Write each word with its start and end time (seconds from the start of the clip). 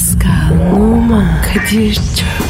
Pascal, 0.00 0.72
Oman, 0.72 1.42
Kadir 1.42 1.94
çok 1.94 2.49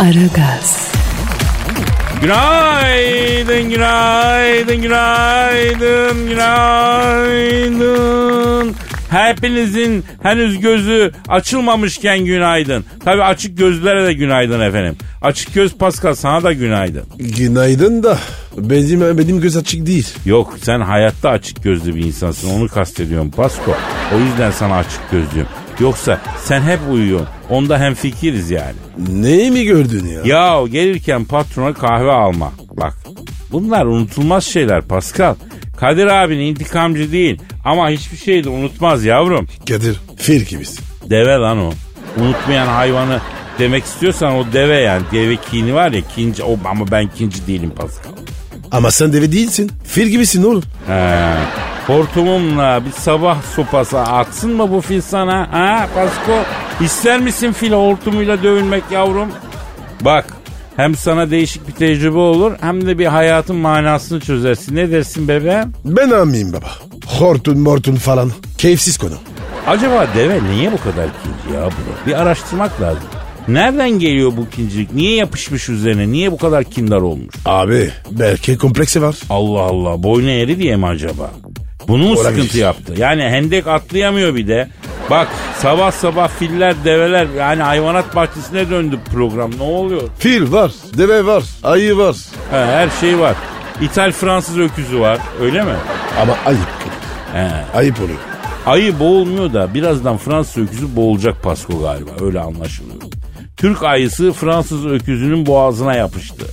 Aragaz, 0.00 0.92
Günaydın, 2.22 3.70
günaydın, 3.70 4.82
günaydın, 4.82 6.28
günaydın. 6.28 7.90
Hepinizin 9.10 10.04
henüz 10.22 10.60
gözü 10.60 11.12
açılmamışken 11.28 12.24
günaydın. 12.24 12.84
Tabii 13.04 13.22
açık 13.22 13.58
gözlere 13.58 14.06
de 14.06 14.12
günaydın 14.12 14.60
efendim. 14.60 14.96
Açık 15.22 15.54
göz 15.54 15.74
Pascal 15.74 16.14
sana 16.14 16.42
da 16.42 16.52
günaydın. 16.52 17.04
Günaydın 17.18 18.02
da 18.02 18.18
benim, 18.58 19.18
benim 19.18 19.40
göz 19.40 19.56
açık 19.56 19.86
değil. 19.86 20.08
Yok 20.24 20.54
sen 20.62 20.80
hayatta 20.80 21.30
açık 21.30 21.62
gözlü 21.62 21.94
bir 21.94 22.04
insansın 22.04 22.50
onu 22.50 22.68
kastediyorum 22.68 23.30
Pasko. 23.30 23.76
O 24.14 24.18
yüzden 24.18 24.50
sana 24.50 24.76
açık 24.76 25.10
göz 25.10 25.34
diyorum. 25.34 25.52
Yoksa 25.80 26.20
sen 26.44 26.62
hep 26.62 26.80
uyuyorsun. 26.92 27.28
Onda 27.50 27.78
hem 27.78 27.94
fikiriz 27.94 28.50
yani. 28.50 28.74
Neyi 29.08 29.50
mi 29.50 29.64
gördün 29.64 30.06
ya? 30.06 30.20
Ya 30.24 30.66
gelirken 30.66 31.24
patrona 31.24 31.74
kahve 31.74 32.12
alma. 32.12 32.52
Bak 32.72 32.98
bunlar 33.52 33.86
unutulmaz 33.86 34.44
şeyler 34.44 34.82
Pascal. 34.82 35.34
Kadir 35.76 36.06
abin 36.06 36.38
intikamcı 36.38 37.12
değil 37.12 37.42
ama 37.64 37.90
hiçbir 37.90 38.16
şeyi 38.16 38.44
de 38.44 38.48
unutmaz 38.48 39.04
yavrum. 39.04 39.46
Kadir 39.68 40.00
fil 40.16 40.40
gibisin. 40.40 40.84
Deve 41.10 41.36
lan 41.36 41.58
o. 41.58 41.72
Unutmayan 42.20 42.66
hayvanı 42.66 43.20
demek 43.58 43.84
istiyorsan 43.84 44.34
o 44.34 44.44
deve 44.52 44.80
yani. 44.80 45.02
Deve 45.12 45.36
kini 45.36 45.74
var 45.74 45.92
ya 45.92 46.00
kinci 46.14 46.42
o, 46.42 46.58
ama 46.64 46.90
ben 46.90 47.08
kinci 47.08 47.46
değilim 47.46 47.70
Pascal. 47.70 48.12
Ama 48.72 48.90
sen 48.90 49.12
deve 49.12 49.32
değilsin. 49.32 49.70
Fil 49.84 50.06
gibisin 50.06 50.42
oğlum. 50.42 50.62
He. 50.86 51.34
Hortumumla 51.86 52.80
bir 52.86 52.92
sabah 52.92 53.42
sopası 53.56 53.98
atsın 54.00 54.50
mı 54.52 54.70
bu 54.72 54.80
fil 54.80 55.00
sana? 55.00 55.48
Ha 55.52 55.88
Pasko? 55.94 56.32
İster 56.84 57.20
misin 57.20 57.52
fil 57.52 57.72
hortumuyla 57.72 58.42
dövülmek 58.42 58.82
yavrum? 58.90 59.28
Bak 60.00 60.26
hem 60.76 60.94
sana 60.94 61.30
değişik 61.30 61.68
bir 61.68 61.72
tecrübe 61.72 62.18
olur 62.18 62.52
hem 62.60 62.86
de 62.86 62.98
bir 62.98 63.06
hayatın 63.06 63.56
manasını 63.56 64.20
çözersin. 64.20 64.76
Ne 64.76 64.90
dersin 64.90 65.28
bebeğim? 65.28 65.72
Ben 65.84 66.10
amiyim 66.10 66.52
baba. 66.52 66.66
Hortun 67.06 67.58
mortun 67.58 67.96
falan. 67.96 68.32
Keyifsiz 68.58 68.98
konu. 68.98 69.14
Acaba 69.66 70.06
deve 70.14 70.40
niye 70.50 70.72
bu 70.72 70.76
kadar 70.76 71.06
kinci 71.22 71.56
ya 71.56 71.62
bro? 71.66 72.06
Bir 72.06 72.12
araştırmak 72.22 72.80
lazım. 72.80 73.02
Nereden 73.54 73.90
geliyor 73.90 74.32
bu 74.36 74.50
kincilik? 74.50 74.92
Niye 74.94 75.16
yapışmış 75.16 75.68
üzerine? 75.68 76.08
Niye 76.12 76.32
bu 76.32 76.38
kadar 76.38 76.64
kindar 76.64 77.00
olmuş? 77.00 77.34
Abi 77.44 77.90
belki 78.10 78.58
kompleksi 78.58 79.02
var. 79.02 79.16
Allah 79.30 79.60
Allah 79.60 80.02
boynu 80.02 80.30
eğri 80.30 80.58
diye 80.58 80.76
mi 80.76 80.86
acaba? 80.86 81.30
Bunu 81.88 82.02
mu 82.04 82.12
Olabilir. 82.12 82.36
sıkıntı 82.42 82.58
yaptı? 82.58 82.94
Yani 82.98 83.22
hendek 83.22 83.66
atlayamıyor 83.66 84.34
bir 84.34 84.48
de. 84.48 84.68
Bak 85.10 85.28
sabah 85.58 85.92
sabah 85.92 86.28
filler 86.28 86.74
develer 86.84 87.26
yani 87.38 87.62
hayvanat 87.62 88.16
bahçesine 88.16 88.70
döndü 88.70 88.98
program 89.12 89.50
ne 89.58 89.62
oluyor? 89.62 90.02
Fil 90.18 90.52
var, 90.52 90.72
deve 90.98 91.26
var, 91.26 91.44
ayı 91.62 91.96
var. 91.96 92.16
Ha, 92.50 92.66
her 92.66 92.88
şey 93.00 93.18
var. 93.18 93.36
İthal 93.82 94.12
Fransız 94.12 94.58
öküzü 94.58 95.00
var 95.00 95.18
öyle 95.40 95.62
mi? 95.64 95.74
Ama 96.22 96.36
ayıp. 96.46 96.60
He. 97.32 97.50
Ayıp 97.78 98.00
oluyor. 98.00 98.18
Ayı 98.66 98.98
boğulmuyor 99.00 99.52
da 99.52 99.74
birazdan 99.74 100.16
Fransız 100.16 100.62
öküzü 100.64 100.96
boğulacak 100.96 101.42
Pasko 101.42 101.80
galiba 101.82 102.10
öyle 102.20 102.40
anlaşılıyor. 102.40 102.99
Türk 103.60 103.82
ayısı 103.82 104.32
Fransız 104.32 104.86
öküzünün 104.86 105.46
boğazına 105.46 105.94
yapıştı. 105.94 106.46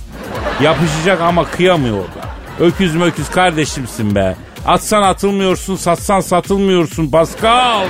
Yapışacak 0.62 1.20
ama 1.20 1.44
kıyamıyor 1.44 1.98
da. 2.02 2.28
Öküz 2.64 2.94
möküz 2.94 3.30
kardeşimsin 3.30 4.14
be. 4.14 4.36
Atsan 4.66 5.02
atılmıyorsun, 5.02 5.76
satsan 5.76 6.20
satılmıyorsun 6.20 7.10
Pascal. 7.10 7.86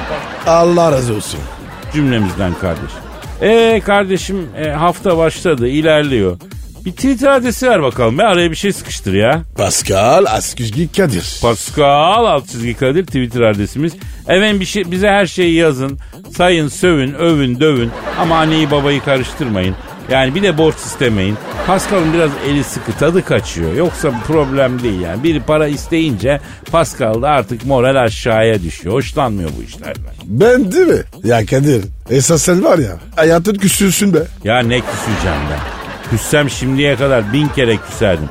Allah 0.46 0.92
razı 0.92 1.14
olsun. 1.14 1.40
Cümlemizden 1.92 2.54
kardeş. 2.54 2.90
E 3.40 3.80
kardeşim 3.80 4.48
e, 4.56 4.70
hafta 4.70 5.18
başladı, 5.18 5.68
ilerliyor. 5.68 6.36
Bir 6.88 6.92
Twitter 6.92 7.28
adresi 7.28 7.66
ver 7.66 7.82
bakalım 7.82 8.18
be 8.18 8.24
araya 8.24 8.50
bir 8.50 8.56
şey 8.56 8.72
sıkıştır 8.72 9.12
ya. 9.12 9.42
Pascal 9.56 10.24
Askizgi 10.28 10.92
Kadir. 10.92 11.38
Pascal 11.42 12.24
alt 12.24 12.48
çizgi 12.48 12.74
Kadir 12.74 13.06
Twitter 13.06 13.40
adresimiz. 13.40 13.92
Efendim 14.28 14.60
bir 14.60 14.64
şey, 14.64 14.90
bize 14.90 15.08
her 15.08 15.26
şeyi 15.26 15.54
yazın. 15.54 15.98
Sayın, 16.36 16.68
sövün, 16.68 17.14
övün, 17.14 17.60
dövün. 17.60 17.90
Ama 18.18 18.38
anneyi 18.38 18.70
babayı 18.70 19.00
karıştırmayın. 19.00 19.74
Yani 20.10 20.34
bir 20.34 20.42
de 20.42 20.58
borç 20.58 20.76
istemeyin. 20.76 21.36
Pascal'ın 21.66 22.12
biraz 22.12 22.30
eli 22.48 22.64
sıkı 22.64 22.92
tadı 22.92 23.24
kaçıyor. 23.24 23.74
Yoksa 23.74 24.10
problem 24.26 24.82
değil 24.82 25.00
yani. 25.00 25.22
Biri 25.22 25.40
para 25.42 25.68
isteyince 25.68 26.40
Pascal 26.72 27.22
da 27.22 27.28
artık 27.28 27.66
moral 27.66 28.04
aşağıya 28.04 28.62
düşüyor. 28.62 28.94
Hoşlanmıyor 28.94 29.50
bu 29.58 29.62
işlerden. 29.62 30.12
Ben 30.24 30.72
değil 30.72 30.86
mi? 30.86 31.02
Ya 31.24 31.46
Kadir 31.46 31.84
esas 32.10 32.42
sen 32.42 32.64
var 32.64 32.78
ya 32.78 32.98
hayatın 33.16 33.54
küsürsün 33.54 34.14
be. 34.14 34.22
Ya 34.44 34.58
ne 34.58 34.80
küseceğim 34.80 35.40
ben. 35.50 35.77
Küssem 36.10 36.50
şimdiye 36.50 36.96
kadar 36.96 37.32
bin 37.32 37.48
kere 37.48 37.76
küserdim. 37.76 38.28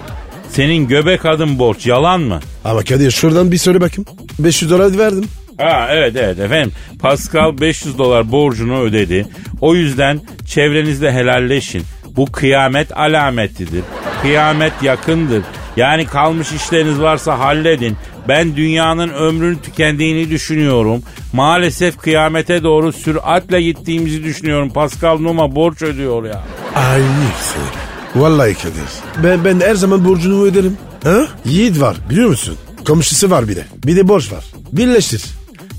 Senin 0.50 0.88
göbek 0.88 1.26
adım 1.26 1.60
borç 1.60 1.88
yalan 1.88 2.22
mı? 2.22 2.40
Ama 2.66 2.84
Kadir 2.84 3.12
şuradan 3.12 3.52
bir 3.52 3.58
söyle 3.58 3.82
bakayım. 3.82 4.06
500 4.40 4.72
dolar 4.72 4.98
verdim. 4.98 5.26
Ha 5.58 5.88
evet 5.92 6.16
evet 6.16 6.40
efendim. 6.40 6.72
Pascal 7.00 7.58
500 7.62 7.98
dolar 7.98 8.32
borcunu 8.32 8.80
ödedi. 8.80 9.26
O 9.62 9.76
yüzden 9.76 10.20
çevrenizde 10.48 11.12
helalleşin. 11.12 11.84
Bu 12.16 12.26
kıyamet 12.32 12.98
alametidir. 12.98 13.84
Kıyamet 14.22 14.74
yakındır. 14.84 15.44
Yani 15.78 16.06
kalmış 16.06 16.52
işleriniz 16.52 17.00
varsa 17.02 17.40
halledin. 17.40 17.98
Ben 18.28 18.56
dünyanın 18.56 19.10
ömrünün 19.10 19.58
tükendiğini 19.58 20.30
düşünüyorum. 20.30 21.04
Maalesef 21.38 21.98
kıyamete 21.98 22.64
doğru 22.64 22.92
süratle 22.92 23.62
gittiğimizi 23.62 24.24
düşünüyorum. 24.24 24.70
Pascal 24.70 25.18
Numa 25.20 25.56
borç 25.56 25.82
ödüyor 25.82 26.26
ya. 26.26 26.44
Ay 26.76 27.02
seni. 27.42 28.22
Vallahi 28.24 28.54
Kadir. 28.54 29.24
Ben, 29.24 29.46
ben 29.46 29.60
her 29.60 29.76
zaman 29.76 30.06
borcunu 30.06 30.44
öderim. 30.44 30.78
Ha? 31.04 31.28
Yiğit 31.46 31.82
var 31.82 31.98
biliyor 32.10 32.30
musun? 32.30 32.58
Komşusu 32.88 33.30
var 33.30 33.48
bir 33.48 33.56
de. 33.56 33.66
Bir 33.86 33.96
de 33.96 34.08
borç 34.08 34.32
var. 34.32 34.46
Birleştir. 34.72 35.24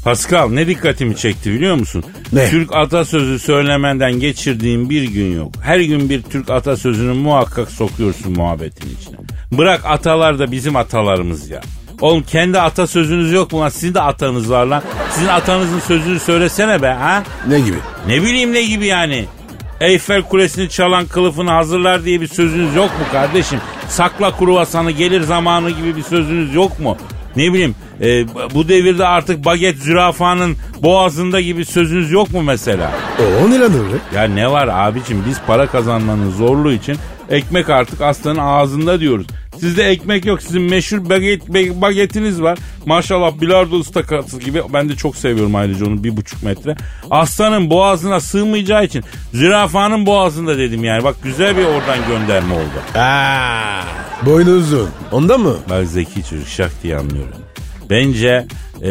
Pascal 0.05 0.49
ne 0.49 0.67
dikkatimi 0.67 1.17
çekti 1.17 1.53
biliyor 1.53 1.77
musun? 1.77 2.05
Ne? 2.33 2.51
Türk 2.51 2.77
atasözü 2.77 3.39
söylemenden 3.39 4.13
geçirdiğim 4.13 4.91
bir 4.91 5.03
gün 5.03 5.37
yok. 5.37 5.53
Her 5.63 5.81
gün 5.81 6.11
bir 6.11 6.23
Türk 6.23 6.51
atasözünü 6.51 7.13
muhakkak 7.13 7.71
sokuyorsun 7.71 8.33
muhabbetin 8.33 8.97
içine. 9.01 9.17
Bırak 9.53 9.81
atalar 9.85 10.39
da 10.39 10.53
bizim 10.53 10.77
atalarımız 10.77 11.51
ya. 11.51 11.61
Oğlum 12.00 12.22
kendi 12.22 12.60
atasözünüz 12.60 13.32
yok 13.32 13.53
mu 13.53 13.60
lan? 13.60 13.69
Sizin 13.69 13.94
de 13.94 14.00
atanız 14.00 14.50
var 14.50 14.66
lan. 14.66 14.82
Sizin 15.10 15.28
atanızın 15.28 15.81
sözünü 15.81 16.20
söylesene 16.20 16.82
be 16.82 16.88
ha? 16.88 17.22
Ne 17.48 17.60
gibi? 17.60 17.76
Ne 18.06 18.22
bileyim 18.22 18.53
ne 18.53 18.62
gibi 18.62 18.86
yani? 18.86 19.25
Eyfel 19.81 20.22
Kulesi'ni 20.22 20.69
çalan 20.69 21.06
kılıfını 21.06 21.50
hazırlar 21.50 22.04
diye 22.04 22.20
bir 22.20 22.26
sözünüz 22.26 22.75
yok 22.75 22.91
mu 22.91 23.06
kardeşim? 23.12 23.60
Sakla 23.88 24.36
kruvasanı 24.36 24.91
gelir 24.91 25.20
zamanı 25.20 25.70
gibi 25.70 25.97
bir 25.97 26.03
sözünüz 26.03 26.54
yok 26.54 26.81
mu? 26.81 26.97
Ne 27.36 27.53
bileyim 27.53 27.75
e, 28.00 28.28
bu 28.54 28.69
devirde 28.69 29.06
artık 29.06 29.44
baget 29.44 29.78
zürafanın 29.78 30.56
boğazında 30.82 31.41
gibi 31.41 31.65
sözünüz 31.65 32.10
yok 32.10 32.32
mu 32.32 32.42
mesela? 32.42 32.91
O 33.44 33.51
ne 33.51 33.59
lan 33.59 33.72
öyle? 33.72 33.97
Ya 34.15 34.22
ne 34.22 34.51
var 34.51 34.68
abicim 34.72 35.24
biz 35.28 35.41
para 35.47 35.66
kazanmanın 35.66 36.30
zorluğu 36.30 36.72
için 36.72 36.97
ekmek 37.30 37.71
artık 37.71 38.01
aslanın 38.01 38.39
ağzında 38.39 39.01
diyoruz. 39.01 39.27
Sizde 39.60 39.84
ekmek 39.84 40.27
yok 40.27 40.42
sizin 40.42 40.63
meşhur 40.63 41.09
baget, 41.10 41.48
bagetiniz 41.80 42.42
var. 42.42 42.59
Maşallah 42.86 43.41
bilardo 43.41 43.80
ıstakası 43.80 44.39
gibi 44.41 44.63
ben 44.72 44.89
de 44.89 44.97
çok 44.97 45.16
seviyorum 45.16 45.54
ayrıca 45.54 45.86
onu 45.86 46.04
bir 46.04 46.16
buçuk 46.16 46.42
metre. 46.42 46.77
Aslanın 47.10 47.71
boğazına 47.71 48.21
sığmayacağı 48.21 48.84
için 48.84 49.04
zürafanın 49.33 50.07
boğazında 50.07 50.59
dedim 50.59 50.84
yani. 50.84 51.04
Bak 51.04 51.16
güzel 51.22 51.57
bir 51.57 51.65
oradan 51.65 51.98
gönderme 52.09 52.54
oldu. 52.54 52.98
Aa, 52.98 53.83
boynu 54.27 54.51
uzun. 54.51 54.89
Ondan 55.13 55.41
mı? 55.41 55.57
Bak 55.71 55.86
zeki 55.86 56.25
çocuk 56.30 56.48
şak 56.48 56.71
diye 56.83 56.97
anlıyorum. 56.97 57.39
Bence 57.91 58.47
e, 58.83 58.91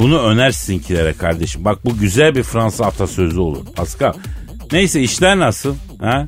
bunu 0.00 0.22
öner 0.22 0.50
sizinkilere 0.50 1.12
kardeşim. 1.12 1.64
Bak 1.64 1.84
bu 1.84 1.98
güzel 1.98 2.34
bir 2.34 2.42
Fransız 2.42 2.80
atasözü 2.80 3.40
olur. 3.40 3.64
Pascal. 3.76 4.12
Neyse 4.72 5.00
işler 5.00 5.38
nasıl? 5.38 5.74
Ha? 6.00 6.26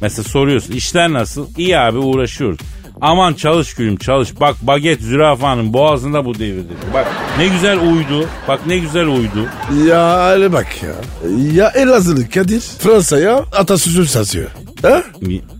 Mesela 0.00 0.24
soruyorsun 0.24 0.72
işler 0.72 1.12
nasıl? 1.12 1.46
İyi 1.58 1.78
abi 1.78 1.98
uğraşıyoruz. 1.98 2.58
Aman 3.00 3.34
çalış 3.34 3.74
gülüm 3.74 3.96
çalış. 3.96 4.40
Bak 4.40 4.56
baget 4.62 5.00
zürafanın 5.02 5.72
boğazında 5.72 6.24
bu 6.24 6.34
devirdir. 6.38 6.76
Bak 6.94 7.06
ne 7.38 7.48
güzel 7.48 7.78
uydu. 7.80 8.28
Bak 8.48 8.60
ne 8.66 8.78
güzel 8.78 9.06
uydu. 9.06 9.46
Ya 9.88 10.12
hadi 10.24 10.52
bak 10.52 10.66
ya. 10.82 10.92
Ya 11.52 11.68
Elazığlı 11.74 12.30
Kadir 12.30 12.60
Fransa'ya 12.60 13.36
atasözü 13.36 14.06
satıyor. 14.06 14.50
Ha? 14.82 15.02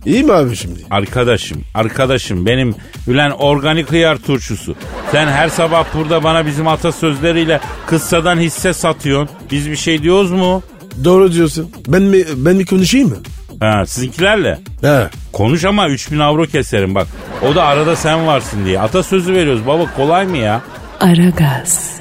İyi 0.05 0.23
mi 0.23 0.33
abi 0.33 0.55
şimdi? 0.55 0.79
Arkadaşım, 0.91 1.61
arkadaşım 1.75 2.45
benim 2.45 2.75
ülen 3.07 3.29
organik 3.31 3.91
hıyar 3.91 4.17
turşusu. 4.17 4.75
Sen 5.11 5.27
her 5.27 5.49
sabah 5.49 5.85
burada 5.93 6.23
bana 6.23 6.45
bizim 6.45 6.67
atasözleriyle 6.67 7.59
kıssadan 7.87 8.37
hisse 8.39 8.73
satıyorsun. 8.73 9.35
Biz 9.51 9.69
bir 9.71 9.75
şey 9.75 10.03
diyoruz 10.03 10.31
mu? 10.31 10.63
Doğru 11.03 11.31
diyorsun. 11.33 11.71
Ben 11.87 12.01
mi 12.01 12.23
ben 12.35 12.55
mi 12.55 12.65
konuşayım 12.65 13.09
mı? 13.09 13.17
Ha, 13.59 13.85
sizinkilerle. 13.85 14.59
He. 14.81 15.07
Konuş 15.33 15.65
ama 15.65 15.89
3000 15.89 16.19
avro 16.19 16.45
keserim 16.45 16.95
bak. 16.95 17.07
O 17.41 17.55
da 17.55 17.63
arada 17.63 17.95
sen 17.95 18.27
varsın 18.27 18.65
diye. 18.65 18.79
Atasözü 18.79 19.33
veriyoruz 19.33 19.67
baba 19.67 19.85
kolay 19.95 20.25
mı 20.27 20.37
ya? 20.37 20.61
Aragaz. 20.99 21.97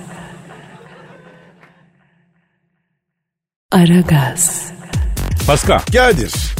Aragaz. 3.72 4.72
Pascal, 5.46 5.78
Kadir. 5.78 6.55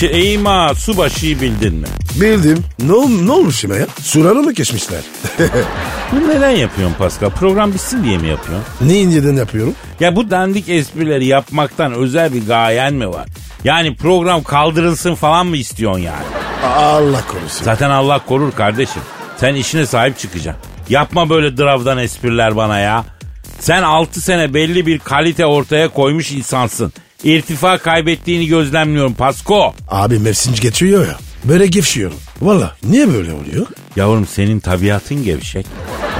Şeyma 0.00 0.74
Subaşı'yı 0.74 1.40
bildin 1.40 1.74
mi? 1.74 1.86
Bildim. 2.20 2.64
Ne, 2.82 2.92
ol, 2.92 3.08
ne 3.08 3.32
olmuş 3.32 3.58
şimdi 3.60 3.78
ya? 3.78 3.86
Suranı 4.02 4.42
mı 4.42 4.54
kesmişler? 4.54 5.00
Bunu 6.12 6.28
neden 6.28 6.50
yapıyorsun 6.50 6.96
Pascal? 6.98 7.30
Program 7.30 7.72
bitsin 7.72 8.04
diye 8.04 8.18
mi 8.18 8.28
yapıyorsun? 8.28 8.64
ne 8.80 9.00
inceden 9.00 9.36
yapıyorum? 9.36 9.74
Ya 10.00 10.16
bu 10.16 10.30
dandik 10.30 10.68
esprileri 10.68 11.26
yapmaktan 11.26 11.92
özel 11.92 12.34
bir 12.34 12.46
gayen 12.46 12.94
mi 12.94 13.08
var? 13.08 13.26
Yani 13.64 13.96
program 13.96 14.42
kaldırılsın 14.42 15.14
falan 15.14 15.46
mı 15.46 15.56
istiyorsun 15.56 16.00
yani? 16.00 16.24
Allah 16.64 17.26
korusun. 17.28 17.64
Zaten 17.64 17.90
Allah 17.90 18.20
korur 18.26 18.52
kardeşim. 18.52 19.02
Sen 19.36 19.54
işine 19.54 19.86
sahip 19.86 20.18
çıkacaksın. 20.18 20.62
Yapma 20.88 21.30
böyle 21.30 21.56
dravdan 21.56 21.98
espriler 21.98 22.56
bana 22.56 22.78
ya. 22.78 23.04
Sen 23.58 23.82
6 23.82 24.20
sene 24.20 24.54
belli 24.54 24.86
bir 24.86 24.98
kalite 24.98 25.46
ortaya 25.46 25.88
koymuş 25.88 26.32
insansın. 26.32 26.92
İrtifa 27.24 27.78
kaybettiğini 27.78 28.46
gözlemliyorum 28.46 29.14
Pasko. 29.14 29.74
Abi 29.88 30.18
mevsim 30.18 30.54
geçiyor 30.60 31.06
ya. 31.06 31.18
Böyle 31.44 31.66
gevşiyorum. 31.66 32.16
Valla 32.42 32.76
niye 32.84 33.08
böyle 33.08 33.32
oluyor? 33.32 33.66
Yavrum 33.96 34.26
senin 34.26 34.60
tabiatın 34.60 35.24
gevşek. 35.24 35.66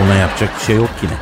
Ona 0.04 0.14
yapacak 0.14 0.50
bir 0.60 0.64
şey 0.66 0.76
yok 0.76 0.90
yine. 1.02 1.12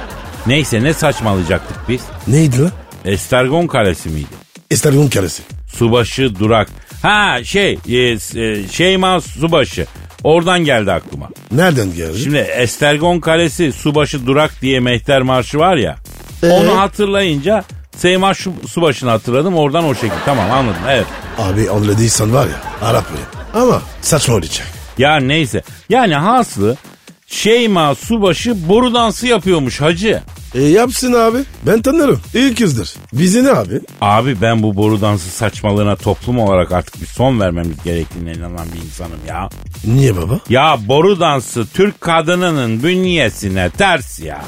Neyse 0.46 0.82
ne 0.82 0.92
saçmalayacaktık 0.94 1.76
biz? 1.88 2.00
Neydi 2.28 2.62
lan? 2.62 2.70
Estergon 3.04 3.66
Kalesi 3.66 4.08
miydi? 4.08 4.26
Estargon 4.70 5.08
karesi. 5.08 5.42
Subaşı 5.66 6.38
Durak. 6.38 6.68
Ha 7.02 7.44
şey 7.44 7.78
e, 7.88 7.96
e, 7.96 8.68
Şeyma 8.68 9.20
Subaşı. 9.20 9.86
Oradan 10.24 10.64
geldi 10.64 10.92
aklıma. 10.92 11.28
Nereden 11.52 11.94
geldi? 11.94 12.18
Şimdi 12.18 12.36
Estergon 12.36 13.20
Kalesi 13.20 13.72
Subaşı 13.72 14.26
Durak 14.26 14.62
diye 14.62 14.80
Mehter 14.80 15.22
Marşı 15.22 15.58
var 15.58 15.76
ya. 15.76 15.96
Ee? 16.42 16.48
Onu 16.50 16.78
hatırlayınca 16.78 17.64
Seyma 17.98 18.34
şu, 18.34 18.52
Subaşı'nı 18.68 19.10
hatırladım 19.10 19.56
oradan 19.56 19.84
o 19.84 19.94
şekilde. 19.94 20.14
Tamam 20.24 20.50
anladım 20.50 20.80
evet. 20.88 21.06
Abi 21.38 21.70
anladıysan 21.70 22.34
var 22.34 22.46
ya 22.46 22.88
Arap 22.88 23.04
böyle. 23.10 23.64
Ama 23.64 23.82
saçma 24.00 24.34
olacak. 24.34 24.66
Ya 24.98 25.16
neyse. 25.16 25.62
Yani 25.88 26.14
haslı 26.14 26.76
Şeyma 27.26 27.94
Subaşı 27.94 28.68
boru 28.68 28.94
dansı 28.94 29.26
yapıyormuş 29.26 29.80
hacı. 29.80 30.22
E 30.54 30.62
yapsın 30.62 31.12
abi. 31.12 31.38
Ben 31.66 31.82
tanırım. 31.82 32.20
İyi 32.34 32.54
kızdır. 32.54 32.94
Bizi 33.12 33.44
ne 33.44 33.50
abi? 33.50 33.80
Abi 34.00 34.40
ben 34.40 34.62
bu 34.62 34.76
boru 34.76 35.00
dansı 35.00 35.30
saçmalığına 35.30 35.96
toplum 35.96 36.38
olarak 36.38 36.72
artık 36.72 37.00
bir 37.00 37.06
son 37.06 37.40
vermemiz 37.40 37.82
gerektiğine 37.84 38.32
inanan 38.32 38.66
bir 38.74 38.86
insanım 38.86 39.20
ya. 39.28 39.48
Niye 39.84 40.16
baba? 40.16 40.40
Ya 40.48 40.76
boru 40.88 41.20
dansı 41.20 41.66
Türk 41.74 42.00
kadınının 42.00 42.82
bünyesine 42.82 43.70
ters 43.70 44.20
ya. 44.20 44.42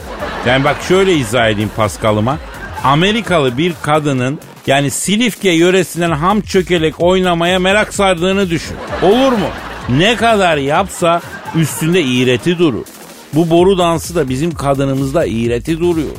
Yani 0.47 0.64
bak 0.64 0.76
şöyle 0.88 1.14
izah 1.14 1.49
edeyim 1.49 1.70
Paskal'ıma. 1.76 2.38
Amerikalı 2.85 3.59
bir 3.59 3.73
kadının 3.82 4.38
yani 4.67 4.91
Silifke 4.91 5.50
yöresinden 5.50 6.11
ham 6.11 6.41
çökelek 6.41 6.94
oynamaya 7.00 7.59
merak 7.59 7.94
sardığını 7.94 8.50
düşün. 8.50 8.77
Olur 9.03 9.32
mu? 9.32 9.47
Ne 9.88 10.17
kadar 10.17 10.56
yapsa 10.56 11.21
üstünde 11.56 12.03
iğreti 12.03 12.59
durur. 12.59 12.85
Bu 13.32 13.50
boru 13.50 13.79
dansı 13.79 14.15
da 14.15 14.29
bizim 14.29 14.55
kadınımızda 14.55 15.27
iğreti 15.27 15.81
duruyor. 15.81 16.11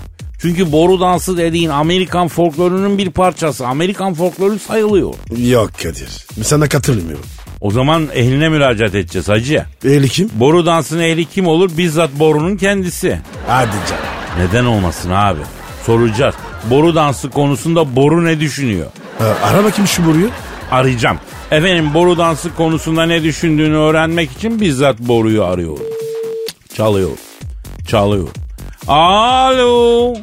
Çünkü 0.42 0.72
boru 0.72 1.00
dansı 1.00 1.38
dediğin 1.38 1.70
Amerikan 1.70 2.28
folklorunun 2.28 2.98
bir 2.98 3.10
parçası. 3.10 3.68
Amerikan 3.68 4.14
folkloru 4.14 4.60
sayılıyor. 4.60 5.14
Yok 5.38 5.72
Kadir. 5.84 6.26
Sana 6.44 6.70
katılmıyorum. 6.70 7.26
O 7.62 7.72
zaman 7.72 8.08
ehline 8.14 8.50
müracaat 8.50 8.96
edeceğiz 8.96 9.30
hacı. 9.30 9.66
Ehli 9.86 10.10
kim? 10.10 10.30
Boru 10.34 10.66
dansının 10.66 11.02
ehli 11.02 11.26
kim 11.26 11.48
olur? 11.48 11.78
Bizzat 11.78 12.20
borunun 12.20 12.58
kendisi. 12.58 13.20
Hadi 13.48 13.72
canım. 13.90 14.04
Neden 14.48 14.66
olmasın 14.66 15.12
abi? 15.12 15.40
Soracağız. 15.86 16.36
Boru 16.70 16.96
dansı 16.96 17.30
konusunda 17.30 17.96
boru 17.96 18.26
ne 18.26 18.40
düşünüyor? 18.40 18.86
Ha, 19.20 19.26
ara 19.44 19.64
bakayım 19.64 19.88
şu 19.88 20.06
boruyu. 20.06 20.30
Arayacağım. 20.72 21.18
Efendim 21.52 21.90
boru 21.94 22.18
dansı 22.18 22.56
konusunda 22.56 23.04
ne 23.06 23.24
düşündüğünü 23.24 23.78
öğrenmek 23.78 24.32
için 24.32 24.62
bizzat 24.62 25.00
boruyu 25.00 25.44
arıyorum. 25.44 25.86
Çalıyor. 26.74 27.10
Çalıyor. 27.88 28.28
Alo. 28.88 30.14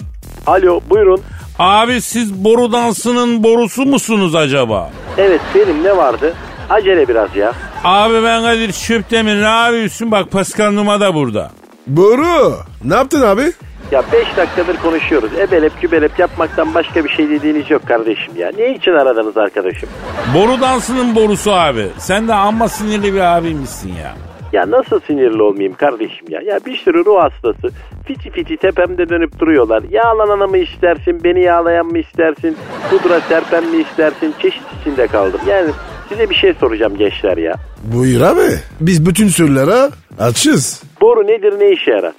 Alo 0.47 0.81
buyurun. 0.91 1.21
Abi 1.59 2.01
siz 2.01 2.35
boru 2.35 2.73
dansının 2.73 3.45
borusu 3.45 3.85
musunuz 3.87 4.35
acaba? 4.35 4.91
Evet 5.19 5.41
benim 5.55 5.85
ne 5.85 5.97
vardı? 5.97 6.35
Acele 6.71 7.09
biraz 7.09 7.37
ya. 7.37 7.53
Abi 7.85 8.15
ben 8.23 8.43
Kadir 8.43 8.73
Çöptemir 8.73 9.37
ne 9.43 9.45
yapıyorsun? 9.65 10.11
Bak 10.11 10.31
Pascal 10.31 10.71
Numa 10.73 11.01
da 11.01 11.15
burada. 11.15 11.51
Boru. 11.87 12.55
Ne 12.85 12.95
yaptın 12.95 13.23
abi? 13.23 13.53
Ya 13.93 14.03
5 14.13 14.37
dakikadır 14.37 14.77
konuşuyoruz. 14.77 15.31
Ebelep 15.39 15.81
kübelep 15.81 16.19
yapmaktan 16.19 16.75
başka 16.75 17.05
bir 17.05 17.09
şey 17.11 17.31
dediğiniz 17.31 17.71
yok 17.71 17.87
kardeşim 17.87 18.37
ya. 18.37 18.51
Ne 18.59 18.75
için 18.75 18.91
aradınız 18.93 19.37
arkadaşım? 19.37 19.89
Boru 20.35 20.61
dansının 20.61 21.15
borusu 21.15 21.53
abi. 21.53 21.87
Sen 21.99 22.29
de 22.29 22.35
amma 22.35 22.69
sinirli 22.69 23.15
bir 23.15 23.21
abimmişsin 23.21 23.89
ya. 23.89 24.15
Ya 24.53 24.71
nasıl 24.71 25.01
sinirli 25.01 25.43
olmayayım 25.43 25.75
kardeşim 25.75 26.27
ya? 26.29 26.41
Ya 26.41 26.61
bir 26.67 26.77
sürü 26.77 27.05
ruh 27.05 27.23
hastası 27.23 27.75
fiti 28.07 28.31
fiti 28.31 28.57
tepemde 28.57 29.09
dönüp 29.09 29.39
duruyorlar. 29.39 29.83
Yağlananı 29.91 30.49
mı 30.49 30.59
istersin, 30.59 31.25
beni 31.25 31.43
yağlayan 31.43 31.87
mı 31.87 31.99
istersin, 31.99 32.57
pudra 32.91 33.21
serpen 33.21 33.65
mi 33.65 33.77
istersin? 33.77 34.35
Çeşit 34.43 34.63
içinde 34.81 35.07
kaldım. 35.07 35.41
Yani 35.49 35.71
size 36.09 36.31
bir 36.31 36.35
şey 36.35 36.55
soracağım 36.55 36.97
gençler 36.97 37.37
ya. 37.37 37.55
Buyur 37.85 38.21
abi. 38.21 38.55
Biz 38.81 39.07
bütün 39.07 39.29
sorulara 39.29 39.91
açız. 40.19 40.83
Boru 41.01 41.27
nedir, 41.27 41.55
ne 41.61 41.71
işe 41.71 41.91
yarar? 41.91 42.13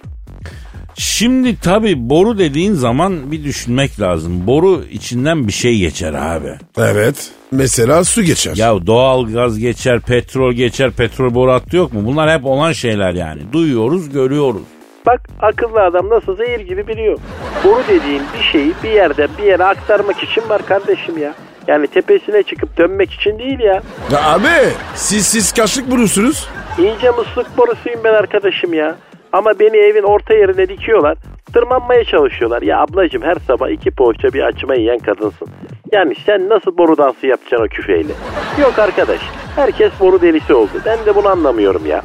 Şimdi 0.99 1.59
tabii 1.59 2.09
boru 2.09 2.37
dediğin 2.37 2.73
zaman 2.73 3.31
bir 3.31 3.43
düşünmek 3.43 3.99
lazım. 3.99 4.47
Boru 4.47 4.83
içinden 4.91 5.47
bir 5.47 5.51
şey 5.51 5.77
geçer 5.77 6.13
abi. 6.13 6.51
Evet. 6.77 7.31
Mesela 7.51 8.03
su 8.03 8.21
geçer. 8.21 8.53
Ya 8.55 8.87
doğal 8.87 9.25
gaz 9.25 9.59
geçer, 9.59 9.99
petrol 9.99 10.53
geçer, 10.53 10.91
petrol 10.91 11.33
boru 11.35 11.51
hattı 11.51 11.77
yok 11.77 11.93
mu? 11.93 12.01
Bunlar 12.05 12.37
hep 12.39 12.45
olan 12.45 12.71
şeyler 12.71 13.13
yani. 13.13 13.41
Duyuyoruz, 13.53 14.09
görüyoruz. 14.09 14.61
Bak 15.05 15.21
akıllı 15.41 15.81
adam 15.81 16.09
nasıl 16.09 16.35
zehir 16.37 16.59
gibi 16.59 16.87
biliyor. 16.87 17.19
Boru 17.63 17.83
dediğin 17.87 18.23
bir 18.37 18.43
şeyi 18.51 18.73
bir 18.83 18.89
yerden 18.89 19.29
bir 19.37 19.43
yere 19.43 19.63
aktarmak 19.63 20.23
için 20.23 20.49
var 20.49 20.65
kardeşim 20.65 21.17
ya. 21.17 21.33
Yani 21.67 21.87
tepesine 21.87 22.43
çıkıp 22.43 22.77
dönmek 22.77 23.11
için 23.11 23.39
değil 23.39 23.59
ya. 23.59 23.83
Ya 24.11 24.31
abi 24.31 24.69
siz 24.95 25.27
siz 25.27 25.53
kaşık 25.53 25.91
bulursunuz. 25.91 26.49
İyice 26.79 27.11
musluk 27.11 27.57
borusuyum 27.57 27.99
ben 28.03 28.13
arkadaşım 28.13 28.73
ya. 28.73 28.95
Ama 29.33 29.51
beni 29.59 29.77
evin 29.77 30.03
orta 30.03 30.33
yerine 30.33 30.67
dikiyorlar. 30.69 31.17
Tırmanmaya 31.53 32.03
çalışıyorlar. 32.03 32.61
Ya 32.61 32.79
ablacığım 32.81 33.21
her 33.21 33.35
sabah 33.47 33.69
iki 33.69 33.91
poğaça 33.91 34.33
bir 34.33 34.41
açma 34.43 34.75
yiyen 34.75 34.99
kadınsın. 34.99 35.47
Yani 35.91 36.13
sen 36.25 36.49
nasıl 36.49 36.77
boru 36.77 36.97
dansı 36.97 37.27
yapacaksın 37.27 37.65
o 37.65 37.67
küfeyle? 37.67 38.13
Yok 38.61 38.79
arkadaş. 38.79 39.19
Herkes 39.55 39.91
boru 39.99 40.21
delisi 40.21 40.53
oldu. 40.53 40.71
Ben 40.85 41.05
de 41.05 41.15
bunu 41.15 41.27
anlamıyorum 41.27 41.85
ya. 41.85 42.01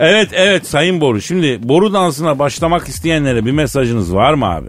Evet 0.00 0.28
evet 0.32 0.66
Sayın 0.66 1.00
Boru. 1.00 1.20
Şimdi 1.20 1.68
boru 1.68 1.92
dansına 1.92 2.38
başlamak 2.38 2.88
isteyenlere 2.88 3.44
bir 3.44 3.52
mesajınız 3.52 4.14
var 4.14 4.34
mı 4.34 4.54
abi? 4.54 4.66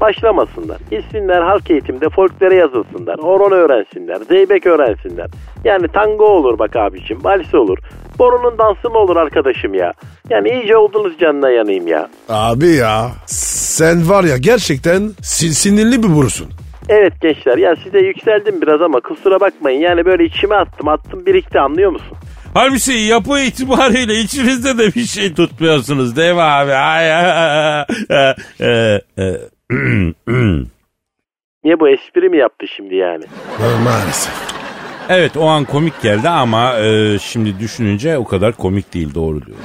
Başlamasınlar. 0.00 0.78
Gitsinler 0.90 1.42
halk 1.42 1.70
eğitimde 1.70 2.08
folklore 2.08 2.54
yazılsınlar. 2.54 3.18
Horon 3.18 3.50
öğrensinler. 3.52 4.16
Zeybek 4.28 4.66
öğrensinler. 4.66 5.26
Yani 5.64 5.88
tango 5.88 6.24
olur 6.24 6.58
bak 6.58 6.76
abicim. 6.76 7.24
Vals 7.24 7.54
olur. 7.54 7.78
Borunun 8.18 8.58
dansı 8.58 8.90
mı 8.90 8.98
olur 8.98 9.16
arkadaşım 9.16 9.74
ya? 9.74 9.92
Yani 10.30 10.48
iyice 10.50 10.76
oldunuz 10.76 11.18
canına 11.18 11.50
yanayım 11.50 11.88
ya. 11.88 12.08
Abi 12.28 12.66
ya 12.74 13.10
sen 13.26 14.08
var 14.08 14.24
ya 14.24 14.36
gerçekten 14.36 15.00
sin- 15.22 15.52
sinirli 15.52 16.02
bir 16.02 16.16
borusun. 16.16 16.48
Evet 16.88 17.12
gençler 17.22 17.58
ya 17.58 17.76
size 17.84 17.98
yükseldim 17.98 18.62
biraz 18.62 18.82
ama 18.82 19.00
kusura 19.00 19.40
bakmayın. 19.40 19.80
Yani 19.80 20.04
böyle 20.04 20.24
içime 20.24 20.54
attım 20.54 20.88
attım 20.88 21.26
birikti 21.26 21.60
anlıyor 21.60 21.90
musun? 21.90 22.16
Halbuki 22.54 22.92
yapı 22.92 23.40
itibariyle 23.40 24.14
içinizde 24.14 24.78
de 24.78 24.86
bir 24.94 25.04
şey 25.04 25.34
tutmuyorsunuz 25.34 26.16
değil 26.16 26.34
mi 26.34 26.42
abi? 26.42 26.72
Ay, 26.72 27.12
ay, 27.14 27.30
ay, 27.30 27.84
ay, 28.10 28.34
ay, 28.60 29.00
ay. 29.18 29.38
Niye 31.64 31.80
bu 31.80 31.88
espri 31.88 32.28
mi 32.28 32.38
yaptı 32.38 32.66
şimdi 32.76 32.94
yani? 32.94 33.24
Maalesef. 33.84 34.32
Evet 35.08 35.36
o 35.36 35.46
an 35.46 35.64
komik 35.64 36.02
geldi 36.02 36.28
ama 36.28 36.78
e, 36.78 37.18
şimdi 37.18 37.58
düşününce 37.58 38.18
o 38.18 38.24
kadar 38.24 38.52
komik 38.52 38.94
değil 38.94 39.14
doğru 39.14 39.46
diyor. 39.46 39.58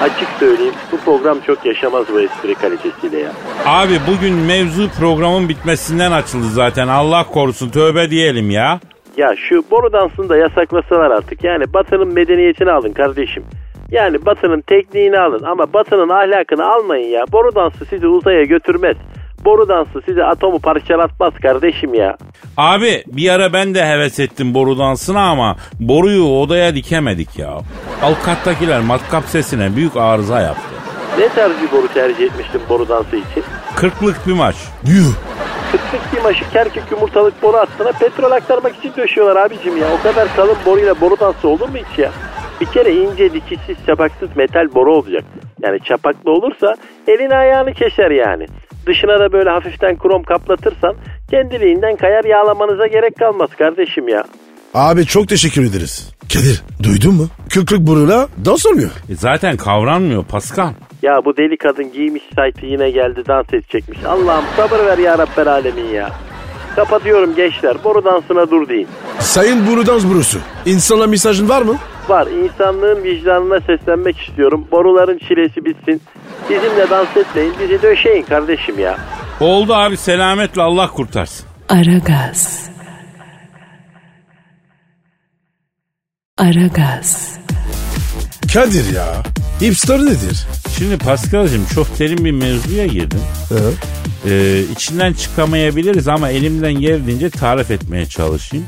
Açık 0.00 0.28
söyleyeyim 0.38 0.74
bu 0.92 0.96
program 0.96 1.38
çok 1.46 1.66
yaşamaz 1.66 2.06
bu 2.12 2.20
espri 2.20 2.54
kalitesiyle 2.54 3.18
ya. 3.18 3.32
Abi 3.66 4.00
bugün 4.06 4.34
mevzu 4.34 4.88
programın 5.00 5.48
bitmesinden 5.48 6.12
açıldı 6.12 6.46
zaten. 6.46 6.88
Allah 6.88 7.24
korusun 7.24 7.70
tövbe 7.70 8.10
diyelim 8.10 8.50
ya. 8.50 8.80
Ya 9.16 9.34
şu 9.48 9.64
boru 9.70 9.92
dansını 9.92 10.28
da 10.28 10.36
yasaklasalar 10.36 11.10
artık. 11.10 11.44
Yani 11.44 11.72
Batı'nın 11.74 12.14
medeniyetini 12.14 12.70
alın 12.70 12.92
kardeşim. 12.92 13.44
Yani 13.90 14.26
Batı'nın 14.26 14.60
tekniğini 14.60 15.18
alın 15.18 15.42
ama 15.42 15.72
Batı'nın 15.72 16.08
ahlakını 16.08 16.66
almayın 16.66 17.08
ya. 17.08 17.24
Boru 17.32 17.54
dansı 17.54 17.84
sizi 17.84 18.06
uzaya 18.06 18.44
götürmez. 18.44 18.96
Boru 19.44 19.68
dansı 19.68 20.02
size 20.06 20.24
atomu 20.24 20.58
parçalatmaz 20.58 21.32
kardeşim 21.42 21.94
ya. 21.94 22.16
Abi 22.56 23.04
bir 23.06 23.28
ara 23.30 23.52
ben 23.52 23.74
de 23.74 23.86
heves 23.86 24.20
ettim 24.20 24.54
boru 24.54 24.78
dansına 24.78 25.30
ama 25.30 25.56
boruyu 25.80 26.24
odaya 26.24 26.74
dikemedik 26.74 27.38
ya. 27.38 27.58
Alkattakiler 28.02 28.80
matkap 28.80 29.24
sesine 29.24 29.76
büyük 29.76 29.96
arıza 29.96 30.40
yaptı. 30.40 30.62
Ne 31.18 31.28
tarz 31.28 31.52
bir 31.62 31.76
boru 31.78 31.88
tercih 31.88 32.24
etmiştin 32.24 32.60
boru 32.68 32.88
dansı 32.88 33.16
için? 33.16 33.44
Kırklık 33.76 34.26
bir 34.26 34.32
maç. 34.32 34.56
Yuh. 34.84 35.12
Kıtlık 35.72 36.12
bir 36.16 36.22
maşı 36.22 36.50
kerkük 36.52 36.82
yumurtalık 36.90 37.42
boru 37.42 37.56
hattına 37.56 37.92
petrol 37.92 38.30
aktarmak 38.30 38.76
için 38.76 38.92
döşüyorlar 38.96 39.46
abicim 39.46 39.76
ya. 39.76 39.86
O 40.00 40.02
kadar 40.02 40.28
kalın 40.36 40.56
boruyla 40.66 41.00
boru 41.00 41.20
dansı 41.20 41.48
olur 41.48 41.68
mu 41.68 41.76
hiç 41.76 41.98
ya? 41.98 42.10
Bir 42.60 42.66
kere 42.66 42.94
ince 42.94 43.32
dikişsiz 43.32 43.76
çapaksız 43.86 44.36
metal 44.36 44.74
boru 44.74 44.94
olacak. 44.96 45.24
Yani 45.62 45.80
çapaklı 45.80 46.30
olursa 46.32 46.74
elin 47.08 47.30
ayağını 47.30 47.74
keser 47.74 48.10
yani. 48.10 48.46
Dışına 48.86 49.20
da 49.20 49.32
böyle 49.32 49.50
hafiften 49.50 49.98
krom 49.98 50.22
kaplatırsan 50.22 50.94
kendiliğinden 51.30 51.96
kayar 51.96 52.24
yağlamanıza 52.24 52.86
gerek 52.86 53.16
kalmaz 53.18 53.50
kardeşim 53.58 54.08
ya. 54.08 54.24
Abi 54.74 55.06
çok 55.06 55.28
teşekkür 55.28 55.62
ederiz. 55.70 56.12
Kadir 56.32 56.62
duydun 56.82 57.14
mu? 57.14 57.28
Kırklık 57.54 57.80
buruyla 57.80 58.28
dans 58.44 58.66
olmuyor. 58.66 58.90
E 59.10 59.14
zaten 59.14 59.56
kavranmıyor 59.56 60.24
Pascal. 60.24 60.72
Ya 61.02 61.20
bu 61.24 61.36
deli 61.36 61.56
kadın 61.56 61.92
giymiş 61.92 62.22
saytı 62.34 62.66
yine 62.66 62.90
geldi 62.90 63.22
dans 63.28 63.46
edecekmiş. 63.52 63.98
Allah'ım 64.04 64.44
sabır 64.56 64.86
ver 64.86 64.98
ya 64.98 65.18
Rabbel 65.18 65.48
Alemin 65.48 65.88
ya. 65.88 66.10
Kapatıyorum 66.76 67.34
gençler. 67.34 67.84
Boru 67.84 68.04
dansına 68.04 68.50
dur 68.50 68.68
deyin. 68.68 68.88
Sayın 69.20 69.66
Buru 69.66 69.86
Dans 69.86 70.04
Burusu. 70.04 70.38
İnsana 70.66 71.06
mesajın 71.06 71.48
var 71.48 71.62
mı? 71.62 71.76
Var. 72.08 72.26
insanlığın 72.26 73.04
vicdanına 73.04 73.60
seslenmek 73.60 74.20
istiyorum. 74.20 74.66
Boruların 74.72 75.18
çilesi 75.18 75.64
bitsin. 75.64 76.02
Bizimle 76.50 76.90
dans 76.90 77.16
etmeyin. 77.16 77.54
Bizi 77.60 77.82
döşeyin 77.82 78.22
kardeşim 78.22 78.78
ya. 78.78 78.98
Oldu 79.40 79.74
abi 79.74 79.96
selametle 79.96 80.62
Allah 80.62 80.90
kurtarsın. 80.90 81.46
Aragaz. 81.68 82.70
Aragaz. 86.38 87.38
Kadir 88.54 88.94
ya. 88.94 89.22
Hipster 89.62 89.98
nedir? 90.00 90.46
Şimdi 90.78 90.98
Pascal'cığım 90.98 91.66
çok 91.74 91.98
derin 91.98 92.24
bir 92.24 92.30
mevzuya 92.30 92.86
girdim. 92.86 93.20
Hı. 93.48 93.72
Ee, 94.30 94.60
içinden 94.76 95.12
çıkamayabiliriz 95.12 96.08
ama 96.08 96.28
elimden 96.30 96.72
geldiğince 96.72 97.30
tarif 97.30 97.70
etmeye 97.70 98.06
çalışayım. 98.06 98.66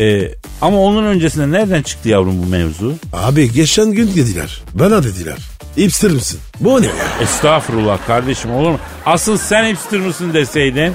Ee, 0.00 0.30
ama 0.60 0.78
onun 0.80 1.04
öncesinde 1.04 1.50
nereden 1.50 1.82
çıktı 1.82 2.08
yavrum 2.08 2.42
bu 2.42 2.46
mevzu? 2.46 2.94
Abi 3.12 3.52
geçen 3.52 3.92
gün 3.92 4.06
dediler. 4.08 4.62
Bana 4.74 5.04
dediler. 5.04 5.38
Hipster 5.76 6.10
misin? 6.10 6.40
Bu 6.60 6.82
ne 6.82 6.86
ya? 6.86 6.92
Estağfurullah 7.22 8.06
kardeşim 8.06 8.50
olur 8.50 8.70
mu? 8.70 8.78
Asıl 9.06 9.38
sen 9.38 9.64
hipster 9.72 10.00
mısın 10.00 10.34
deseydin. 10.34 10.92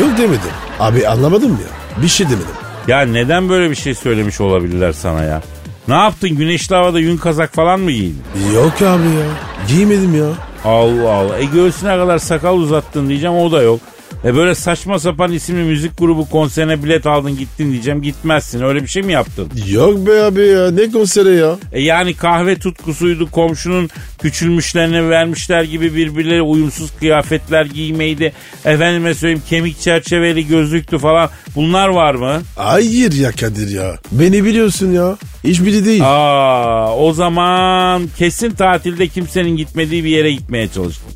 Yok 0.00 0.18
demedim. 0.18 0.50
Abi 0.80 1.08
anlamadım 1.08 1.50
ya. 1.50 2.02
Bir 2.02 2.08
şey 2.08 2.26
demedim. 2.26 2.46
Ya 2.88 3.00
neden 3.00 3.48
böyle 3.48 3.70
bir 3.70 3.76
şey 3.76 3.94
söylemiş 3.94 4.40
olabilirler 4.40 4.92
sana 4.92 5.22
ya? 5.24 5.42
Ne 5.88 5.94
yaptın 5.94 6.30
güneşli 6.30 6.74
havada 6.74 6.98
yün 7.00 7.16
kazak 7.16 7.54
falan 7.54 7.80
mı 7.80 7.90
giydin? 7.90 8.22
Yok 8.54 8.72
abi 8.82 9.06
ya. 9.06 9.26
Giymedim 9.68 10.14
ya. 10.18 10.28
Allah 10.64 11.12
Allah. 11.12 11.38
E 11.38 11.44
göğsüne 11.44 11.96
kadar 11.96 12.18
sakal 12.18 12.56
uzattın 12.56 13.08
diyeceğim 13.08 13.36
o 13.36 13.52
da 13.52 13.62
yok. 13.62 13.80
E 14.24 14.34
böyle 14.36 14.54
saçma 14.54 14.98
sapan 14.98 15.32
isimli 15.32 15.62
müzik 15.62 15.98
grubu 15.98 16.28
konserine 16.28 16.82
bilet 16.82 17.06
aldın 17.06 17.38
gittin 17.38 17.72
diyeceğim 17.72 18.02
gitmezsin. 18.02 18.62
Öyle 18.62 18.82
bir 18.82 18.88
şey 18.88 19.02
mi 19.02 19.12
yaptın? 19.12 19.48
Yok 19.68 20.06
be 20.06 20.22
abi 20.22 20.46
ya. 20.46 20.70
Ne 20.70 20.90
konseri 20.90 21.36
ya? 21.36 21.56
E 21.72 21.82
yani 21.82 22.14
kahve 22.14 22.58
tutkusuydu 22.58 23.30
komşunun 23.30 23.90
küçülmüşlerine 24.22 25.08
vermişler 25.08 25.62
gibi 25.62 25.94
birbirleri 25.94 26.42
uyumsuz 26.42 26.90
kıyafetler 26.98 27.64
giymeydi. 27.64 28.32
Efendime 28.64 29.14
söyleyeyim 29.14 29.42
kemik 29.48 29.80
çerçeveli 29.80 30.46
gözlüktü 30.46 30.98
falan. 30.98 31.30
Bunlar 31.56 31.88
var 31.88 32.14
mı? 32.14 32.42
Hayır 32.56 33.12
ya 33.12 33.30
Kadir 33.32 33.68
ya. 33.68 33.98
Beni 34.12 34.44
biliyorsun 34.44 34.92
ya. 34.92 35.16
Hiçbiri 35.44 35.84
değil. 35.84 36.02
Aa, 36.04 36.96
o 36.96 37.12
zaman 37.12 38.02
kesin 38.18 38.50
tatilde 38.50 39.08
kimsenin 39.08 39.56
gitmediği 39.56 40.04
bir 40.04 40.10
yere 40.10 40.32
gitmeye 40.32 40.68
çalıştın. 40.68 41.10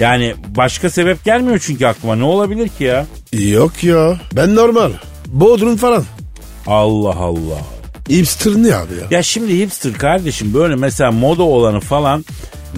Yani 0.00 0.34
başka 0.56 0.90
sebep 0.90 1.24
gelmiyor 1.24 1.58
çünkü 1.66 1.86
aklıma. 1.86 2.16
Ne 2.16 2.24
olabilir 2.24 2.68
ki 2.68 2.84
ya? 2.84 3.06
Yok 3.32 3.84
ya. 3.84 4.20
Ben 4.32 4.56
normal. 4.56 4.90
Bodrum 5.26 5.76
falan. 5.76 6.04
Allah 6.66 7.16
Allah. 7.16 7.60
Hipster 8.08 8.52
ne 8.52 8.74
abi 8.74 8.94
ya? 8.94 9.06
Ya 9.10 9.22
şimdi 9.22 9.58
hipster 9.58 9.92
kardeşim 9.92 10.54
böyle 10.54 10.76
mesela 10.76 11.10
moda 11.12 11.42
olanı 11.42 11.80
falan 11.80 12.24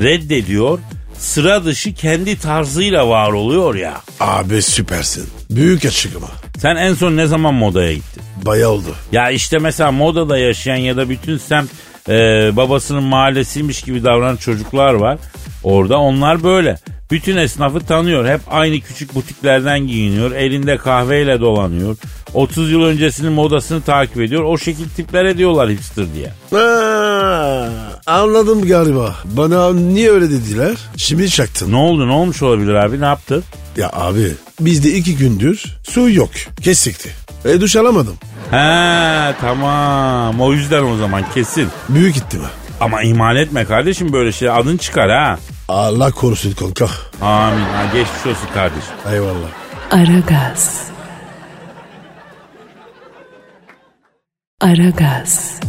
reddediyor. 0.00 0.78
Sıra 1.18 1.64
dışı 1.64 1.94
kendi 1.94 2.38
tarzıyla 2.38 3.08
var 3.08 3.32
oluyor 3.32 3.74
ya. 3.74 4.00
Abi 4.20 4.62
süpersin. 4.62 5.24
Büyük 5.50 5.84
açıklama. 5.84 6.28
Sen 6.58 6.76
en 6.76 6.94
son 6.94 7.16
ne 7.16 7.26
zaman 7.26 7.54
modaya 7.54 7.92
gittin? 7.94 8.22
Baya 8.46 8.70
oldu. 8.70 8.94
Ya 9.12 9.30
işte 9.30 9.58
mesela 9.58 9.92
modada 9.92 10.38
yaşayan 10.38 10.76
ya 10.76 10.96
da 10.96 11.08
bütün 11.08 11.38
semt 11.38 11.70
e, 12.08 12.12
babasının 12.56 13.02
mahallesiymiş 13.02 13.82
gibi 13.82 14.04
davranan 14.04 14.36
çocuklar 14.36 14.94
var. 14.94 15.18
Orada 15.64 15.98
onlar 15.98 16.42
böyle. 16.42 16.76
Bütün 17.12 17.36
esnafı 17.36 17.80
tanıyor. 17.80 18.28
Hep 18.28 18.40
aynı 18.50 18.80
küçük 18.80 19.14
butiklerden 19.14 19.86
giyiniyor. 19.86 20.32
Elinde 20.32 20.76
kahveyle 20.76 21.40
dolanıyor. 21.40 21.96
30 22.34 22.70
yıl 22.70 22.82
öncesinin 22.82 23.32
modasını 23.32 23.82
takip 23.82 24.20
ediyor. 24.20 24.42
O 24.44 24.58
şekil 24.58 24.88
tiplere 24.88 25.38
diyorlar 25.38 25.70
hipster 25.70 26.04
diye. 26.14 26.32
Ha, 26.50 27.68
anladım 28.06 28.66
galiba. 28.66 29.16
Bana 29.24 29.72
niye 29.72 30.10
öyle 30.10 30.30
dediler? 30.30 30.76
Şimdi 30.96 31.30
çaktın. 31.30 31.72
Ne 31.72 31.76
oldu 31.76 32.08
ne 32.08 32.12
olmuş 32.12 32.42
olabilir 32.42 32.74
abi 32.74 33.00
ne 33.00 33.04
yaptı? 33.04 33.42
Ya 33.76 33.90
abi 33.92 34.32
bizde 34.60 34.92
iki 34.94 35.16
gündür 35.16 35.64
su 35.82 36.10
yok. 36.10 36.30
Kesikti. 36.62 37.10
E 37.44 37.60
duş 37.60 37.76
alamadım. 37.76 38.14
He 38.50 39.34
tamam 39.40 40.40
o 40.40 40.52
yüzden 40.52 40.82
o 40.82 40.96
zaman 40.96 41.24
kesin. 41.34 41.68
Büyük 41.88 42.16
ihtimal. 42.16 42.48
Ama 42.80 43.02
ihmal 43.02 43.36
etme 43.36 43.64
kardeşim 43.64 44.12
böyle 44.12 44.32
şey 44.32 44.50
adın 44.50 44.76
çıkar 44.76 45.10
ha. 45.10 45.38
Allah 45.68 46.10
korusun 46.10 46.52
kanka. 46.52 46.88
Amin 47.20 47.60
ha, 47.64 47.84
geçmiş 47.94 48.26
olsun 48.26 48.48
kardeşim. 48.54 48.92
Eyvallah. 49.12 49.48
Aragaz. 49.90 50.82
Aragaz. 54.60 55.60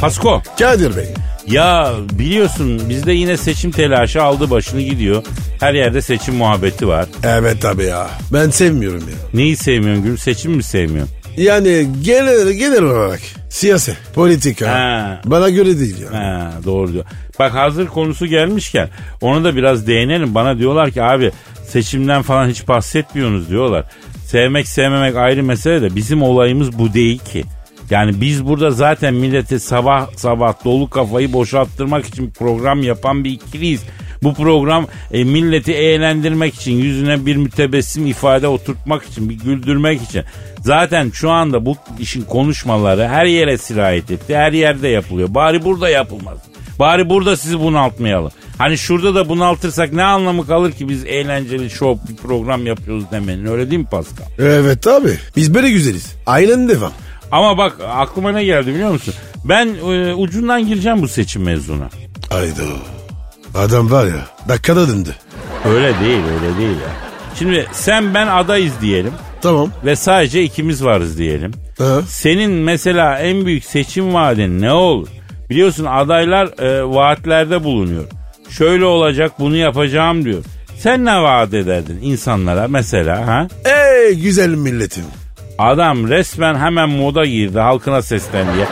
Pasko 0.00 0.42
Kadir 0.58 0.96
Bey. 0.96 1.14
ya 1.46 1.92
biliyorsun 2.12 2.88
bizde 2.88 3.12
yine 3.12 3.36
seçim 3.36 3.70
telaşı 3.70 4.22
aldı 4.22 4.50
başını 4.50 4.80
gidiyor. 4.80 5.24
Her 5.60 5.74
yerde 5.74 6.02
seçim 6.02 6.34
muhabbeti 6.34 6.88
var. 6.88 7.06
Evet 7.24 7.64
abi 7.64 7.84
ya. 7.84 8.10
Ben 8.32 8.50
sevmiyorum 8.50 9.00
ya. 9.08 9.14
Neyi 9.34 9.56
sevmiyorsun 9.56 10.04
Gül? 10.04 10.16
Seçim 10.16 10.52
mi 10.52 10.62
sevmiyorsun? 10.62 11.14
Yani 11.36 11.86
genel, 12.02 12.48
genel 12.52 12.82
olarak 12.82 13.20
siyasi, 13.48 13.96
politika 14.14 14.70
Ha. 14.70 15.20
bana 15.24 15.50
göre 15.50 15.78
değil 15.78 16.00
ya. 16.02 16.12
Ha, 16.18 16.52
doğru 16.64 16.92
diyor. 16.92 17.04
Bak 17.38 17.54
hazır 17.54 17.86
konusu 17.86 18.26
gelmişken 18.26 18.88
onu 19.20 19.44
da 19.44 19.56
biraz 19.56 19.86
değinelim. 19.86 20.34
Bana 20.34 20.58
diyorlar 20.58 20.90
ki 20.90 21.02
abi 21.02 21.30
seçimden 21.68 22.22
falan 22.22 22.48
hiç 22.48 22.68
bahsetmiyorsunuz 22.68 23.48
diyorlar. 23.50 23.84
Sevmek 24.26 24.68
sevmemek 24.68 25.16
ayrı 25.16 25.42
mesele 25.42 25.82
de 25.82 25.96
bizim 25.96 26.22
olayımız 26.22 26.78
bu 26.78 26.92
değil 26.94 27.18
ki. 27.18 27.44
Yani 27.90 28.20
biz 28.20 28.46
burada 28.46 28.70
zaten 28.70 29.14
milleti 29.14 29.60
sabah 29.60 30.08
sabah 30.16 30.64
dolu 30.64 30.90
kafayı 30.90 31.32
boşalttırmak 31.32 32.06
için 32.06 32.30
program 32.30 32.82
yapan 32.82 33.24
bir 33.24 33.30
ikiliyiz. 33.30 33.82
Bu 34.22 34.34
program 34.34 34.86
e, 35.12 35.24
milleti 35.24 35.72
eğlendirmek 35.72 36.54
için, 36.54 36.72
yüzüne 36.72 37.26
bir 37.26 37.36
mütebessim 37.36 38.06
ifade 38.06 38.48
oturtmak 38.48 39.04
için, 39.04 39.28
bir 39.28 39.34
güldürmek 39.38 40.02
için. 40.02 40.24
Zaten 40.60 41.10
şu 41.10 41.30
anda 41.30 41.66
bu 41.66 41.76
işin 41.98 42.22
konuşmaları 42.22 43.08
her 43.08 43.24
yere 43.24 43.58
sirayet 43.58 44.10
etti. 44.10 44.36
Her 44.36 44.52
yerde 44.52 44.88
yapılıyor. 44.88 45.34
Bari 45.34 45.64
burada 45.64 45.88
yapılmaz. 45.88 46.38
Bari 46.78 47.08
burada 47.08 47.36
sizi 47.36 47.60
bunaltmayalım. 47.60 48.32
Hani 48.58 48.78
şurada 48.78 49.14
da 49.14 49.28
bunaltırsak 49.28 49.92
ne 49.92 50.02
anlamı 50.04 50.46
kalır 50.46 50.72
ki 50.72 50.88
biz 50.88 51.04
eğlenceli 51.04 51.70
show 51.70 52.12
bir 52.12 52.16
program 52.16 52.66
yapıyoruz 52.66 53.04
demenin. 53.12 53.46
Öyle 53.46 53.70
değil 53.70 53.80
mi 53.80 53.88
Pascal? 53.90 54.26
Evet 54.38 54.86
abi. 54.86 55.18
Biz 55.36 55.54
böyle 55.54 55.70
güzeliz. 55.70 56.12
Aynen 56.26 56.68
devam. 56.68 56.92
Ama 57.32 57.58
bak 57.58 57.76
aklıma 57.88 58.32
ne 58.32 58.44
geldi 58.44 58.66
biliyor 58.66 58.90
musun? 58.90 59.14
Ben 59.44 59.66
e, 59.74 60.14
ucundan 60.14 60.66
gireceğim 60.66 61.02
bu 61.02 61.08
seçim 61.08 61.42
mevzuna. 61.42 61.88
Hayda. 62.30 62.62
Adam 63.54 63.90
var 63.90 64.06
ya 64.06 64.26
dakikada 64.48 64.88
döndü. 64.88 65.14
Öyle 65.68 66.00
değil 66.00 66.22
öyle 66.34 66.58
değil 66.58 66.70
ya. 66.76 67.08
Şimdi 67.38 67.66
sen 67.72 68.14
ben 68.14 68.26
adayız 68.26 68.72
diyelim 68.80 69.12
Tamam. 69.42 69.70
ve 69.84 69.96
sadece 69.96 70.42
ikimiz 70.42 70.84
varız 70.84 71.18
diyelim. 71.18 71.52
Ha. 71.78 72.00
Senin 72.08 72.50
mesela 72.50 73.18
en 73.18 73.46
büyük 73.46 73.64
seçim 73.64 74.14
vaadin 74.14 74.60
ne 74.60 74.72
olur? 74.72 75.08
Biliyorsun 75.50 75.84
adaylar 75.84 76.62
e, 76.62 76.84
vaatlerde 76.94 77.64
bulunuyor. 77.64 78.04
Şöyle 78.50 78.84
olacak 78.84 79.32
bunu 79.38 79.56
yapacağım 79.56 80.24
diyor. 80.24 80.44
Sen 80.78 81.04
ne 81.04 81.22
vaat 81.22 81.54
ederdin 81.54 81.98
insanlara 82.02 82.68
mesela 82.68 83.26
ha? 83.26 83.48
Ey 83.64 84.14
güzel 84.14 84.48
milletim. 84.50 85.04
Adam 85.58 86.08
resmen 86.08 86.54
hemen 86.54 86.88
moda 86.88 87.24
girdi 87.24 87.58
halkına 87.58 88.02
seslendi 88.02 88.50
ya. 88.58 88.66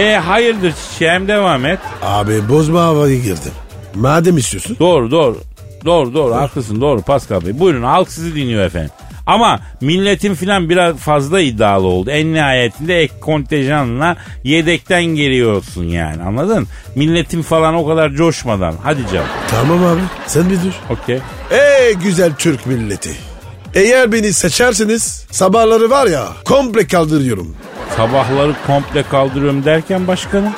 E 0.00 0.16
hayırdır 0.16 0.72
çiçeğim 0.92 1.28
devam 1.28 1.66
et. 1.66 1.78
Abi 2.02 2.48
bozma 2.48 2.82
havayı 2.82 3.22
girdim. 3.22 3.52
Madem 3.94 4.36
istiyorsun. 4.38 4.76
Doğru 4.80 5.10
doğru. 5.10 5.38
Doğru 5.84 6.14
doğru 6.14 6.34
haklısın 6.34 6.80
doğru 6.80 7.02
Pascal 7.02 7.40
Bey. 7.46 7.58
Buyurun 7.58 7.82
halk 7.82 8.10
sizi 8.10 8.34
dinliyor 8.34 8.64
efendim. 8.64 8.90
Ama 9.26 9.60
milletin 9.80 10.34
filan 10.34 10.68
biraz 10.70 10.96
fazla 10.96 11.40
iddialı 11.40 11.86
oldu. 11.86 12.10
En 12.10 12.34
nihayetinde 12.34 12.98
ek 13.00 13.12
kontenjanla 13.20 14.16
yedekten 14.44 15.04
geliyorsun 15.04 15.84
yani 15.84 16.22
anladın? 16.22 16.66
Milletin 16.94 17.42
falan 17.42 17.74
o 17.74 17.86
kadar 17.86 18.10
coşmadan. 18.10 18.74
Hadi 18.82 19.00
canım. 19.12 19.26
Tamam 19.50 19.84
abi 19.84 20.00
sen 20.26 20.50
bir 20.50 20.56
dur. 20.56 20.72
Okey. 20.90 21.18
Ey 21.50 21.94
güzel 21.94 22.32
Türk 22.38 22.66
milleti. 22.66 23.10
Eğer 23.74 24.12
beni 24.12 24.32
seçerseniz 24.32 25.26
sabahları 25.30 25.90
var 25.90 26.06
ya 26.06 26.28
komple 26.44 26.86
kaldırıyorum. 26.86 27.56
Sabahları 27.96 28.54
komple 28.66 29.02
kaldırıyorum 29.02 29.64
derken 29.64 30.06
başkanım. 30.06 30.52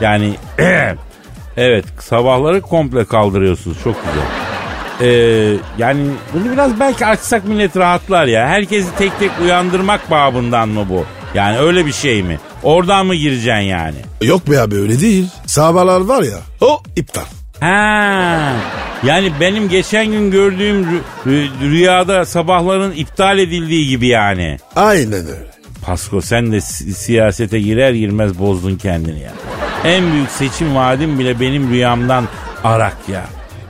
Yani 0.00 0.34
evet 1.56 1.84
sabahları 2.00 2.60
komple 2.60 3.04
kaldırıyorsunuz 3.04 3.76
çok 3.84 3.96
güzel. 4.04 4.26
Ee, 5.02 5.56
yani 5.78 6.06
bunu 6.34 6.52
biraz 6.52 6.80
belki 6.80 7.06
açsak 7.06 7.44
millet 7.48 7.76
rahatlar 7.76 8.26
ya. 8.26 8.48
Herkesi 8.48 8.88
tek 8.98 9.18
tek 9.18 9.30
uyandırmak 9.42 10.10
babından 10.10 10.68
mı 10.68 10.86
bu? 10.88 11.04
Yani 11.34 11.58
öyle 11.58 11.86
bir 11.86 11.92
şey 11.92 12.22
mi? 12.22 12.38
Oradan 12.62 13.06
mı 13.06 13.14
gireceksin 13.14 13.60
yani? 13.60 13.96
Yok 14.22 14.50
be 14.50 14.60
abi 14.60 14.76
öyle 14.76 15.00
değil. 15.00 15.28
Sabahlar 15.46 16.00
var 16.00 16.22
ya 16.22 16.38
o 16.60 16.82
iptal. 16.96 17.39
Ha, 17.60 18.52
yani 19.04 19.32
benim 19.40 19.68
geçen 19.68 20.06
gün 20.06 20.30
gördüğüm 20.30 20.82
rü- 20.84 21.00
rü- 21.26 21.60
rüyada 21.70 22.24
sabahların 22.26 22.92
iptal 22.92 23.38
edildiği 23.38 23.88
gibi 23.88 24.06
yani. 24.06 24.58
Aynen 24.76 25.12
öyle. 25.26 25.50
Pasko 25.86 26.20
sen 26.20 26.52
de 26.52 26.60
si- 26.60 26.94
siyasete 26.94 27.60
girer 27.60 27.92
girmez 27.92 28.38
bozdun 28.38 28.76
kendini 28.76 29.20
ya. 29.20 29.32
En 29.84 30.12
büyük 30.12 30.30
seçim 30.30 30.74
vaadim 30.76 31.18
bile 31.18 31.40
benim 31.40 31.70
rüyamdan 31.70 32.24
arak 32.64 32.96
ya. 33.12 33.24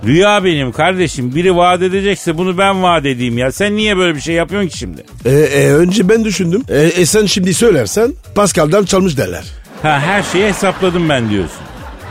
Rüya 0.07 0.45
benim 0.45 0.73
kardeşim. 0.73 1.35
Biri 1.35 1.57
vaat 1.57 1.83
edecekse 1.83 2.39
bunu 2.39 2.59
ben 2.59 2.83
vaat 2.83 3.07
edeyim 3.07 3.39
ya. 3.39 3.53
Sen 3.53 3.77
niye 3.77 3.97
böyle 3.97 4.15
bir 4.15 4.21
şey 4.21 4.35
yapıyorsun 4.35 4.69
ki 4.69 4.79
şimdi? 4.79 5.05
E, 5.25 5.31
e, 5.31 5.73
önce 5.73 6.09
ben 6.09 6.25
düşündüm. 6.25 6.63
E, 6.69 6.79
e, 6.81 7.07
sen 7.07 7.27
şimdi 7.27 7.55
söylersen 7.55 8.13
Pascal'dan 8.35 8.85
çalmış 8.85 9.17
derler. 9.17 9.45
Ha 9.83 10.01
her 10.01 10.23
şeyi 10.23 10.45
hesapladım 10.47 11.09
ben 11.09 11.31
diyorsun. 11.31 11.59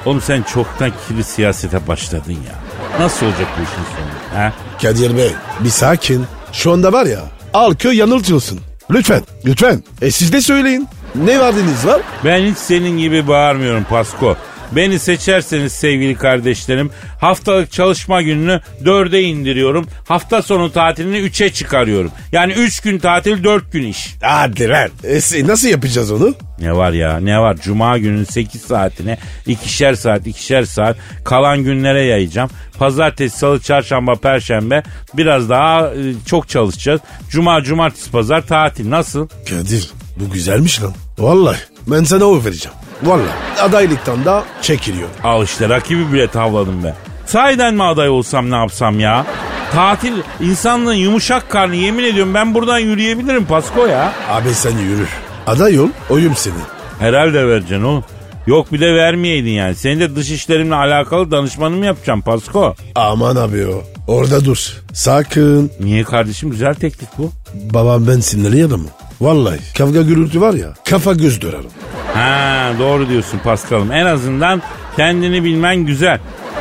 Oğlum 0.05 0.21
sen 0.21 0.41
çoktan 0.43 0.91
kirli 1.07 1.23
siyasete 1.23 1.87
başladın 1.87 2.31
ya. 2.31 2.55
Nasıl 2.99 3.25
olacak 3.25 3.47
bu 3.59 3.63
işin 3.63 3.75
sonu? 3.75 4.39
Ha? 4.39 4.53
Kadir 4.81 5.17
Bey 5.17 5.31
bir 5.59 5.69
sakin. 5.69 6.25
Şu 6.51 6.71
anda 6.71 6.93
var 6.93 7.05
ya 7.05 7.19
halkı 7.53 7.87
yanıltıyorsun. 7.87 8.59
Lütfen 8.91 9.21
lütfen. 9.45 9.83
E 10.01 10.11
siz 10.11 10.33
de 10.33 10.41
söyleyin. 10.41 10.87
Ne 11.15 11.39
vaadiniz 11.39 11.85
var? 11.85 12.01
Ben 12.25 12.45
hiç 12.51 12.57
senin 12.57 12.97
gibi 12.97 13.27
bağırmıyorum 13.27 13.83
Pasko. 13.83 14.35
Beni 14.71 14.99
seçerseniz 14.99 15.73
sevgili 15.73 16.15
kardeşlerim 16.15 16.89
haftalık 17.21 17.71
çalışma 17.71 18.21
gününü 18.21 18.61
dörde 18.85 19.21
indiriyorum. 19.21 19.87
Hafta 20.07 20.41
sonu 20.41 20.71
tatilini 20.71 21.17
üçe 21.17 21.53
çıkarıyorum. 21.53 22.11
Yani 22.31 22.53
üç 22.53 22.79
gün 22.79 22.99
tatil 22.99 23.43
dört 23.43 23.71
gün 23.71 23.83
iş. 23.87 24.15
Hadi 24.21 24.69
lan. 24.69 24.89
E, 25.03 25.47
nasıl 25.47 25.67
yapacağız 25.67 26.11
onu? 26.11 26.35
Ne 26.61 26.75
var 26.75 26.91
ya 26.91 27.19
ne 27.19 27.39
var 27.39 27.57
cuma 27.57 27.97
günün 27.97 28.23
8 28.23 28.61
saatine 28.61 29.17
ikişer 29.47 29.93
saat 29.93 30.27
ikişer 30.27 30.63
saat 30.63 30.97
kalan 31.25 31.63
günlere 31.63 32.03
yayacağım. 32.03 32.49
Pazartesi, 32.79 33.37
salı, 33.37 33.59
çarşamba, 33.59 34.15
perşembe 34.15 34.83
biraz 35.13 35.49
daha 35.49 35.87
e, 35.87 35.97
çok 36.25 36.49
çalışacağız. 36.49 37.01
Cuma, 37.29 37.63
cumartesi, 37.63 38.11
pazar 38.11 38.47
tatil 38.47 38.89
nasıl? 38.89 39.27
Kadir 39.49 39.89
bu 40.17 40.29
güzelmiş 40.33 40.83
lan. 40.83 40.93
Vallahi 41.17 41.59
ben 41.87 42.03
sana 42.03 42.25
oy 42.25 42.45
vereceğim. 42.45 42.77
Vallahi 43.03 43.61
adaylıktan 43.61 44.25
da 44.25 44.43
çekiliyor. 44.61 45.09
Al 45.23 45.43
işte 45.43 45.69
rakibi 45.69 46.13
bile 46.13 46.27
tavladım 46.27 46.83
be. 46.83 46.95
Sahiden 47.25 47.73
mi 47.73 47.83
aday 47.83 48.09
olsam 48.09 48.51
ne 48.51 48.55
yapsam 48.55 48.99
ya? 48.99 49.25
Tatil 49.73 50.13
insanlığın 50.41 50.93
yumuşak 50.93 51.49
karnı 51.49 51.75
yemin 51.75 52.03
ediyorum 52.03 52.33
ben 52.33 52.53
buradan 52.53 52.79
yürüyebilirim 52.79 53.45
Pasko 53.45 53.85
ya. 53.87 54.13
Abi 54.29 54.49
sen 54.53 54.77
yürü. 54.77 55.05
Aday 55.47 55.79
ol 55.79 55.87
oyum 56.09 56.35
seni. 56.35 56.53
Herhalde 56.99 57.47
vereceksin 57.47 57.83
oğlum. 57.83 58.03
Yok 58.47 58.71
bir 58.73 58.81
de 58.81 58.95
vermeyeydin 58.95 59.49
yani. 59.49 59.75
Seni 59.75 59.99
de 59.99 60.15
dış 60.15 60.31
işlerimle 60.31 60.75
alakalı 60.75 61.31
danışmanım 61.31 61.83
yapacağım 61.83 62.21
Pasko. 62.21 62.75
Aman 62.95 63.35
abi 63.35 63.65
o. 63.67 63.83
Orada 64.07 64.45
dur. 64.45 64.57
Sakın. 64.93 65.71
Niye 65.79 66.03
kardeşim 66.03 66.49
güzel 66.51 66.73
teklif 66.73 67.09
bu. 67.17 67.31
Babam 67.53 68.07
ben 68.07 68.19
sinirli 68.19 68.65
adamım. 68.65 68.89
Vallahi 69.21 69.59
kavga 69.77 70.01
gürültü 70.01 70.41
var 70.41 70.53
ya 70.53 70.73
kafa 70.89 71.13
göz 71.13 71.41
dörerim. 71.41 71.69
Ha 72.13 72.71
doğru 72.79 73.09
diyorsun 73.09 73.39
Paskal'ım. 73.39 73.91
En 73.91 74.05
azından 74.05 74.61
kendini 74.95 75.43
bilmen 75.43 75.75
güzel. 75.77 76.19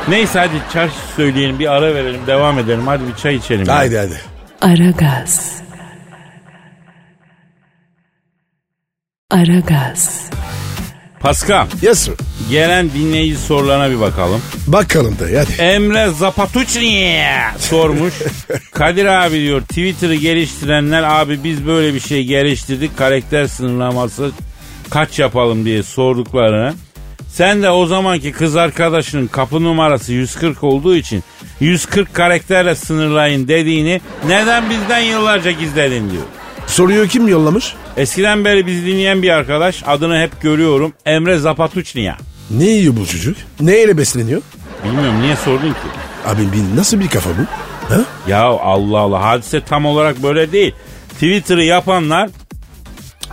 Neyse 0.09 0.39
hadi 0.39 0.51
çarşı 0.73 0.95
söyleyelim 1.15 1.59
bir 1.59 1.71
ara 1.71 1.95
verelim 1.95 2.21
devam 2.27 2.59
edelim. 2.59 2.87
Hadi 2.87 3.03
bir 3.07 3.15
çay 3.15 3.35
içelim. 3.35 3.65
ya. 3.67 3.75
Haydi 3.75 3.97
hadi. 3.97 4.21
Aragaz. 4.61 5.61
Aragaz. 9.31 10.29
Pascal 11.19 11.67
Yes 11.81 11.99
sir. 11.99 12.13
gelen 12.49 12.89
dinleyici 12.91 13.37
sorularına 13.37 13.89
bir 13.89 13.99
bakalım. 13.99 14.41
Bakalım 14.67 15.15
da 15.19 15.23
hadi. 15.39 15.61
Emre 15.61 16.07
Zapatucci 16.09 17.21
sormuş. 17.57 18.13
Kadir 18.71 19.05
abi 19.05 19.39
diyor 19.39 19.61
Twitter'ı 19.61 20.15
geliştirenler 20.15 21.03
abi 21.03 21.43
biz 21.43 21.67
böyle 21.67 21.93
bir 21.93 21.99
şey 21.99 22.23
geliştirdik 22.25 22.97
karakter 22.97 23.47
sınırlaması 23.47 24.31
kaç 24.89 25.19
yapalım 25.19 25.65
diye 25.65 25.83
sorduklarını. 25.83 26.73
Sen 27.27 27.63
de 27.63 27.69
o 27.69 27.85
zamanki 27.85 28.31
kız 28.31 28.55
arkadaşının 28.55 29.27
kapı 29.27 29.63
numarası 29.63 30.13
140 30.13 30.63
olduğu 30.63 30.95
için 30.95 31.23
140 31.59 32.13
karakterle 32.13 32.75
sınırlayın 32.75 33.47
dediğini 33.47 34.01
neden 34.27 34.69
bizden 34.69 34.99
yıllarca 34.99 35.51
gizledin 35.51 36.09
diyor. 36.11 36.23
Soruyor 36.67 37.07
kim 37.07 37.27
yollamış? 37.27 37.73
Eskiden 37.97 38.45
beri 38.45 38.67
bizi 38.67 38.85
dinleyen 38.85 39.23
bir 39.23 39.29
arkadaş 39.29 39.83
adını 39.87 40.21
hep 40.21 40.41
görüyorum 40.41 40.93
Emre 41.05 41.37
Zapatucci. 41.37 42.11
Ne 42.51 42.65
yiyor 42.65 42.95
bu 42.95 43.05
çocuk? 43.05 43.37
Neyle 43.59 43.97
besleniyor? 43.97 44.41
Bilmiyorum 44.85 45.21
niye 45.21 45.35
sordun 45.35 45.69
ki? 45.69 45.79
Abi 46.25 46.41
bir, 46.41 46.77
nasıl 46.77 46.99
bir 46.99 47.07
kafa 47.07 47.29
bu? 47.29 47.43
Ha? 47.93 48.01
Ya 48.27 48.43
Allah 48.43 48.99
Allah 48.99 49.23
hadise 49.23 49.61
tam 49.61 49.85
olarak 49.85 50.23
böyle 50.23 50.51
değil. 50.51 50.75
Twitter'ı 51.09 51.63
yapanlar 51.63 52.29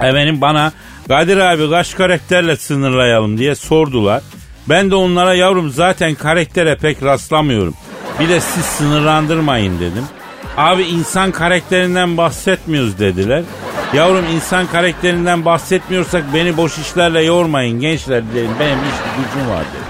efendim 0.00 0.40
bana 0.40 0.72
Kadir 1.08 1.36
abi 1.36 1.70
kaç 1.70 1.96
karakterle 1.96 2.56
sınırlayalım 2.56 3.38
diye 3.38 3.54
sordular. 3.54 4.22
Ben 4.68 4.90
de 4.90 4.94
onlara 4.94 5.34
yavrum 5.34 5.70
zaten 5.70 6.14
karaktere 6.14 6.76
pek 6.76 7.02
rastlamıyorum. 7.02 7.74
Bir 8.20 8.28
de 8.28 8.40
siz 8.40 8.64
sınırlandırmayın 8.64 9.80
dedim. 9.80 10.04
Abi 10.56 10.82
insan 10.82 11.32
karakterinden 11.32 12.16
bahsetmiyoruz 12.16 12.98
dediler. 12.98 13.42
Yavrum 13.94 14.24
insan 14.34 14.66
karakterinden 14.66 15.44
bahsetmiyorsak 15.44 16.34
beni 16.34 16.56
boş 16.56 16.78
işlerle 16.78 17.22
yormayın 17.22 17.80
gençler 17.80 18.22
dedim. 18.34 18.50
Benim 18.60 18.78
iş 18.78 19.16
gücüm 19.16 19.50
var 19.50 19.60
dedim. 19.60 19.86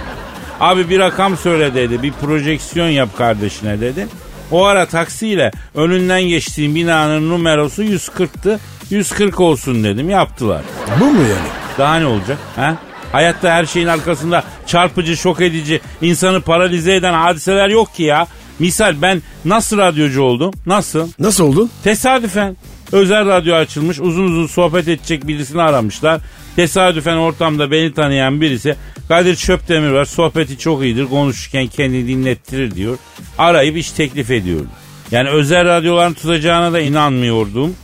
Abi 0.61 0.91
bir 0.91 0.99
rakam 0.99 1.37
söyle 1.37 1.75
dedi. 1.75 2.03
Bir 2.03 2.13
projeksiyon 2.13 2.89
yap 2.89 3.09
kardeşine 3.19 3.81
dedi. 3.81 4.09
O 4.51 4.65
ara 4.65 4.87
taksiyle 4.87 5.51
önünden 5.75 6.23
geçtiğim 6.23 6.75
binanın 6.75 7.31
numarası 7.31 7.85
140'tı. 7.85 8.59
140 8.91 9.41
olsun 9.41 9.85
dedim. 9.85 10.11
Yaptılar. 10.11 10.63
Bu 11.01 11.05
mu 11.05 11.21
yani? 11.21 11.49
Daha 11.79 11.97
ne 11.97 12.07
olacak? 12.07 12.39
Ha? 12.57 12.77
Hayatta 13.13 13.51
her 13.51 13.67
şeyin 13.67 13.87
arkasında 13.87 14.45
çarpıcı, 14.67 15.17
şok 15.17 15.41
edici, 15.41 15.81
insanı 16.03 16.41
paralize 16.41 16.95
eden 16.95 17.13
hadiseler 17.13 17.69
yok 17.69 17.95
ki 17.95 18.03
ya. 18.03 18.27
Misal 18.59 19.03
ben 19.03 19.23
nasıl 19.45 19.79
radyocu 19.79 20.23
oldum? 20.23 20.55
Nasıl? 20.67 21.09
Nasıl 21.19 21.45
oldun? 21.45 21.71
Tesadüfen. 21.85 22.57
Özel 22.93 23.27
radyo 23.27 23.55
açılmış 23.55 24.01
uzun 24.01 24.25
uzun 24.25 24.47
sohbet 24.47 24.89
edecek 24.89 25.29
birisini 25.29 25.63
aramışlar. 25.63 26.21
Tesadüfen 26.57 27.17
ortamda 27.17 27.71
beni 27.71 27.95
tanıyan 27.95 28.41
birisi 28.41 28.77
Kadir 29.09 29.37
Çöptemir 29.37 29.91
var 29.91 30.05
sohbeti 30.05 30.59
çok 30.59 30.85
iyidir 30.85 31.05
konuşurken 31.07 31.67
kendini 31.67 32.09
dinlettirir 32.09 32.75
diyor. 32.75 32.99
Arayıp 33.39 33.77
iş 33.77 33.91
teklif 33.91 34.31
ediyordu. 34.31 34.69
Yani 35.11 35.29
özel 35.29 35.65
radyoların 35.65 36.15
tutacağına 36.15 36.73
da 36.73 36.81
inanmıyordum. 36.81 37.75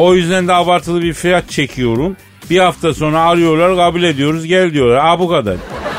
O 0.00 0.14
yüzden 0.14 0.48
de 0.48 0.52
abartılı 0.52 1.02
bir 1.02 1.12
fiyat 1.12 1.50
çekiyorum. 1.50 2.16
Bir 2.50 2.58
hafta 2.58 2.94
sonra 2.94 3.20
arıyorlar 3.20 3.76
kabul 3.76 4.02
ediyoruz 4.02 4.46
gel 4.46 4.72
diyorlar. 4.72 5.04
Aa 5.04 5.18
bu 5.18 5.28
kadar. 5.28 5.52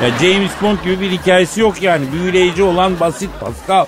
Ya 0.04 0.10
James 0.22 0.52
Bond 0.62 0.78
gibi 0.84 1.00
bir 1.00 1.12
hikayesi 1.12 1.62
yok 1.62 1.82
yani. 1.82 2.06
Büyüleyici 2.14 2.64
olan 2.64 3.00
basit 3.00 3.30
Pascal. 3.40 3.86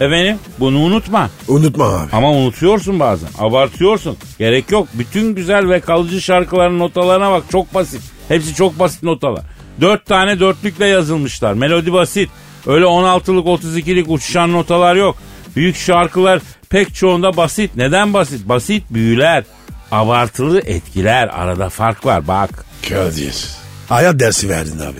Efendim 0.00 0.38
bunu 0.60 0.78
unutma. 0.78 1.30
Unutma 1.48 1.84
abi. 1.84 2.08
Ama 2.12 2.32
unutuyorsun 2.32 3.00
bazen. 3.00 3.28
Abartıyorsun. 3.38 4.16
Gerek 4.38 4.70
yok. 4.70 4.88
Bütün 4.94 5.34
güzel 5.34 5.68
ve 5.68 5.80
kalıcı 5.80 6.20
şarkıların 6.20 6.78
notalarına 6.78 7.30
bak. 7.30 7.44
Çok 7.52 7.74
basit. 7.74 8.02
Hepsi 8.28 8.54
çok 8.54 8.78
basit 8.78 9.02
notalar. 9.02 9.42
Dört 9.80 10.06
tane 10.06 10.40
dörtlükle 10.40 10.86
yazılmışlar. 10.86 11.54
Melodi 11.54 11.92
basit. 11.92 12.30
Öyle 12.66 12.84
16'lık 12.84 13.46
32'lik 13.46 14.10
uçuşan 14.10 14.52
notalar 14.52 14.96
yok. 14.96 15.16
Büyük 15.56 15.76
şarkılar 15.76 16.40
pek 16.70 16.94
çoğunda 16.94 17.36
basit. 17.36 17.70
Neden 17.76 18.14
basit? 18.14 18.48
Basit 18.48 18.84
büyüler. 18.90 19.44
Abartılı 19.92 20.60
etkiler. 20.60 21.28
Arada 21.28 21.68
fark 21.68 22.06
var 22.06 22.28
bak. 22.28 22.50
Kadir. 22.88 23.46
Hayat 23.88 24.20
dersi 24.20 24.48
verdin 24.48 24.78
abi. 24.78 24.98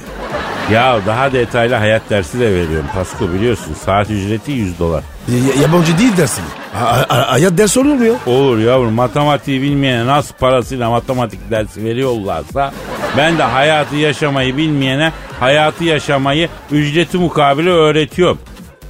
Ya 0.75 0.99
daha 1.07 1.33
detaylı 1.33 1.75
hayat 1.75 2.03
dersi 2.11 2.41
de 2.41 2.51
veriyorum 2.55 2.87
Pasko 2.95 3.33
biliyorsun. 3.33 3.75
Saat 3.85 4.11
ücreti 4.11 4.53
100 4.53 4.79
dolar. 4.79 5.03
Y- 5.29 5.63
yabancı 5.63 5.99
değil. 5.99 6.13
Ha- 6.73 7.07
ha- 7.09 7.33
hayat 7.33 7.59
dersi 7.59 7.81
olur 7.81 7.95
mu 7.95 8.05
ya? 8.05 8.13
Olur 8.27 8.59
yavrum 8.59 8.93
matematiği 8.93 9.63
bilmeyene 9.63 10.07
nasıl 10.07 10.35
parasıyla 10.35 10.91
matematik 10.91 11.51
dersi 11.51 11.85
veriyorlarsa 11.85 12.73
ben 13.17 13.39
de 13.39 13.43
hayatı 13.43 13.97
yaşamayı 13.97 14.57
bilmeyene 14.57 15.13
hayatı 15.41 15.85
yaşamayı 15.85 16.49
ücreti 16.71 17.19
mukabili 17.19 17.71
öğretiyorum. 17.71 18.39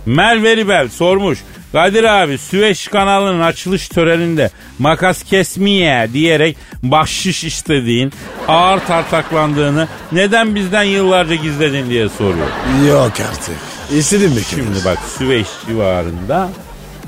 Mel 0.06 0.42
Veribel 0.42 0.88
sormuş. 0.88 1.38
Kadir 1.72 2.04
abi 2.04 2.38
Süveyş 2.38 2.88
kanalının 2.88 3.40
açılış 3.40 3.88
töreninde 3.88 4.50
makas 4.78 5.22
kesmeye 5.22 6.12
diyerek 6.12 6.56
bahşiş 6.82 7.44
istediğin, 7.44 8.12
ağır 8.48 8.80
tartaklandığını 8.80 9.88
neden 10.12 10.54
bizden 10.54 10.82
yıllarca 10.82 11.34
gizledin 11.34 11.90
diye 11.90 12.08
soruyor. 12.08 12.46
Yok 12.88 13.12
artık. 13.30 13.54
İstedin 13.96 14.32
mi? 14.32 14.40
Şimdi 14.50 14.84
bak 14.84 14.98
Süveyş 15.18 15.48
civarında 15.66 16.48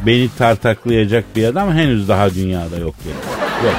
beni 0.06 0.28
tartaklayacak 0.38 1.24
bir 1.36 1.44
adam 1.44 1.72
henüz 1.72 2.08
daha 2.08 2.34
dünyada 2.34 2.76
yok 2.76 2.94
benim. 3.04 3.66
Yok. 3.66 3.76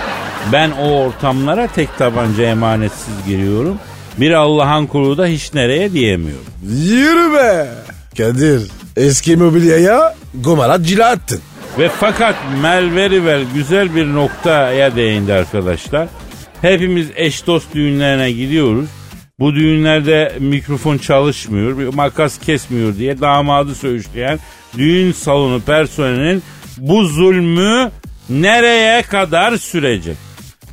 Ben 0.52 0.72
o 0.72 0.90
ortamlara 0.90 1.68
tek 1.68 1.98
tabanca 1.98 2.44
emanetsiz 2.44 3.26
giriyorum. 3.28 3.80
Bir 4.18 4.32
Allah'ın 4.32 4.86
kulu 4.86 5.18
da 5.18 5.26
hiç 5.26 5.54
nereye 5.54 5.94
diyemiyorum. 5.94 6.46
Yürü 6.64 7.34
be. 7.34 7.68
Kadir 8.18 8.62
eski 8.98 9.36
mobilyaya 9.38 10.16
gomarat 10.34 10.86
cila 10.86 11.10
attın. 11.10 11.42
Ve 11.80 11.90
fakat 11.90 12.36
Mel 12.62 12.96
Verivel 12.96 13.42
güzel 13.54 13.96
bir 13.96 14.14
noktaya 14.14 14.96
değindi 14.96 15.34
arkadaşlar. 15.34 16.08
Hepimiz 16.62 17.08
eş 17.16 17.48
dost 17.48 17.74
düğünlerine 17.74 18.32
gidiyoruz. 18.32 18.90
Bu 19.40 19.56
düğünlerde 19.56 20.36
mikrofon 20.40 20.98
çalışmıyor, 20.98 21.78
bir 21.78 21.94
makas 21.94 22.40
kesmiyor 22.40 22.98
diye 22.98 23.22
damadı 23.22 23.76
söğüşleyen 23.76 24.40
düğün 24.78 25.12
salonu 25.12 25.62
personelinin 25.62 26.44
bu 26.78 27.06
zulmü 27.06 27.92
nereye 28.30 29.02
kadar 29.02 29.58
sürecek? 29.58 30.18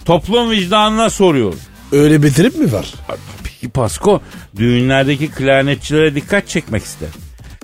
Toplum 0.04 0.50
vicdanına 0.50 1.10
soruyorum. 1.10 1.58
Öyle 1.92 2.22
bir 2.22 2.32
trip 2.32 2.56
mi 2.56 2.72
var? 2.72 2.94
Peki 3.44 3.68
Pasko 3.68 4.20
düğünlerdeki 4.56 5.30
klarnetçilere 5.30 6.14
dikkat 6.14 6.48
çekmek 6.48 6.84
ister. 6.84 7.08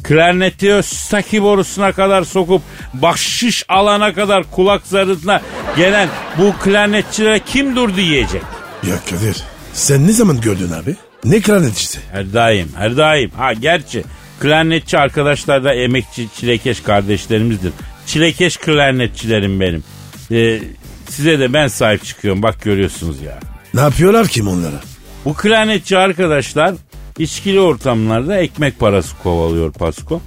Klarneti 0.09 0.75
o 0.75 0.83
staki 0.83 1.43
borusuna 1.43 1.93
kadar 1.93 2.25
sokup 2.25 2.63
bahşiş 2.95 3.65
alana 3.69 4.15
kadar 4.15 4.51
kulak 4.51 4.87
zarına 4.87 5.41
gelen 5.77 6.09
bu 6.39 6.55
klarnetçilere 6.65 7.41
kim 7.47 7.77
dur 7.77 7.97
diyecek? 7.97 8.43
Ya 8.89 8.95
Kadir 9.11 9.37
sen 9.73 10.07
ne 10.07 10.13
zaman 10.13 10.41
gördün 10.41 10.73
abi? 10.73 10.97
Ne 11.25 11.41
klarnetçisi? 11.41 11.99
Her 12.13 12.33
daim, 12.33 12.69
her 12.77 12.97
daim. 12.97 13.31
Ha 13.31 13.53
gerçi 13.53 14.05
klarnetçi 14.41 14.99
arkadaşlar 14.99 15.65
da 15.65 15.75
emekçi 15.75 16.29
çilekeş 16.37 16.81
kardeşlerimizdir. 16.81 17.73
Çilekeş 18.07 18.57
klarnetçilerim 18.57 19.61
benim. 19.61 19.85
Ee, 20.33 20.61
size 21.09 21.39
de 21.39 21.53
ben 21.53 21.69
sahip 21.69 22.05
çıkıyorum 22.05 22.43
bak 22.43 22.63
görüyorsunuz 22.63 23.23
ya. 23.23 23.39
Ne 23.75 23.81
yapıyorlar 23.81 24.29
kim 24.29 24.49
onlara? 24.49 24.81
Bu 25.25 25.35
klarnetçi 25.35 25.99
arkadaşlar 25.99 26.75
içkili 27.19 27.61
ortamlarda 27.61 28.39
ekmek 28.39 28.79
parası 28.79 29.17
kovalıyor 29.23 29.73
Pasko. 29.73 30.21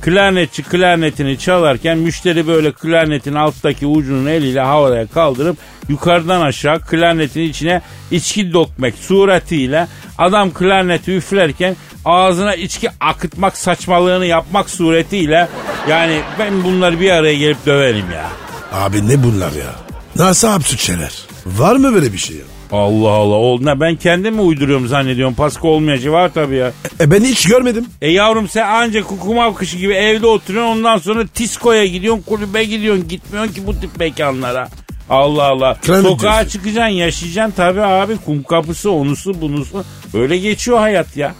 Klarnetçi 0.00 0.62
klarnetini 0.62 1.38
çalarken 1.38 1.98
müşteri 1.98 2.46
böyle 2.46 2.72
klarnetin 2.72 3.34
alttaki 3.34 3.86
ucunun 3.86 4.26
eliyle 4.26 4.60
havaya 4.60 5.06
kaldırıp 5.06 5.56
yukarıdan 5.88 6.40
aşağı 6.40 6.80
klarnetin 6.80 7.40
içine 7.40 7.82
içki 8.10 8.52
dökmek 8.52 8.94
suretiyle 8.94 9.88
adam 10.18 10.50
klarneti 10.50 11.16
üflerken 11.16 11.76
ağzına 12.04 12.54
içki 12.54 12.88
akıtmak 13.00 13.56
saçmalığını 13.56 14.26
yapmak 14.26 14.70
suretiyle 14.70 15.48
yani 15.88 16.20
ben 16.38 16.64
bunları 16.64 17.00
bir 17.00 17.10
araya 17.10 17.34
gelip 17.34 17.66
döverim 17.66 18.10
ya. 18.14 18.28
Abi 18.72 19.08
ne 19.08 19.22
bunlar 19.24 19.52
ya? 19.52 19.74
Nasıl 20.16 20.48
absürt 20.48 20.80
şeyler? 20.80 21.12
Var 21.46 21.76
mı 21.76 21.94
böyle 21.94 22.12
bir 22.12 22.18
şey 22.18 22.36
ya? 22.36 22.44
Allah 22.72 23.10
Allah. 23.10 23.34
O, 23.34 23.58
ne, 23.64 23.80
ben 23.80 23.96
kendim 23.96 24.34
mi 24.34 24.40
uyduruyorum 24.40 24.88
zannediyorum? 24.88 25.34
Pasko 25.34 25.68
olmayacak 25.68 26.12
var 26.12 26.30
tabii 26.34 26.56
ya. 26.56 26.72
E 27.00 27.10
ben 27.10 27.24
hiç 27.24 27.48
görmedim. 27.48 27.86
E 28.02 28.10
yavrum 28.10 28.48
sen 28.48 28.66
ancak 28.68 29.08
kukumav 29.08 29.54
kışı 29.54 29.76
gibi 29.78 29.92
evde 29.92 30.26
oturuyorsun 30.26 30.72
ondan 30.78 30.98
sonra 30.98 31.26
tiskoya 31.26 31.86
gidiyorsun 31.86 32.22
kulübe 32.22 32.64
gidiyorsun 32.64 33.08
gitmiyorsun 33.08 33.52
ki 33.52 33.66
bu 33.66 33.80
tip 33.80 33.96
mekanlara. 33.98 34.68
Allah 35.10 35.42
Allah. 35.44 35.76
Krem 35.82 36.02
Sokağa 36.02 36.22
diyorsun. 36.32 36.48
çıkacaksın 36.48 36.94
yaşayacaksın 36.94 37.54
tabii 37.56 37.82
abi 37.82 38.16
kum 38.16 38.42
kapısı 38.42 38.90
onusu 38.90 39.40
bunusu. 39.40 39.84
Öyle 40.14 40.38
geçiyor 40.38 40.78
hayat 40.78 41.16
ya. 41.16 41.34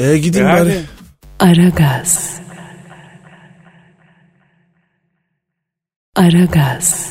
E 0.00 0.18
gidin 0.18 0.40
E 0.40 0.44
bari. 0.44 0.54
hadi. 0.58 0.84
Aragaz. 1.40 2.38
Aragaz. 6.16 7.08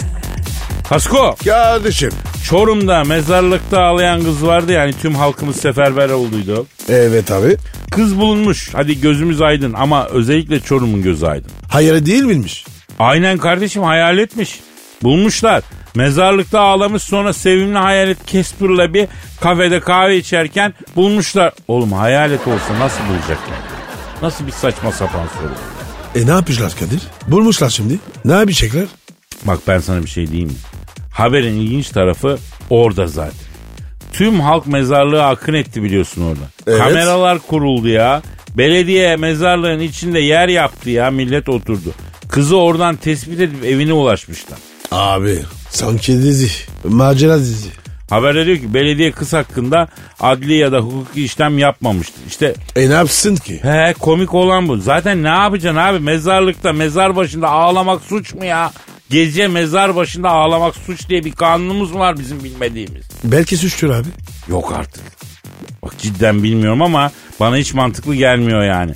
Pasko 0.89 1.35
Kardeşim. 1.45 2.11
Çorum'da 2.49 3.03
mezarlıkta 3.03 3.81
ağlayan 3.81 4.23
kız 4.23 4.45
vardı 4.45 4.71
yani 4.71 4.93
tüm 5.01 5.15
halkımız 5.15 5.55
seferber 5.55 6.09
olduydu. 6.09 6.67
Evet 6.89 7.31
abi. 7.31 7.57
Kız 7.91 8.19
bulunmuş 8.19 8.69
hadi 8.73 9.01
gözümüz 9.01 9.41
aydın 9.41 9.73
ama 9.73 10.05
özellikle 10.05 10.59
Çorum'un 10.59 11.01
gözü 11.01 11.25
aydın. 11.25 11.51
Hayır 11.69 12.05
değil 12.05 12.23
miymiş? 12.23 12.65
Aynen 12.99 13.37
kardeşim 13.37 13.83
hayal 13.83 14.17
etmiş. 14.17 14.59
Bulmuşlar. 15.03 15.63
Mezarlıkta 15.95 16.59
ağlamış 16.59 17.03
sonra 17.03 17.33
sevimli 17.33 17.77
hayalet 17.77 18.27
Casper'la 18.27 18.93
bir 18.93 19.07
kafede 19.41 19.79
kahve 19.79 20.17
içerken 20.17 20.73
bulmuşlar. 20.95 21.53
Oğlum 21.67 21.93
hayalet 21.93 22.47
olsa 22.47 22.79
nasıl 22.79 22.99
bulacaklar? 23.09 23.59
Nasıl 24.21 24.47
bir 24.47 24.51
saçma 24.51 24.91
sapan 24.91 25.27
soru. 25.39 25.53
E 26.23 26.27
ne 26.27 26.31
yapmışlar 26.31 26.73
Kadir? 26.79 27.01
Bulmuşlar 27.27 27.69
şimdi. 27.69 27.99
Ne 28.25 28.33
yapacaklar? 28.33 28.85
Bak 29.43 29.59
ben 29.67 29.79
sana 29.79 30.03
bir 30.03 30.09
şey 30.09 30.27
diyeyim 30.27 30.49
mi? 30.49 30.55
Haberin 31.17 31.53
ilginç 31.59 31.89
tarafı 31.89 32.37
orada 32.69 33.07
zaten. 33.07 33.33
Tüm 34.13 34.39
halk 34.39 34.67
mezarlığı 34.67 35.25
akın 35.25 35.53
etti 35.53 35.83
biliyorsun 35.83 36.21
orada. 36.21 36.43
Evet. 36.67 36.79
Kameralar 36.79 37.39
kuruldu 37.39 37.87
ya. 37.87 38.21
Belediye 38.57 39.15
mezarlığın 39.15 39.79
içinde 39.79 40.19
yer 40.19 40.47
yaptı 40.47 40.89
ya 40.89 41.11
millet 41.11 41.49
oturdu. 41.49 41.93
Kızı 42.29 42.57
oradan 42.57 42.95
tespit 42.95 43.39
edip 43.39 43.65
evine 43.65 43.93
ulaşmışlar. 43.93 44.59
Abi 44.91 45.39
sanki 45.69 46.13
dizi. 46.13 46.49
Macera 46.83 47.39
dizi. 47.39 47.69
Haberde 48.09 48.45
diyor 48.45 48.57
ki 48.57 48.73
belediye 48.73 49.11
kız 49.11 49.33
hakkında 49.33 49.87
adli 50.19 50.53
ya 50.53 50.71
da 50.71 50.79
hukuki 50.79 51.23
işlem 51.23 51.57
yapmamıştır. 51.57 52.21
İşte 52.27 52.53
E 52.75 52.89
ne 52.89 52.93
yapsın 52.93 53.35
ki? 53.35 53.59
he 53.63 53.93
komik 53.99 54.33
olan 54.33 54.67
bu. 54.67 54.77
Zaten 54.77 55.23
ne 55.23 55.27
yapacaksın 55.27 55.79
abi 55.79 55.99
mezarlıkta 55.99 56.73
mezar 56.73 57.15
başında 57.15 57.49
ağlamak 57.49 58.01
suç 58.01 58.33
mu 58.33 58.45
ya? 58.45 58.71
Gece 59.09 59.47
mezar 59.47 59.95
başında 59.95 60.29
ağlamak 60.29 60.75
suç 60.75 61.09
diye 61.09 61.25
bir 61.25 61.31
kanunumuz 61.31 61.91
mu 61.91 61.99
var 61.99 62.19
bizim 62.19 62.43
bilmediğimiz. 62.43 63.05
Belki 63.23 63.57
suçtur 63.57 63.89
abi. 63.89 64.07
Yok 64.47 64.73
artık. 64.77 65.03
Bak 65.83 65.93
cidden 65.97 66.43
bilmiyorum 66.43 66.81
ama 66.81 67.11
bana 67.39 67.57
hiç 67.57 67.73
mantıklı 67.73 68.15
gelmiyor 68.15 68.63
yani. 68.63 68.93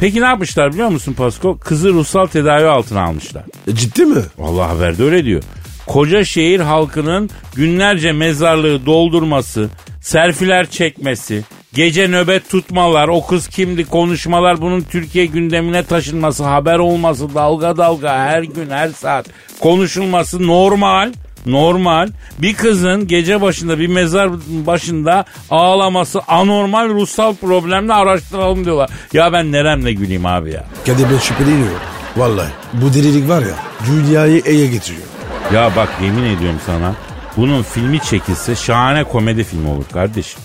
Peki 0.00 0.20
ne 0.20 0.24
yapmışlar 0.24 0.72
biliyor 0.72 0.88
musun 0.88 1.12
Pasko? 1.12 1.58
Kızı 1.58 1.92
ruhsal 1.92 2.26
tedavi 2.26 2.66
altına 2.66 3.02
almışlar. 3.02 3.42
E, 3.66 3.74
ciddi 3.74 4.04
mi? 4.04 4.22
Vallahi 4.38 4.68
haberde 4.68 5.02
öyle 5.04 5.24
diyor. 5.24 5.42
Koca 5.86 6.24
şehir 6.24 6.60
halkının 6.60 7.30
günlerce 7.54 8.12
mezarlığı 8.12 8.86
doldurması, 8.86 9.68
selfiler 10.00 10.70
çekmesi, 10.70 11.44
gece 11.74 12.08
nöbet 12.08 12.50
tutmalar, 12.50 13.08
o 13.08 13.26
kız 13.26 13.48
kimdi 13.48 13.84
konuşmalar 13.84 14.60
bunun 14.60 14.80
Türkiye 14.80 15.26
gündemine 15.26 15.82
taşınması, 15.82 16.44
haber 16.44 16.78
olması, 16.78 17.34
dalga 17.34 17.76
dalga 17.76 18.18
her 18.18 18.42
gün 18.42 18.70
her 18.70 18.88
saat 18.88 19.26
konuşulması 19.60 20.46
normal. 20.46 21.12
Normal. 21.46 22.08
Bir 22.38 22.54
kızın 22.54 23.06
gece 23.06 23.40
başında 23.40 23.78
bir 23.78 23.86
mezar 23.86 24.30
başında 24.48 25.24
ağlaması 25.50 26.20
anormal 26.28 26.88
ruhsal 26.88 27.34
problemle 27.34 27.92
araştıralım 27.92 28.64
diyorlar. 28.64 28.90
Ya 29.12 29.32
ben 29.32 29.52
neremle 29.52 29.92
güleyim 29.92 30.26
abi 30.26 30.52
ya. 30.52 30.64
Kadir 30.86 31.06
ben 31.12 31.18
şüpheleniyorum. 31.18 31.80
Vallahi 32.16 32.50
bu 32.72 32.94
delilik 32.94 33.28
var 33.28 33.42
ya 33.42 33.54
dünyayı 33.86 34.42
eye 34.44 34.66
getiriyor. 34.66 35.06
Ya 35.54 35.70
bak 35.76 35.88
yemin 36.02 36.36
ediyorum 36.36 36.60
sana 36.66 36.94
bunun 37.36 37.62
filmi 37.62 38.00
çekilse 38.00 38.56
şahane 38.56 39.04
komedi 39.04 39.44
filmi 39.44 39.68
olur 39.68 39.84
kardeşim. 39.92 40.40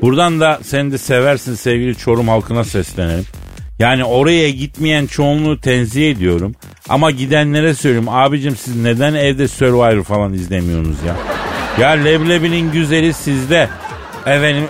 Buradan 0.00 0.40
da 0.40 0.60
sen 0.64 0.92
de 0.92 0.98
seversin 0.98 1.54
sevgili 1.54 1.96
Çorum 1.96 2.28
halkına 2.28 2.64
seslenelim. 2.64 3.24
Yani 3.78 4.04
oraya 4.04 4.50
gitmeyen 4.50 5.06
çoğunluğu 5.06 5.60
tenzih 5.60 6.10
ediyorum. 6.10 6.54
Ama 6.88 7.10
gidenlere 7.10 7.74
söylüyorum 7.74 8.08
abicim 8.08 8.56
siz 8.56 8.76
neden 8.76 9.14
evde 9.14 9.48
Survivor 9.48 10.04
falan 10.04 10.32
izlemiyorsunuz 10.32 10.96
ya? 11.06 11.16
Ya 11.80 11.90
leblebinin 11.90 12.72
güzeli 12.72 13.12
sizde. 13.12 13.68
Efendim 14.26 14.64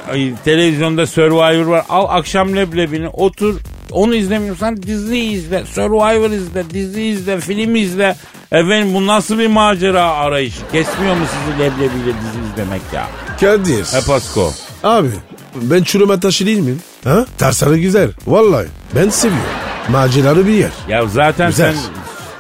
televizyonda 0.44 1.06
Survivor 1.06 1.66
var. 1.66 1.84
Al 1.88 2.06
akşam 2.18 2.56
leblebini 2.56 3.08
otur 3.08 3.60
Onu 3.90 4.14
izlemiyorsan 4.14 4.82
dizi 4.82 5.18
izle, 5.18 5.64
Survivor 5.66 6.30
izle, 6.30 6.70
dizi 6.70 7.02
izle, 7.02 7.40
film 7.40 7.76
izle. 7.76 8.16
Efendim 8.52 8.94
bu 8.94 9.06
nasıl 9.06 9.38
bir 9.38 9.46
macera 9.46 10.10
arayışı? 10.10 10.60
Kesmiyor 10.72 11.16
mu 11.16 11.24
sizi 11.26 11.58
leblebiyle 11.58 12.12
dizi 12.20 12.52
izlemek 12.52 12.82
ya? 12.94 13.06
Kadir. 13.40 13.84
He 13.84 14.06
Pasko. 14.06 14.52
Abi 14.86 15.08
ben 15.54 15.82
çürüme 15.82 16.20
taşı 16.20 16.46
değil 16.46 16.58
miyim? 16.58 16.80
Ha? 17.04 17.24
Tarzları 17.38 17.78
güzel. 17.78 18.10
Vallahi 18.26 18.66
ben 18.94 19.08
seviyorum. 19.08 19.44
Maceralı 19.88 20.46
bir 20.46 20.52
yer. 20.52 20.70
Ya 20.88 21.06
zaten 21.06 21.48
Güzel. 21.48 21.72
sen 21.74 21.80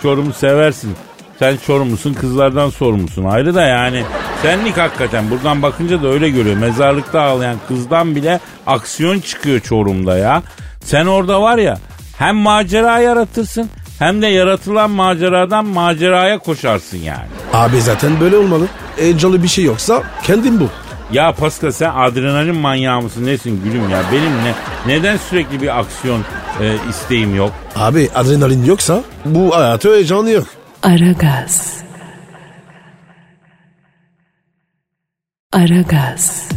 Çorum'u 0.02 0.32
seversin. 0.32 0.96
Sen 1.38 1.56
Çorumlusun 1.66 2.14
kızlardan 2.14 2.70
sorumlusun. 2.70 3.24
Ayrı 3.24 3.54
da 3.54 3.62
yani 3.62 4.02
senlik 4.42 4.76
hakikaten 4.78 5.30
buradan 5.30 5.62
bakınca 5.62 6.02
da 6.02 6.08
öyle 6.08 6.30
görüyor. 6.30 6.56
Mezarlıkta 6.56 7.20
ağlayan 7.20 7.56
kızdan 7.68 8.16
bile 8.16 8.40
aksiyon 8.66 9.20
çıkıyor 9.20 9.60
Çorum'da 9.60 10.18
ya. 10.18 10.42
Sen 10.84 11.06
orada 11.06 11.42
var 11.42 11.58
ya 11.58 11.78
hem 12.18 12.36
macera 12.36 12.98
yaratırsın 12.98 13.70
hem 13.98 14.22
de 14.22 14.26
yaratılan 14.26 14.90
maceradan 14.90 15.64
maceraya 15.66 16.38
koşarsın 16.38 16.98
yani. 16.98 17.26
Abi 17.52 17.80
zaten 17.80 18.20
böyle 18.20 18.36
olmalı. 18.36 18.66
Heyecanlı 18.96 19.42
bir 19.42 19.48
şey 19.48 19.64
yoksa 19.64 20.02
kendin 20.22 20.60
bu. 20.60 20.68
Ya 21.12 21.32
Pascal 21.32 21.70
sen 21.72 21.90
adrenalin 21.94 22.54
manyağı 22.56 23.02
mısın 23.02 23.26
nesin 23.26 23.64
gülüm 23.64 23.90
ya? 23.90 24.02
Benim 24.12 24.32
ne 24.44 24.54
neden 24.86 25.16
sürekli 25.16 25.62
bir 25.62 25.78
aksiyon 25.80 26.20
e, 26.60 26.76
isteğim 26.90 27.34
yok? 27.36 27.52
Abi 27.76 28.08
adrenalin 28.14 28.64
yoksa 28.64 29.02
bu 29.24 29.56
hayatı 29.56 29.94
heyecanı 29.94 30.30
yok. 30.30 30.46
Aragaz. 30.82 31.76
Aragaz. 35.52 36.48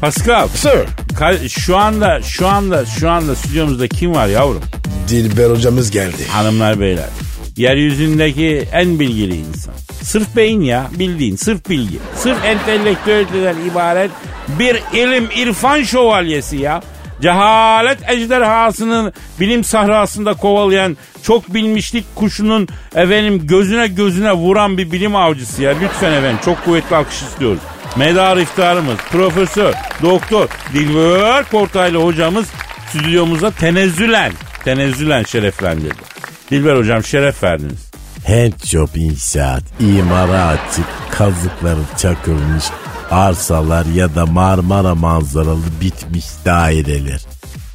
Pascal 0.00 0.48
Sir. 0.48 0.78
Ka- 1.18 1.48
şu 1.48 1.76
anda 1.76 2.22
şu 2.22 2.48
anda 2.48 2.86
şu 2.86 3.10
anda 3.10 3.34
stüdyomuzda 3.36 3.88
kim 3.88 4.14
var 4.14 4.26
yavrum? 4.28 4.62
Dilber 5.08 5.50
hocamız 5.50 5.90
geldi. 5.90 6.26
Hanımlar 6.32 6.80
beyler. 6.80 7.08
Yeryüzündeki 7.56 8.68
en 8.72 9.00
bilgili 9.00 9.36
insan. 9.36 9.74
Sırf 10.08 10.36
beyin 10.36 10.60
ya 10.60 10.86
bildiğin 10.98 11.36
sırf 11.36 11.68
bilgi. 11.68 11.98
Sırf 12.16 12.44
entelektüelden 12.44 13.56
ibaret 13.70 14.10
bir 14.58 14.82
ilim 14.92 15.28
irfan 15.36 15.82
şövalyesi 15.82 16.56
ya. 16.56 16.82
Cehalet 17.22 17.98
ejderhasının 18.10 19.12
bilim 19.40 19.64
sahrasında 19.64 20.34
kovalayan 20.34 20.96
çok 21.22 21.54
bilmişlik 21.54 22.14
kuşunun 22.14 22.68
efendim 22.94 23.46
gözüne 23.46 23.86
gözüne 23.86 24.32
vuran 24.32 24.78
bir 24.78 24.92
bilim 24.92 25.16
avcısı 25.16 25.62
ya. 25.62 25.74
Lütfen 25.82 26.12
efendim 26.12 26.38
çok 26.44 26.64
kuvvetli 26.64 26.96
alkış 26.96 27.22
istiyoruz. 27.22 27.62
Medar 27.96 28.36
iftarımız 28.36 28.96
Profesör 29.12 29.74
Doktor 30.02 30.48
Dilber 30.74 31.44
Kortaylı 31.50 31.98
hocamız 32.04 32.46
stüdyomuza 32.88 33.50
tenezzülen 33.50 34.32
tenezzülen 34.64 35.22
şereflendirdi. 35.22 36.02
Dilber 36.50 36.76
hocam 36.76 37.04
şeref 37.04 37.42
verdiniz. 37.42 37.87
Handjob 38.28 38.94
inşaat, 38.94 39.62
imara 39.80 40.44
açık, 40.46 40.84
kazıkları 41.10 41.80
çakılmış 41.98 42.64
arsalar 43.10 43.86
ya 43.86 44.14
da 44.14 44.26
Marmara 44.26 44.94
manzaralı 44.94 45.62
bitmiş 45.80 46.24
daireler. 46.44 47.20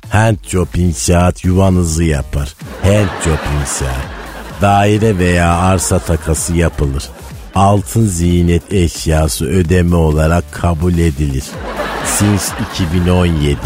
Handjob 0.10 0.68
inşaat 0.76 1.46
yuvanızı 1.46 2.04
yapar. 2.04 2.54
Handjob 2.84 3.40
inşaat. 3.62 4.04
Daire 4.62 5.18
veya 5.18 5.54
arsa 5.58 6.00
takası 6.00 6.54
yapılır. 6.56 7.04
Altın 7.56 8.06
ziynet 8.08 8.74
eşyası 8.74 9.46
ödeme 9.46 9.96
olarak 9.96 10.52
kabul 10.52 10.94
edilir. 10.94 11.44
Since 12.06 12.44
2017. 12.74 13.58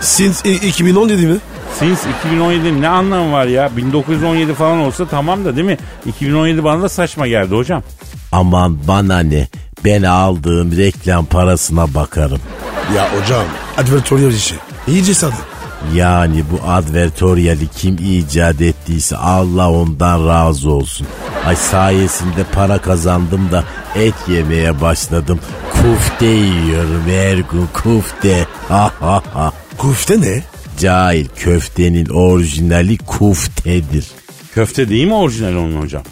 Since 0.00 0.50
i- 0.50 0.68
2017 0.68 1.26
mi? 1.26 1.36
Since 1.78 2.00
2017 2.20 2.80
ne 2.82 2.88
anlamı 2.88 3.32
var 3.32 3.46
ya? 3.46 3.76
1917 3.76 4.54
falan 4.54 4.78
olsa 4.78 5.06
tamam 5.06 5.44
da 5.44 5.56
değil 5.56 5.66
mi? 5.66 5.78
2017 6.06 6.64
bana 6.64 6.82
da 6.82 6.88
saçma 6.88 7.26
geldi 7.26 7.54
hocam. 7.54 7.82
Aman 8.32 8.78
bana 8.88 9.18
ne 9.20 9.48
ben 9.84 10.02
aldığım 10.02 10.76
reklam 10.76 11.24
parasına 11.26 11.94
bakarım. 11.94 12.38
Ya 12.96 13.08
hocam 13.20 13.44
advertorial 13.78 14.32
işi. 14.32 14.54
İyice 14.88 15.14
sadı. 15.14 15.34
Yani 15.94 16.44
bu 16.50 16.68
advertoryali 16.68 17.68
kim 17.68 17.96
icat 17.96 18.60
ettiyse 18.60 19.16
Allah 19.16 19.70
ondan 19.70 20.26
razı 20.28 20.70
olsun. 20.70 21.06
Ay 21.46 21.56
sayesinde 21.56 22.44
para 22.54 22.78
kazandım 22.78 23.50
da 23.52 23.64
et 23.94 24.14
yemeye 24.28 24.80
başladım. 24.80 25.40
Kufte 25.72 26.26
yiyorum 26.26 27.02
her 27.08 27.36
gün 27.36 27.68
kufte. 27.72 28.46
Ha 28.68 28.90
ha 29.00 29.22
ha. 29.34 29.52
Kufte 29.78 30.20
ne? 30.20 30.42
Cahil 30.78 31.26
köftenin 31.36 32.06
orijinali 32.06 32.98
kuftedir. 32.98 34.04
Köfte 34.54 34.88
değil 34.88 35.06
mi 35.06 35.14
orijinal 35.14 35.54
onun 35.54 35.80
hocam? 35.82 36.02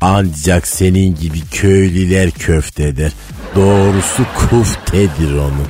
Ancak 0.00 0.66
senin 0.66 1.14
gibi 1.14 1.40
köylüler 1.50 2.30
köfte 2.30 2.96
der. 2.96 3.12
Doğrusu 3.56 4.22
kuftedir 4.36 5.34
onun. 5.34 5.68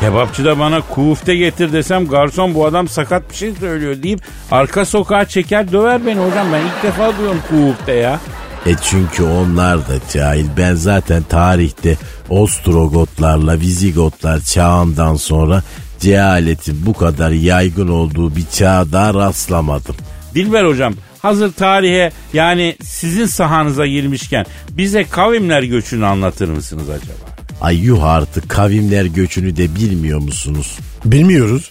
Kebapçıda 0.00 0.58
bana 0.58 0.80
kufte 0.80 1.36
getir 1.36 1.72
desem 1.72 2.06
garson 2.06 2.54
bu 2.54 2.66
adam 2.66 2.88
sakat 2.88 3.30
bir 3.30 3.36
şey 3.36 3.52
söylüyor 3.54 4.02
deyip 4.02 4.20
arka 4.50 4.84
sokağa 4.84 5.24
çeker 5.24 5.72
döver 5.72 6.06
beni 6.06 6.20
hocam. 6.20 6.46
Ben 6.52 6.60
ilk 6.60 6.82
defa 6.82 7.16
duyuyorum 7.16 7.42
kufte 7.50 7.92
ya. 7.92 8.20
E 8.66 8.74
çünkü 8.82 9.22
onlar 9.22 9.78
da 9.78 9.92
cahil. 10.12 10.46
Ben 10.56 10.74
zaten 10.74 11.22
tarihte 11.22 11.96
Ostrogotlarla 12.28 13.60
Vizigotlar 13.60 14.40
çağından 14.40 15.16
sonra 15.16 15.62
cehaletin 16.00 16.86
bu 16.86 16.92
kadar 16.92 17.30
yaygın 17.30 17.88
olduğu 17.88 18.36
bir 18.36 18.44
çağda 18.52 19.14
rastlamadım. 19.14 19.96
Dilber 20.34 20.64
hocam 20.64 20.94
hazır 21.22 21.52
tarihe 21.52 22.12
yani 22.32 22.76
sizin 22.82 23.26
sahanıza 23.26 23.86
girmişken 23.86 24.46
bize 24.70 25.04
kavimler 25.04 25.62
göçünü 25.62 26.06
anlatır 26.06 26.48
mısınız 26.48 26.90
acaba? 26.90 27.12
Ay 27.60 27.76
yuh 27.78 28.04
artık 28.04 28.48
kavimler 28.48 29.04
göçünü 29.04 29.56
de 29.56 29.74
bilmiyor 29.74 30.18
musunuz? 30.18 30.78
Bilmiyoruz. 31.04 31.70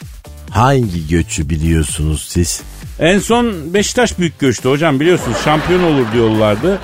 Hangi 0.50 1.08
göçü 1.08 1.50
biliyorsunuz 1.50 2.26
siz? 2.30 2.62
En 3.00 3.20
son 3.20 3.74
Beşiktaş 3.74 4.20
büyük 4.20 4.40
göçtü 4.40 4.70
hocam 4.70 5.00
biliyorsunuz 5.00 5.38
şampiyon 5.46 5.84
olur 5.84 6.06
diyorlardı. 6.14 6.80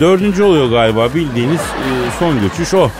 Dördüncü 0.00 0.42
oluyor 0.42 0.70
galiba 0.70 1.14
bildiğiniz 1.14 1.60
e, 1.60 1.90
son 2.18 2.40
göçüş 2.40 2.74
o. 2.74 2.90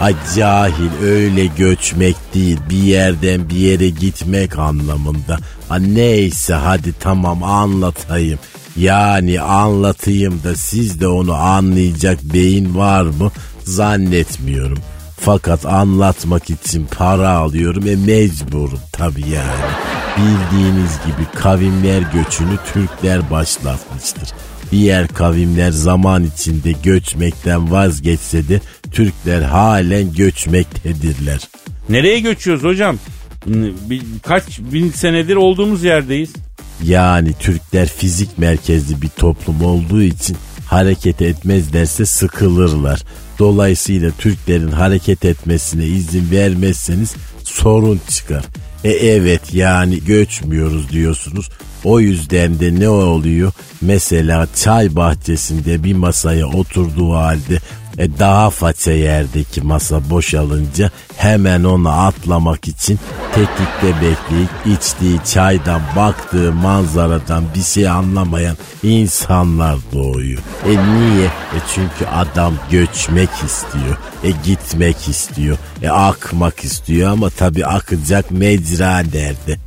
Ay 0.00 0.14
cahil 0.36 0.90
öyle 1.02 1.46
göçmek 1.46 2.16
değil 2.34 2.58
bir 2.70 2.82
yerden 2.82 3.50
bir 3.50 3.56
yere 3.56 3.88
gitmek 3.88 4.58
anlamında. 4.58 5.38
Ha 5.68 5.76
neyse 5.76 6.54
hadi 6.54 6.92
tamam 7.00 7.42
anlatayım. 7.42 8.38
Yani 8.76 9.40
anlatayım 9.40 10.42
da 10.44 10.56
siz 10.56 11.00
de 11.00 11.08
onu 11.08 11.34
anlayacak 11.34 12.22
beyin 12.22 12.76
var 12.76 13.02
mı 13.02 13.30
zannetmiyorum. 13.64 14.78
Fakat 15.20 15.66
anlatmak 15.66 16.50
için 16.50 16.86
para 16.86 17.30
alıyorum 17.30 17.86
e 17.88 17.96
mecburum 17.96 18.80
tabii 18.92 19.28
yani. 19.28 19.74
Bildiğiniz 20.16 20.90
gibi 21.06 21.38
kavimler 21.42 22.02
göçünü 22.02 22.58
Türkler 22.72 23.30
başlatmıştır. 23.30 24.28
Diğer 24.70 25.08
kavimler 25.08 25.70
zaman 25.70 26.24
içinde 26.24 26.72
göçmekten 26.82 27.70
vazgeçse 27.70 28.48
de 28.48 28.60
Türkler 28.92 29.42
halen 29.42 30.12
göçmektedirler. 30.12 31.40
Nereye 31.88 32.20
göçüyoruz 32.20 32.64
hocam? 32.64 32.98
Kaç 34.22 34.60
bin 34.60 34.90
senedir 34.90 35.36
olduğumuz 35.36 35.84
yerdeyiz. 35.84 36.32
Yani 36.82 37.32
Türkler 37.40 37.88
fizik 37.88 38.38
merkezli 38.38 39.02
bir 39.02 39.08
toplum 39.08 39.64
olduğu 39.64 40.02
için 40.02 40.36
hareket 40.66 41.22
etmezlerse 41.22 42.06
sıkılırlar. 42.06 43.02
Dolayısıyla 43.38 44.10
Türklerin 44.18 44.72
hareket 44.72 45.24
etmesine 45.24 45.86
izin 45.86 46.30
vermezseniz 46.30 47.14
sorun 47.44 48.00
çıkar. 48.08 48.44
E 48.84 48.90
evet 48.90 49.54
yani 49.54 50.04
göçmüyoruz 50.04 50.90
diyorsunuz. 50.90 51.50
O 51.84 52.00
yüzden 52.00 52.60
de 52.60 52.80
ne 52.80 52.88
oluyor? 52.88 53.52
Mesela 53.80 54.48
çay 54.56 54.96
bahçesinde 54.96 55.84
bir 55.84 55.94
masaya 55.94 56.46
oturduğu 56.46 57.12
halde 57.12 57.58
e 57.98 58.18
daha 58.18 58.50
faça 58.50 58.90
yerdeki 58.92 59.60
masa 59.60 60.10
boşalınca 60.10 60.90
hemen 61.16 61.64
ona 61.64 62.06
atlamak 62.06 62.68
için 62.68 62.98
tetikte 63.34 63.94
bekleyip 64.02 64.78
içtiği 64.78 65.18
çaydan 65.32 65.82
baktığı 65.96 66.52
manzaradan 66.52 67.44
bir 67.54 67.62
şey 67.62 67.88
anlamayan 67.88 68.56
insanlar 68.82 69.76
doğuyor. 69.92 70.42
E 70.66 70.70
niye? 70.70 71.26
E 71.26 71.58
çünkü 71.74 72.04
adam 72.14 72.54
göçmek 72.70 73.30
istiyor. 73.46 73.96
E 74.24 74.30
gitmek 74.44 75.08
istiyor. 75.08 75.58
E 75.82 75.88
akmak 75.88 76.64
istiyor 76.64 77.10
ama 77.10 77.30
tabii 77.30 77.66
akacak 77.66 78.30
mecra 78.30 78.98
nerede? 78.98 79.58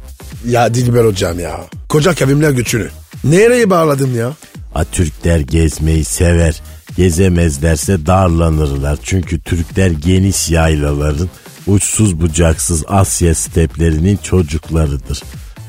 Ya 0.48 0.74
Dilber 0.74 1.06
hocam 1.06 1.40
ya. 1.40 1.60
Koca 1.90 2.16
kavimler 2.16 2.52
göçünü. 2.52 2.90
Nereye 3.24 3.70
bağladın 3.70 4.13
ya? 4.13 4.32
A, 4.76 4.84
Türkler 4.84 5.40
gezmeyi 5.40 6.06
sever. 6.06 6.62
Gezemezlerse 6.98 8.06
darlanırlar. 8.06 9.00
Çünkü 9.04 9.40
Türkler 9.40 9.92
geniş 9.92 10.50
yaylaların 10.50 11.30
uçsuz 11.68 12.22
bucaksız 12.22 12.84
Asya 12.88 13.36
steplerinin 13.36 14.18
çocuklarıdır. 14.18 15.24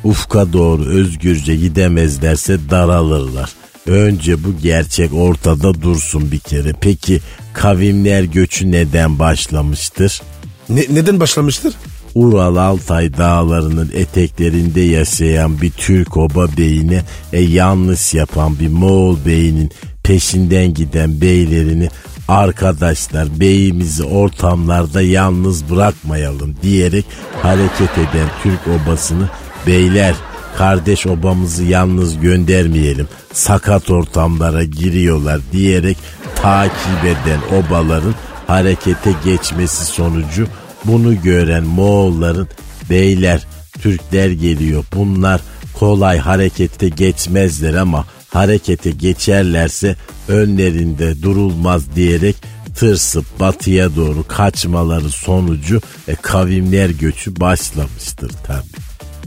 ufka 0.05 0.53
doğru 0.53 0.85
özgürce 0.85 1.57
gidemezlerse 1.57 2.59
daralırlar. 2.71 3.51
Önce 3.87 4.45
bu 4.45 4.59
gerçek 4.63 5.15
ortada 5.15 5.83
dursun 5.83 6.33
bir 6.33 6.39
kere. 6.39 6.73
Peki 6.81 7.21
kavimler 7.53 8.23
göçü 8.23 8.73
neden 8.73 9.19
başlamıştır? 9.19 10.23
Ne, 10.69 10.81
neden 10.91 11.21
başlamıştır? 11.21 11.75
Ural 12.15 12.57
Altay 12.57 13.17
dağlarının 13.17 13.91
eteklerinde 13.95 14.81
yaşayan 14.81 15.61
bir 15.61 15.71
Türk 15.71 16.17
oba 16.17 16.47
beyine 16.57 17.03
e, 17.33 17.41
yanlış 17.41 18.15
yapan 18.15 18.59
bir 18.59 18.69
Moğol 18.69 19.17
beyinin 19.27 19.71
peşinden 20.09 20.75
giden 20.75 21.21
beylerini 21.21 21.89
arkadaşlar 22.29 23.41
beyimizi 23.41 24.05
ortamlarda 24.05 25.03
yalnız 25.03 25.71
bırakmayalım 25.71 26.57
diyerek 26.63 27.05
hareket 27.43 27.99
eden 27.99 28.29
Türk 28.43 28.61
obasını 28.69 29.29
beyler 29.67 30.15
kardeş 30.59 31.07
obamızı 31.07 31.65
yalnız 31.65 32.21
göndermeyelim 32.21 33.09
sakat 33.33 33.91
ortamlara 33.91 34.65
giriyorlar 34.65 35.41
diyerek 35.53 35.97
takip 36.43 37.05
eden 37.05 37.41
obaların 37.59 38.15
harekete 38.47 39.13
geçmesi 39.25 39.85
sonucu 39.85 40.47
bunu 40.85 41.23
gören 41.23 41.65
Moğolların 41.65 42.49
beyler 42.91 43.47
Türkler 43.83 44.31
geliyor 44.31 44.85
bunlar 44.95 45.41
kolay 45.79 46.19
harekete 46.19 46.89
geçmezler 46.89 47.75
ama 47.75 48.05
harekete 48.29 48.91
geçerlerse 48.91 49.97
önlerinde 50.29 51.23
durulmaz 51.23 51.97
diyerek 51.97 52.37
tırsıp 52.77 53.41
batıya 53.41 53.97
doğru 53.97 54.25
kaçmaları 54.29 55.11
sonucu 55.11 55.81
e, 56.09 56.15
kavimler 56.15 56.91
göçü 56.91 57.41
başlamıştır 57.41 58.31
tabi. 58.47 58.67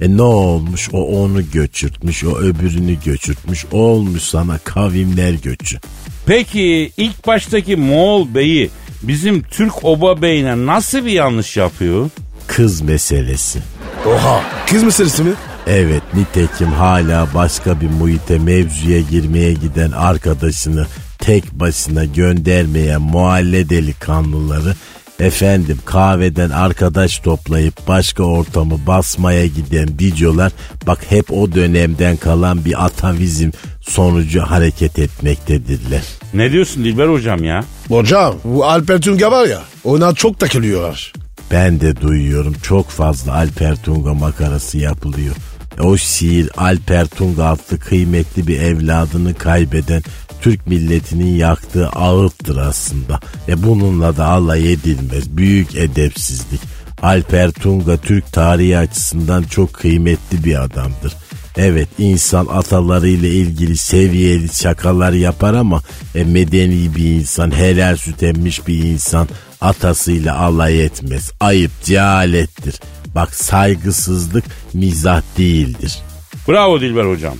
E 0.01 0.17
ne 0.17 0.21
olmuş 0.21 0.89
o 0.93 1.23
onu 1.23 1.51
göçürtmüş 1.51 2.23
o 2.23 2.37
öbürünü 2.37 2.97
göçürtmüş 3.05 3.65
olmuş 3.71 4.21
sana 4.23 4.57
kavimler 4.57 5.33
göçü. 5.33 5.79
Peki 6.25 6.91
ilk 6.97 7.27
baştaki 7.27 7.75
Moğol 7.75 8.35
beyi 8.35 8.69
bizim 9.03 9.41
Türk 9.43 9.85
oba 9.85 10.21
beyine 10.21 10.65
nasıl 10.65 11.05
bir 11.05 11.11
yanlış 11.11 11.57
yapıyor? 11.57 12.09
Kız 12.47 12.81
meselesi. 12.81 13.59
Oha. 14.05 14.43
Kız 14.69 14.83
meselesi 14.83 15.23
mi? 15.23 15.31
Evet 15.67 16.03
nitekim 16.13 16.67
hala 16.67 17.27
başka 17.33 17.81
bir 17.81 17.89
muhite 17.89 18.39
mevzuya 18.39 19.01
girmeye 19.01 19.53
giden 19.53 19.91
arkadaşını 19.91 20.85
tek 21.17 21.51
başına 21.51 22.05
göndermeyen 22.05 23.01
muhalle 23.01 23.69
delikanlıları 23.69 24.75
efendim 25.19 25.79
kahveden 25.85 26.49
arkadaş 26.49 27.19
toplayıp 27.19 27.87
başka 27.87 28.23
ortamı 28.23 28.87
basmaya 28.87 29.45
giden 29.45 29.87
videolar 29.99 30.51
bak 30.87 30.99
hep 31.09 31.31
o 31.31 31.53
dönemden 31.53 32.17
kalan 32.17 32.65
bir 32.65 32.85
atavizm 32.85 33.49
sonucu 33.81 34.41
hareket 34.41 34.99
etmektedirler. 34.99 36.01
Ne 36.33 36.51
diyorsun 36.51 36.83
Dilber 36.83 37.07
hocam 37.07 37.43
ya? 37.43 37.63
Hocam 37.87 38.35
bu 38.43 38.65
Alper 38.65 39.01
Tunga 39.01 39.31
var 39.31 39.47
ya 39.47 39.61
ona 39.83 40.15
çok 40.15 40.39
takılıyorlar. 40.39 41.13
Ben 41.51 41.81
de 41.81 42.01
duyuyorum 42.01 42.55
çok 42.63 42.89
fazla 42.89 43.33
Alper 43.33 43.75
Tunga 43.75 44.13
makarası 44.13 44.77
yapılıyor. 44.77 45.35
O 45.83 45.97
şiir 45.97 46.49
Alper 46.57 47.07
Tunga 47.07 47.45
adlı 47.45 47.79
kıymetli 47.79 48.47
bir 48.47 48.59
evladını 48.59 49.33
kaybeden 49.33 50.03
Türk 50.41 50.67
milletinin 50.67 51.35
yaktığı 51.35 51.87
ağıttır 51.87 52.57
aslında. 52.57 53.19
E 53.47 53.63
bununla 53.63 54.17
da 54.17 54.25
alay 54.25 54.73
edilmez. 54.73 55.37
Büyük 55.37 55.75
edepsizlik. 55.75 56.61
Alper 57.01 57.51
Tunga 57.51 57.97
Türk 57.97 58.33
tarihi 58.33 58.77
açısından 58.77 59.43
çok 59.43 59.73
kıymetli 59.73 60.43
bir 60.43 60.63
adamdır. 60.63 61.13
Evet 61.57 61.87
insan 61.97 62.45
atalarıyla 62.45 63.29
ilgili 63.29 63.77
seviyeli 63.77 64.49
şakalar 64.55 65.11
yapar 65.11 65.53
ama 65.53 65.81
e, 66.15 66.23
medeni 66.23 66.95
bir 66.95 67.05
insan, 67.05 67.51
helal 67.55 67.97
süt 67.97 68.23
emmiş 68.23 68.67
bir 68.67 68.83
insan 68.83 69.27
atasıyla 69.61 70.39
alay 70.39 70.85
etmez. 70.85 71.31
Ayıp, 71.39 71.71
cehalettir. 71.83 72.79
Bak 73.15 73.35
saygısızlık 73.35 74.45
mizah 74.73 75.21
değildir. 75.37 75.99
Bravo 76.47 76.81
Dilber 76.81 77.05
hocam. 77.05 77.35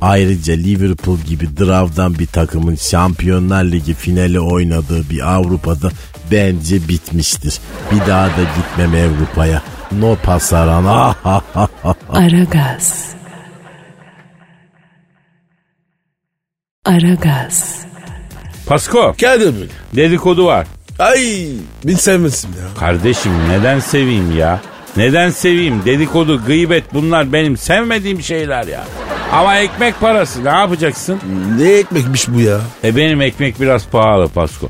Ayrıca 0.00 0.54
Liverpool 0.54 1.18
gibi 1.18 1.56
dravdan 1.58 2.18
bir 2.18 2.26
takımın 2.26 2.74
Şampiyonlar 2.76 3.64
Ligi 3.64 3.94
finali 3.94 4.40
oynadığı 4.40 5.10
bir 5.10 5.32
Avrupa'da 5.34 5.90
bence 6.30 6.88
bitmiştir. 6.88 7.58
Bir 7.92 8.00
daha 8.00 8.26
da 8.26 8.42
gitmem 8.56 9.10
Avrupa'ya. 9.10 9.62
No 9.92 10.16
pasarana. 10.22 11.16
Aragaz. 12.12 13.08
Aragaz. 16.84 17.78
Pasko 18.66 19.14
Kadir 19.20 19.54
Bey. 19.60 19.68
dedikodu 19.96 20.46
var. 20.46 20.66
Ay 20.98 21.48
bin 21.84 21.96
sevmesin 21.96 22.48
ya. 22.48 22.80
Kardeşim 22.80 23.32
neden 23.48 23.80
seveyim 23.80 24.38
ya? 24.38 24.60
Neden 24.96 25.30
seveyim? 25.30 25.82
Dedikodu, 25.84 26.40
gıybet 26.46 26.94
bunlar 26.94 27.32
benim 27.32 27.56
sevmediğim 27.56 28.22
şeyler 28.22 28.66
ya. 28.66 28.84
Ama 29.32 29.58
ekmek 29.58 30.00
parası 30.00 30.44
ne 30.44 30.48
yapacaksın? 30.48 31.18
Ne 31.58 31.68
ekmekmiş 31.70 32.28
bu 32.28 32.40
ya? 32.40 32.60
E 32.84 32.96
benim 32.96 33.20
ekmek 33.20 33.60
biraz 33.60 33.86
pahalı 33.86 34.28
Pasko. 34.28 34.68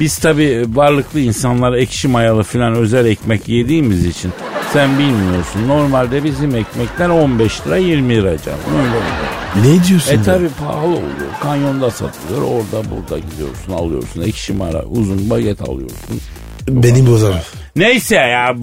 Biz 0.00 0.18
tabi 0.18 0.64
varlıklı 0.74 1.20
insanlar 1.20 1.72
ekşi 1.72 2.08
mayalı 2.08 2.42
filan 2.42 2.74
özel 2.74 3.06
ekmek 3.06 3.48
yediğimiz 3.48 4.06
için 4.06 4.32
sen 4.72 4.98
bilmiyorsun. 4.98 5.68
Normalde 5.68 6.24
bizim 6.24 6.54
ekmekler 6.54 7.08
15 7.08 7.66
lira 7.66 7.76
20 7.76 8.14
lira 8.14 8.38
canım. 8.38 8.58
Öyle 8.70 8.88
oluyor. 8.88 9.76
Ne 9.78 9.84
diyorsun 9.84 10.12
E 10.12 10.22
tabi 10.22 10.48
pahalı 10.48 10.86
oluyor. 10.86 11.30
Kanyonda 11.42 11.90
satılıyor. 11.90 12.42
Orada 12.42 12.90
burada 12.90 13.18
gidiyorsun 13.18 13.72
alıyorsun. 13.72 14.22
Ekşi 14.22 14.52
mara 14.52 14.82
uzun 14.82 15.30
baget 15.30 15.60
alıyorsun. 15.62 16.20
Beni 16.68 17.06
bozar. 17.06 17.46
Neyse 17.76 18.14
ya 18.14 18.54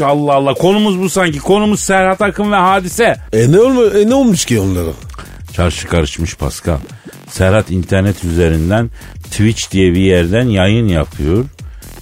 Allah 0.00 0.32
Allah 0.32 0.54
konumuz 0.54 1.00
bu 1.00 1.08
sanki. 1.08 1.38
Konumuz 1.38 1.80
Serhat 1.80 2.22
Akın 2.22 2.52
ve 2.52 2.56
Hadise. 2.56 3.16
E 3.32 3.52
ne, 3.52 3.60
olma, 3.60 3.98
e 3.98 4.08
ne 4.08 4.14
olmuş 4.14 4.44
ki 4.44 4.60
onlara? 4.60 4.90
Çarşı 5.52 5.88
karışmış 5.88 6.36
Pascal. 6.36 6.76
Serhat 7.28 7.70
internet 7.70 8.24
üzerinden 8.24 8.90
Twitch 9.24 9.70
diye 9.70 9.92
bir 9.94 10.00
yerden 10.00 10.48
yayın 10.48 10.88
yapıyor. 10.88 11.44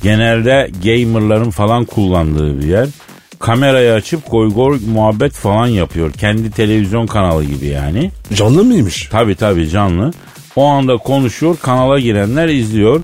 Genelde 0.02 0.70
gamerların 0.84 1.50
falan 1.50 1.84
kullandığı 1.84 2.60
bir 2.60 2.66
yer. 2.66 2.88
Kamerayı 3.38 3.92
açıp 3.92 4.30
goy 4.30 4.54
goy 4.54 4.78
muhabbet 4.86 5.32
falan 5.32 5.66
yapıyor. 5.66 6.12
Kendi 6.12 6.50
televizyon 6.50 7.06
kanalı 7.06 7.44
gibi 7.44 7.66
yani. 7.66 8.10
Canlı 8.34 8.64
mıymış? 8.64 9.08
Tabi 9.08 9.34
tabi 9.34 9.68
canlı. 9.68 10.12
O 10.56 10.64
anda 10.66 10.96
konuşuyor. 10.96 11.56
Kanala 11.62 12.00
girenler 12.00 12.48
izliyor. 12.48 13.00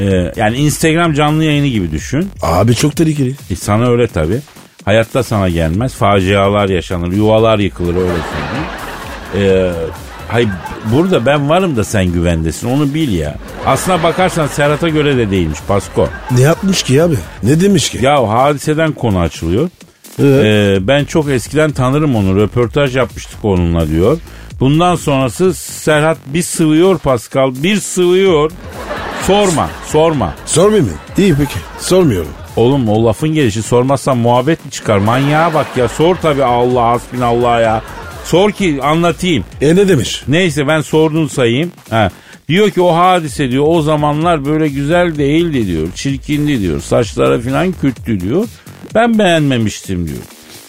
Ee, 0.00 0.32
yani 0.36 0.56
Instagram 0.56 1.14
canlı 1.14 1.44
yayını 1.44 1.66
gibi 1.66 1.90
düşün. 1.90 2.30
Abi 2.42 2.74
çok 2.74 2.96
tehlikeli. 2.96 3.34
E 3.50 3.56
sana 3.56 3.90
öyle 3.90 4.06
tabi. 4.06 4.38
Hayatta 4.84 5.22
sana 5.22 5.48
gelmez. 5.48 5.94
Facialar 5.94 6.68
yaşanır. 6.68 7.12
Yuvalar 7.12 7.58
yıkılır 7.58 7.96
öyle 7.96 8.08
söyleyeyim. 8.08 8.68
Ee, 9.34 9.72
hay 10.28 10.46
burada 10.92 11.26
ben 11.26 11.48
varım 11.48 11.76
da 11.76 11.84
sen 11.84 12.12
güvendesin 12.12 12.68
onu 12.70 12.94
bil 12.94 13.12
ya. 13.18 13.34
Aslına 13.66 14.02
bakarsan 14.02 14.46
Serhat'a 14.46 14.88
göre 14.88 15.16
de 15.16 15.30
değilmiş 15.30 15.58
Pasko. 15.68 16.08
Ne 16.30 16.40
yapmış 16.40 16.82
ki 16.82 17.02
abi? 17.02 17.14
Ne 17.42 17.60
demiş 17.60 17.90
ki? 17.90 17.98
Ya 18.02 18.28
hadiseden 18.28 18.92
konu 18.92 19.18
açılıyor. 19.18 19.70
Ee? 20.18 20.24
Ee, 20.24 20.78
ben 20.88 21.04
çok 21.04 21.30
eskiden 21.30 21.70
tanırım 21.70 22.16
onu. 22.16 22.36
Röportaj 22.36 22.96
yapmıştık 22.96 23.44
onunla 23.44 23.88
diyor. 23.88 24.18
Bundan 24.60 24.96
sonrası 24.96 25.54
Serhat 25.54 26.18
bir 26.26 26.42
sıvıyor 26.42 26.98
Pascal. 26.98 27.54
Bir 27.62 27.76
sıvıyor. 27.76 28.50
Sorma, 29.26 29.70
sorma. 29.86 30.34
Sormayayım 30.46 30.86
mı? 30.86 30.92
İyi 31.18 31.34
peki. 31.34 31.58
Sormuyorum. 31.78 32.30
Oğlum 32.56 32.88
o 32.88 33.04
lafın 33.04 33.28
gelişi 33.28 33.62
sormazsan 33.62 34.18
muhabbet 34.18 34.64
mi 34.64 34.70
çıkar? 34.70 34.98
Manyağa 34.98 35.54
bak 35.54 35.66
ya. 35.76 35.88
Sor 35.88 36.16
tabi 36.16 36.44
Allah 36.44 36.84
hasbinallah 36.84 37.60
ya. 37.62 37.82
Sor 38.24 38.50
ki 38.52 38.78
anlatayım. 38.82 39.44
E 39.60 39.76
ne 39.76 39.88
demiş? 39.88 40.22
Neyse 40.28 40.68
ben 40.68 40.80
sordun 40.80 41.26
sayayım. 41.26 41.72
Ha. 41.90 42.10
Diyor 42.48 42.70
ki 42.70 42.80
o 42.80 42.96
hadise 42.96 43.50
diyor 43.50 43.64
o 43.66 43.82
zamanlar 43.82 44.44
böyle 44.44 44.68
güzel 44.68 45.18
değildi 45.18 45.66
diyor. 45.66 45.88
Çirkindi 45.94 46.60
diyor. 46.60 46.80
Saçları 46.80 47.40
falan 47.40 47.72
kötü 47.72 48.20
diyor. 48.20 48.46
Ben 48.94 49.18
beğenmemiştim 49.18 50.08
diyor. 50.08 50.18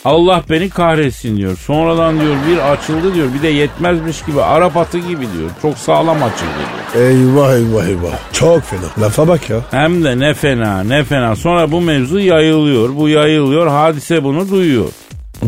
Allah 0.05 0.43
beni 0.49 0.69
kahretsin 0.69 1.37
diyor. 1.37 1.57
Sonradan 1.57 2.19
diyor 2.19 2.35
bir 2.49 2.71
açıldı 2.71 3.13
diyor. 3.15 3.27
Bir 3.33 3.41
de 3.41 3.47
yetmezmiş 3.47 4.25
gibi 4.25 4.41
Arap 4.41 4.77
atı 4.77 4.97
gibi 4.97 5.21
diyor. 5.37 5.49
Çok 5.61 5.77
sağlam 5.77 6.23
açıldı 6.23 6.49
diyor. 6.93 7.05
Eyvah 7.05 7.53
eyvah 7.53 7.87
eyvah. 7.87 8.33
Çok 8.33 8.63
fena. 8.63 9.05
Lafa 9.05 9.27
bak 9.27 9.49
ya. 9.49 9.57
Hem 9.71 10.03
de 10.03 10.19
ne 10.19 10.33
fena 10.33 10.83
ne 10.83 11.03
fena. 11.03 11.35
Sonra 11.35 11.71
bu 11.71 11.81
mevzu 11.81 12.19
yayılıyor. 12.19 12.95
Bu 12.95 13.09
yayılıyor. 13.09 13.67
Hadise 13.67 14.23
bunu 14.23 14.49
duyuyor. 14.49 14.89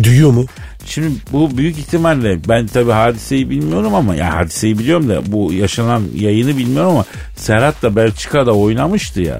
Duyuyor 0.04 0.32
mu? 0.32 0.46
Şimdi 0.86 1.12
bu 1.32 1.58
büyük 1.58 1.78
ihtimalle 1.78 2.40
ben 2.50 2.68
tabii 2.68 2.92
hadiseyi 2.92 3.50
bilmiyorum 3.50 3.96
ama 3.96 4.16
ya 4.16 4.36
hadiseyi 4.36 4.80
biliyorum 4.80 5.10
da 5.10 5.32
bu 5.32 5.54
yaşanan 5.54 6.04
yayını 6.16 6.58
bilmiyorum 6.58 6.92
ama 6.92 7.06
Serhat 7.36 7.84
da 7.84 7.96
Belçika'da 7.96 8.52
oynamıştı 8.52 9.22
ya. 9.22 9.40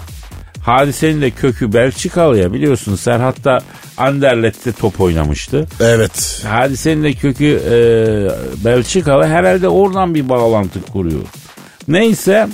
Hadisenin 0.64 1.22
de 1.22 1.32
kökü 1.32 1.74
Belçikalı 1.74 2.38
ya 2.38 2.54
biliyorsun 2.54 2.96
Serhat 2.96 3.44
da 3.44 3.60
Anderlet'te 3.98 4.72
top 4.72 5.02
oynamıştı. 5.02 5.68
Evet. 5.80 6.44
Hadisenin 6.48 7.04
de 7.04 7.14
kökü 7.14 7.46
e, 7.46 7.76
Belçikalı 8.66 9.24
herhalde 9.26 9.68
oradan 9.68 10.16
bir 10.16 10.30
bağlantı 10.30 10.82
kuruyor. 10.82 11.22
Neyse 11.88 12.48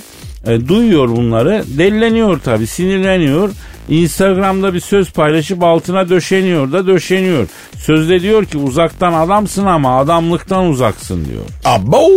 e, 0.46 0.68
duyuyor 0.68 1.08
bunları 1.08 1.64
delileniyor 1.78 2.40
tabi 2.40 2.66
sinirleniyor. 2.66 3.50
Instagram'da 3.88 4.74
bir 4.74 4.80
söz 4.80 5.10
paylaşıp 5.10 5.62
altına 5.62 6.08
döşeniyor 6.08 6.72
da 6.72 6.86
döşeniyor. 6.86 7.48
Sözde 7.78 8.20
diyor 8.20 8.44
ki 8.44 8.58
uzaktan 8.58 9.12
adamsın 9.12 9.66
ama 9.66 9.98
adamlıktan 9.98 10.66
uzaksın 10.66 11.24
diyor. 11.24 11.42
Abo. 11.64 12.08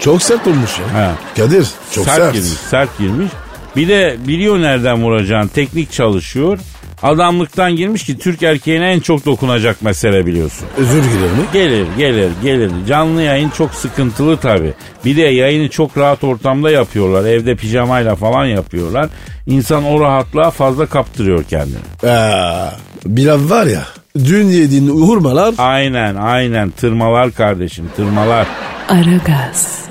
Çok 0.00 0.22
sert 0.22 0.46
olmuş 0.46 0.78
ya. 0.78 1.10
He. 1.10 1.14
Kadir 1.42 1.66
çok 1.94 2.04
sert, 2.04 2.16
sert. 2.16 2.32
girmiş 2.32 2.50
sert 2.70 2.98
girmiş. 2.98 3.28
Bir 3.76 3.88
de 3.88 4.16
biliyor 4.26 4.60
nereden 4.60 5.02
vuracağını 5.02 5.48
teknik 5.48 5.92
çalışıyor. 5.92 6.58
Adamlıktan 7.02 7.76
girmiş 7.76 8.04
ki 8.04 8.18
Türk 8.18 8.42
erkeğine 8.42 8.92
en 8.92 9.00
çok 9.00 9.26
dokunacak 9.26 9.82
mesele 9.82 10.26
biliyorsun. 10.26 10.66
Özür 10.76 11.02
dilerim 11.02 11.36
mi? 11.36 11.44
Gelir 11.52 11.86
gelir 11.98 12.30
gelir. 12.42 12.70
Canlı 12.88 13.22
yayın 13.22 13.50
çok 13.50 13.74
sıkıntılı 13.74 14.36
tabi. 14.36 14.74
Bir 15.04 15.16
de 15.16 15.22
yayını 15.22 15.68
çok 15.68 15.98
rahat 15.98 16.24
ortamda 16.24 16.70
yapıyorlar. 16.70 17.24
Evde 17.30 17.54
pijamayla 17.54 18.16
falan 18.16 18.44
yapıyorlar. 18.44 19.08
İnsan 19.46 19.84
o 19.84 20.00
rahatlığa 20.00 20.50
fazla 20.50 20.86
kaptırıyor 20.86 21.44
kendini. 21.44 22.10
Aa, 22.12 22.70
bir 23.06 23.26
laf 23.26 23.50
var 23.50 23.66
ya. 23.66 23.82
Dün 24.18 24.46
yediğin 24.46 24.88
hurmalar 24.88 25.54
Aynen 25.58 26.14
aynen 26.14 26.70
tırmalar 26.70 27.32
kardeşim 27.32 27.90
tırmalar. 27.96 28.46
Aragaz. 28.88 29.81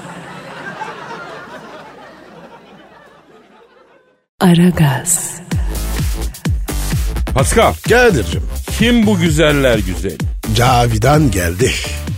Aragaz. 4.42 5.32
Pascal 7.34 7.74
Kadir'cim. 7.89 8.42
kim 8.80 9.06
bu 9.08 9.20
güzeller 9.20 9.80
güzeli? 9.80 10.18
Cavidan 10.56 11.32
geldi. 11.32 11.72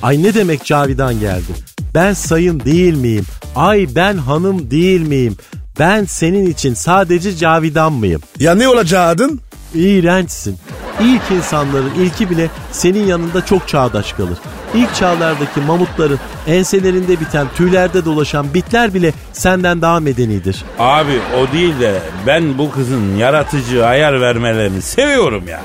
Ay 0.04 0.24
ne 0.24 0.34
demek 0.34 0.66
Cavidan 0.66 1.20
geldi? 1.20 1.54
Ben 1.94 2.14
sayın 2.14 2.60
değil 2.60 2.94
miyim? 2.94 3.26
Ay 3.56 3.88
ben 3.96 4.18
hanım 4.18 4.72
değil 4.72 5.02
miyim? 5.02 5.38
Ben 5.80 6.06
senin 6.06 6.46
için 6.52 6.74
sadece 6.74 7.36
Cavidan 7.38 7.94
mıyım? 7.94 8.22
Ya 8.40 8.56
ne 8.56 8.68
olacaktın? 8.68 9.40
İğrençsin. 9.76 10.58
İlk 11.02 11.32
insanların 11.32 11.94
ilki 12.00 12.30
bile 12.30 12.50
senin 12.72 13.08
yanında 13.08 13.46
çok 13.46 13.68
çağdaş 13.68 14.14
kalır. 14.14 14.38
İlk 14.76 14.96
çağlardaki 14.96 15.60
mamutların 15.68 16.20
enselerinde 16.48 17.20
biten 17.20 17.48
tüylerde 17.56 18.06
dolaşan 18.06 18.54
bitler 18.54 18.94
bile 18.94 19.14
senden 19.34 19.82
daha 19.82 20.00
medenidir. 20.00 20.64
Abi 20.80 21.20
o 21.40 21.54
değil 21.54 21.80
de 21.80 22.00
ben 22.28 22.58
bu 22.58 22.72
kızın 22.72 23.16
yaratıcı 23.16 23.86
ayar 23.86 24.22
vermelerini 24.22 24.82
seviyorum 24.82 25.44
ya. 25.48 25.62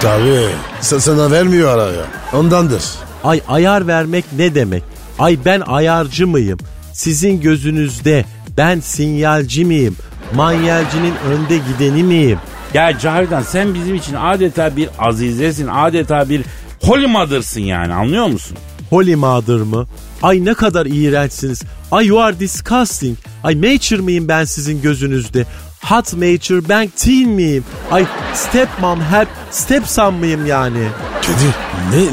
Tabii. 0.00 0.48
Sa- 0.82 1.00
sana 1.00 1.30
vermiyor 1.30 1.78
araya. 1.78 2.04
Ondandır. 2.32 2.82
Ay 3.24 3.40
ayar 3.48 3.86
vermek 3.86 4.24
ne 4.38 4.54
demek? 4.54 4.82
Ay 5.18 5.38
ben 5.44 5.60
ayarcı 5.60 6.26
mıyım? 6.26 6.58
Sizin 6.92 7.40
gözünüzde 7.40 8.24
ben 8.56 8.80
sinyalci 8.80 9.64
miyim? 9.64 9.96
Manyelcinin 10.34 11.14
önde 11.30 11.58
gideni 11.58 12.02
miyim? 12.02 12.38
Ya 12.74 12.98
Cavidan 12.98 13.42
sen 13.42 13.74
bizim 13.74 13.94
için 13.94 14.14
adeta 14.14 14.76
bir 14.76 14.88
azizesin, 14.98 15.66
adeta 15.66 16.28
bir 16.28 16.42
holy 16.82 17.06
mother'sın 17.06 17.60
yani 17.60 17.94
anlıyor 17.94 18.26
musun? 18.26 18.56
Holy 18.90 19.14
Mother 19.14 19.56
mı? 19.56 19.86
Ay 20.22 20.44
ne 20.44 20.54
kadar 20.54 20.86
iğrençsiniz. 20.86 21.62
Ay 21.90 22.06
you 22.06 22.20
are 22.20 22.40
disgusting. 22.40 23.18
Ay 23.44 23.54
mature 23.54 24.00
miyim 24.00 24.28
ben 24.28 24.44
sizin 24.44 24.82
gözünüzde? 24.82 25.46
Hot 25.84 26.12
mature 26.12 26.68
ben 26.68 26.88
teen 26.96 27.28
miyim? 27.28 27.64
Ay 27.90 28.06
stepmom 28.34 29.00
help 29.00 29.28
stepson 29.50 30.14
mıyım 30.14 30.46
yani? 30.46 30.88
Kadir 31.22 31.54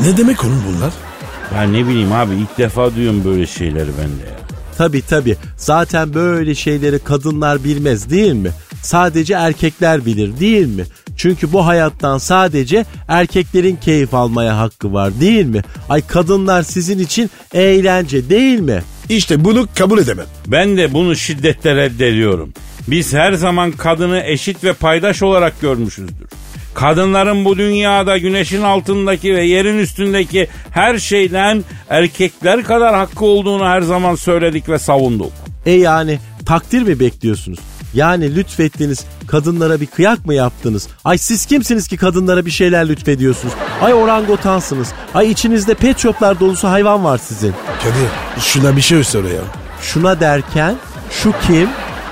ne, 0.03 0.09
ne 0.09 0.17
demek 0.17 0.43
oğlum 0.43 0.63
bunlar? 0.67 0.93
Ya 1.55 1.61
ne 1.63 1.87
bileyim 1.87 2.11
abi 2.11 2.35
ilk 2.35 2.57
defa 2.57 2.95
duyuyorum 2.95 3.23
böyle 3.25 3.47
şeyleri 3.47 3.89
ben 4.01 4.07
de 4.07 4.29
ya. 4.29 4.35
Tabi 4.77 5.01
tabi 5.01 5.35
zaten 5.57 6.13
böyle 6.13 6.55
şeyleri 6.55 6.99
kadınlar 6.99 7.63
bilmez 7.63 8.09
değil 8.09 8.33
mi? 8.33 8.49
Sadece 8.85 9.33
erkekler 9.33 10.05
bilir 10.05 10.39
değil 10.39 10.67
mi? 10.67 10.83
Çünkü 11.17 11.53
bu 11.53 11.65
hayattan 11.65 12.17
sadece 12.17 12.85
erkeklerin 13.07 13.75
keyif 13.75 14.13
almaya 14.13 14.57
hakkı 14.57 14.93
var 14.93 15.19
değil 15.19 15.45
mi? 15.45 15.61
Ay 15.89 16.01
kadınlar 16.07 16.63
sizin 16.63 16.99
için 16.99 17.29
eğlence 17.53 18.29
değil 18.29 18.59
mi? 18.59 18.81
İşte 19.09 19.45
bunu 19.45 19.67
kabul 19.75 19.99
edemem. 19.99 20.25
Ben 20.47 20.77
de 20.77 20.93
bunu 20.93 21.15
şiddetle 21.15 21.75
reddediyorum. 21.75 22.53
Biz 22.87 23.13
her 23.13 23.33
zaman 23.33 23.71
kadını 23.71 24.21
eşit 24.25 24.63
ve 24.63 24.73
paydaş 24.73 25.23
olarak 25.23 25.61
görmüşüzdür. 25.61 26.27
Kadınların 26.73 27.45
bu 27.45 27.57
dünyada 27.57 28.17
güneşin 28.17 28.61
altındaki 28.61 29.35
ve 29.35 29.43
yerin 29.43 29.77
üstündeki 29.77 30.47
her 30.71 30.97
şeyden 30.97 31.63
erkekler 31.89 32.63
kadar 32.63 32.95
hakkı 32.95 33.25
olduğunu 33.25 33.65
her 33.65 33.81
zaman 33.81 34.15
söyledik 34.15 34.69
ve 34.69 34.79
savunduk. 34.79 35.31
E 35.65 35.71
yani 35.71 36.19
takdir 36.45 36.81
mi 36.81 36.99
bekliyorsunuz? 36.99 37.59
Yani 37.95 38.35
lütfettiniz 38.35 39.05
kadınlara 39.27 39.81
bir 39.81 39.85
kıyak 39.85 40.25
mı 40.25 40.33
yaptınız? 40.33 40.87
Ay 41.05 41.17
siz 41.17 41.45
kimsiniz 41.45 41.87
ki 41.87 41.97
kadınlara 41.97 42.45
bir 42.45 42.51
şeyler 42.51 42.87
lütfediyorsunuz? 42.87 43.53
Ay 43.81 43.93
orangotansınız. 43.93 44.87
Ay 45.13 45.31
içinizde 45.31 45.73
pet 45.73 45.97
shoplar 45.99 46.39
dolusu 46.39 46.67
hayvan 46.67 47.03
var 47.03 47.17
sizin. 47.17 47.53
Kadir 47.83 48.41
şuna 48.41 48.75
bir 48.75 48.81
şey 48.81 49.03
söyle 49.03 49.29
ya. 49.29 49.41
Şuna 49.81 50.19
derken 50.19 50.75
şu 51.11 51.33
kim? 51.47 51.69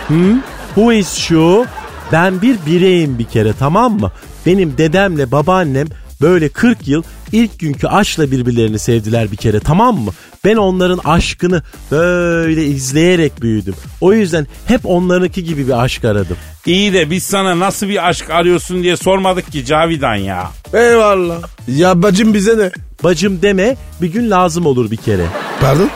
Hmm? 0.07 0.39
Who 0.75 0.93
is 0.93 1.13
şu? 1.13 1.65
Ben 2.11 2.41
bir 2.41 2.57
bireyim 2.65 3.19
bir 3.19 3.25
kere 3.25 3.53
tamam 3.59 3.99
mı? 3.99 4.11
Benim 4.45 4.77
dedemle 4.77 5.31
babaannem 5.31 5.87
böyle 6.21 6.49
40 6.49 6.87
yıl 6.87 7.03
ilk 7.33 7.59
günkü 7.59 7.87
aşkla 7.87 8.31
birbirlerini 8.31 8.79
sevdiler 8.79 9.31
bir 9.31 9.37
kere 9.37 9.59
tamam 9.59 9.97
mı? 9.97 10.11
Ben 10.45 10.55
onların 10.55 10.99
aşkını 11.05 11.63
böyle 11.91 12.65
izleyerek 12.65 13.41
büyüdüm. 13.41 13.75
O 14.01 14.13
yüzden 14.13 14.47
hep 14.65 14.85
onlarınki 14.85 15.43
gibi 15.43 15.67
bir 15.67 15.83
aşk 15.83 16.05
aradım. 16.05 16.37
İyi 16.65 16.93
de 16.93 17.09
biz 17.11 17.23
sana 17.23 17.59
nasıl 17.59 17.87
bir 17.89 18.07
aşk 18.09 18.29
arıyorsun 18.29 18.83
diye 18.83 18.97
sormadık 18.97 19.51
ki 19.51 19.65
Cavidan 19.65 20.15
ya. 20.15 20.51
Eyvallah. 20.73 21.37
Ya 21.67 22.01
bacım 22.01 22.33
bize 22.33 22.57
ne? 22.57 22.71
Bacım 23.03 23.41
deme 23.41 23.75
bir 24.01 24.07
gün 24.07 24.31
lazım 24.31 24.65
olur 24.65 24.91
bir 24.91 24.97
kere. 24.97 25.25
Pardon? 25.61 25.89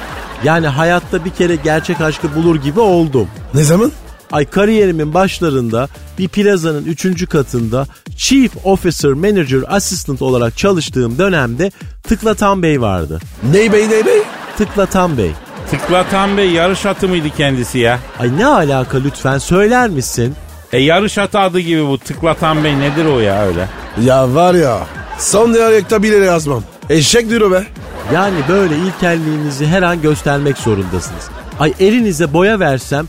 Yani 0.43 0.67
hayatta 0.67 1.25
bir 1.25 1.29
kere 1.29 1.55
gerçek 1.55 2.01
aşkı 2.01 2.35
bulur 2.35 2.55
gibi 2.55 2.79
oldum. 2.79 3.27
Ne 3.53 3.63
zaman? 3.63 3.91
Ay 4.31 4.45
kariyerimin 4.45 5.13
başlarında 5.13 5.87
bir 6.19 6.27
plazanın 6.27 6.85
3. 6.85 7.29
katında 7.29 7.87
Chief 8.17 8.51
Officer 8.65 9.11
Manager 9.11 9.63
Assistant 9.67 10.21
olarak 10.21 10.57
çalıştığım 10.57 11.17
dönemde 11.17 11.71
Tıklatan 12.03 12.63
Bey 12.63 12.81
vardı. 12.81 13.19
Ney 13.51 13.73
bey 13.73 13.89
ney 13.89 14.05
bey? 14.05 14.21
Tıklatan 14.57 15.17
Bey. 15.17 15.31
Tıklatan 15.71 16.37
Bey 16.37 16.51
yarış 16.51 16.85
atı 16.85 17.07
mıydı 17.07 17.27
kendisi 17.37 17.79
ya? 17.79 17.99
Ay 18.19 18.37
ne 18.37 18.45
alaka 18.45 18.97
lütfen 18.97 19.37
söyler 19.37 19.89
misin? 19.89 20.35
E 20.71 20.79
yarış 20.79 21.17
atı 21.17 21.39
adı 21.39 21.59
gibi 21.59 21.87
bu 21.87 21.97
Tıklatan 21.97 22.63
Bey 22.63 22.79
nedir 22.79 23.05
o 23.05 23.19
ya 23.19 23.45
öyle? 23.45 23.67
Ya 24.03 24.35
var 24.35 24.53
ya. 24.53 24.79
Son 25.19 25.53
diyalekte 25.53 26.03
bile 26.03 26.15
yazmam. 26.15 26.63
Eşek 26.89 27.29
diyor 27.29 27.51
be. 27.51 27.63
Yani 28.13 28.35
böyle 28.49 28.75
ilkelliğinizi 28.77 29.67
her 29.67 29.81
an 29.81 30.01
göstermek 30.01 30.57
zorundasınız. 30.57 31.29
Ay 31.59 31.73
elinize 31.79 32.33
boya 32.33 32.59
versem 32.59 33.07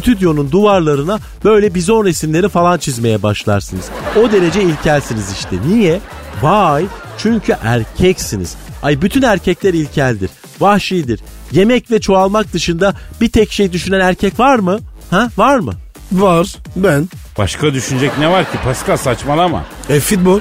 stüdyonun 0.00 0.50
duvarlarına 0.50 1.18
böyle 1.44 1.74
bizon 1.74 2.04
resimleri 2.04 2.48
falan 2.48 2.78
çizmeye 2.78 3.22
başlarsınız. 3.22 3.84
O 4.16 4.32
derece 4.32 4.62
ilkelsiniz 4.62 5.32
işte. 5.32 5.56
Niye? 5.68 6.00
Vay 6.42 6.84
çünkü 7.18 7.56
erkeksiniz. 7.62 8.54
Ay 8.82 9.02
bütün 9.02 9.22
erkekler 9.22 9.74
ilkeldir. 9.74 10.30
Vahşidir. 10.60 11.20
Yemek 11.52 11.90
ve 11.90 12.00
çoğalmak 12.00 12.52
dışında 12.52 12.94
bir 13.20 13.30
tek 13.30 13.52
şey 13.52 13.72
düşünen 13.72 14.00
erkek 14.00 14.40
var 14.40 14.58
mı? 14.58 14.78
Ha 15.10 15.30
var 15.36 15.58
mı? 15.58 15.72
Var. 16.12 16.56
Ben. 16.76 17.08
Başka 17.38 17.74
düşünecek 17.74 18.18
ne 18.18 18.30
var 18.30 18.52
ki 18.52 18.58
Pascal 18.64 18.96
saçmalama. 18.96 19.64
E 19.88 20.00
futbol. 20.00 20.40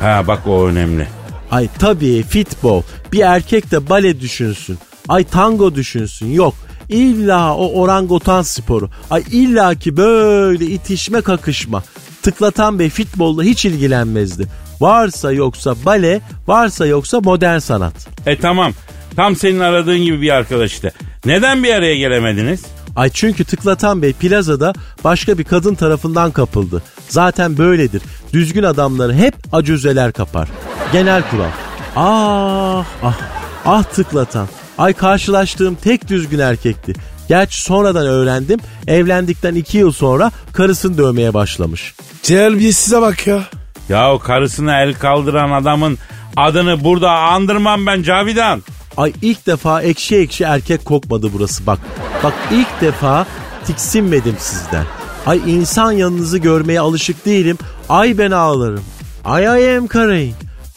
Ha 0.00 0.24
bak 0.26 0.46
o 0.46 0.66
önemli. 0.66 1.08
Ay 1.50 1.68
tabii 1.78 2.22
futbol. 2.22 2.82
Bir 3.12 3.20
erkek 3.20 3.70
de 3.70 3.88
bale 3.88 4.20
düşünsün. 4.20 4.78
Ay 5.08 5.24
tango 5.24 5.74
düşünsün. 5.74 6.32
Yok. 6.32 6.54
İlla 6.94 7.56
o 7.56 7.80
orangutan 7.80 8.42
sporu. 8.42 8.90
Ay 9.10 9.22
illa 9.30 9.74
ki 9.74 9.96
böyle 9.96 10.64
itişme 10.64 11.20
kakışma. 11.20 11.82
Tıklatan 12.22 12.78
Bey 12.78 12.90
futbolla 12.90 13.42
hiç 13.42 13.64
ilgilenmezdi. 13.64 14.46
Varsa 14.80 15.32
yoksa 15.32 15.74
bale, 15.86 16.20
varsa 16.46 16.86
yoksa 16.86 17.20
modern 17.20 17.58
sanat. 17.58 18.08
E 18.26 18.38
tamam. 18.38 18.72
Tam 19.16 19.36
senin 19.36 19.60
aradığın 19.60 19.98
gibi 19.98 20.20
bir 20.20 20.30
arkadaş 20.30 20.72
işte. 20.72 20.92
Neden 21.26 21.64
bir 21.64 21.74
araya 21.74 21.96
gelemediniz? 21.96 22.62
Ay 22.96 23.10
çünkü 23.10 23.44
Tıklatan 23.44 24.02
Bey 24.02 24.12
plazada 24.12 24.72
başka 25.04 25.38
bir 25.38 25.44
kadın 25.44 25.74
tarafından 25.74 26.30
kapıldı. 26.30 26.82
Zaten 27.08 27.58
böyledir. 27.58 28.02
Düzgün 28.32 28.62
adamları 28.62 29.14
hep 29.14 29.34
acüzeler 29.52 30.12
kapar. 30.12 30.48
Genel 30.92 31.22
kural. 31.30 31.50
Ah 31.96 32.84
ah 33.02 33.18
ah 33.64 33.82
Tıklatan. 33.82 34.48
Ay 34.78 34.92
karşılaştığım 34.92 35.74
tek 35.74 36.08
düzgün 36.08 36.38
erkekti. 36.38 36.92
Gerçi 37.28 37.62
sonradan 37.62 38.06
öğrendim. 38.06 38.60
Evlendikten 38.86 39.54
iki 39.54 39.78
yıl 39.78 39.92
sonra 39.92 40.30
karısını 40.52 40.98
dövmeye 40.98 41.34
başlamış. 41.34 41.94
Terbiyesize 42.22 43.00
bak 43.00 43.26
ya. 43.26 43.42
Ya 43.88 44.18
karısına 44.18 44.82
el 44.82 44.94
kaldıran 44.94 45.50
adamın 45.50 45.98
adını 46.36 46.84
burada 46.84 47.10
andırmam 47.10 47.86
ben 47.86 48.02
Cavidan. 48.02 48.62
Ay 48.96 49.12
ilk 49.22 49.46
defa 49.46 49.82
ekşi 49.82 50.16
ekşi 50.16 50.44
erkek 50.44 50.84
kokmadı 50.84 51.30
burası 51.32 51.66
bak. 51.66 51.78
Bak 52.24 52.34
ilk 52.52 52.80
defa 52.80 53.26
tiksinmedim 53.66 54.36
sizden. 54.38 54.84
Ay 55.26 55.40
insan 55.46 55.92
yanınızı 55.92 56.38
görmeye 56.38 56.80
alışık 56.80 57.26
değilim. 57.26 57.58
Ay 57.88 58.18
ben 58.18 58.30
ağlarım. 58.30 58.84
Ay 59.24 59.44
I 59.44 59.76
am 59.76 59.88
crying. 59.88 60.34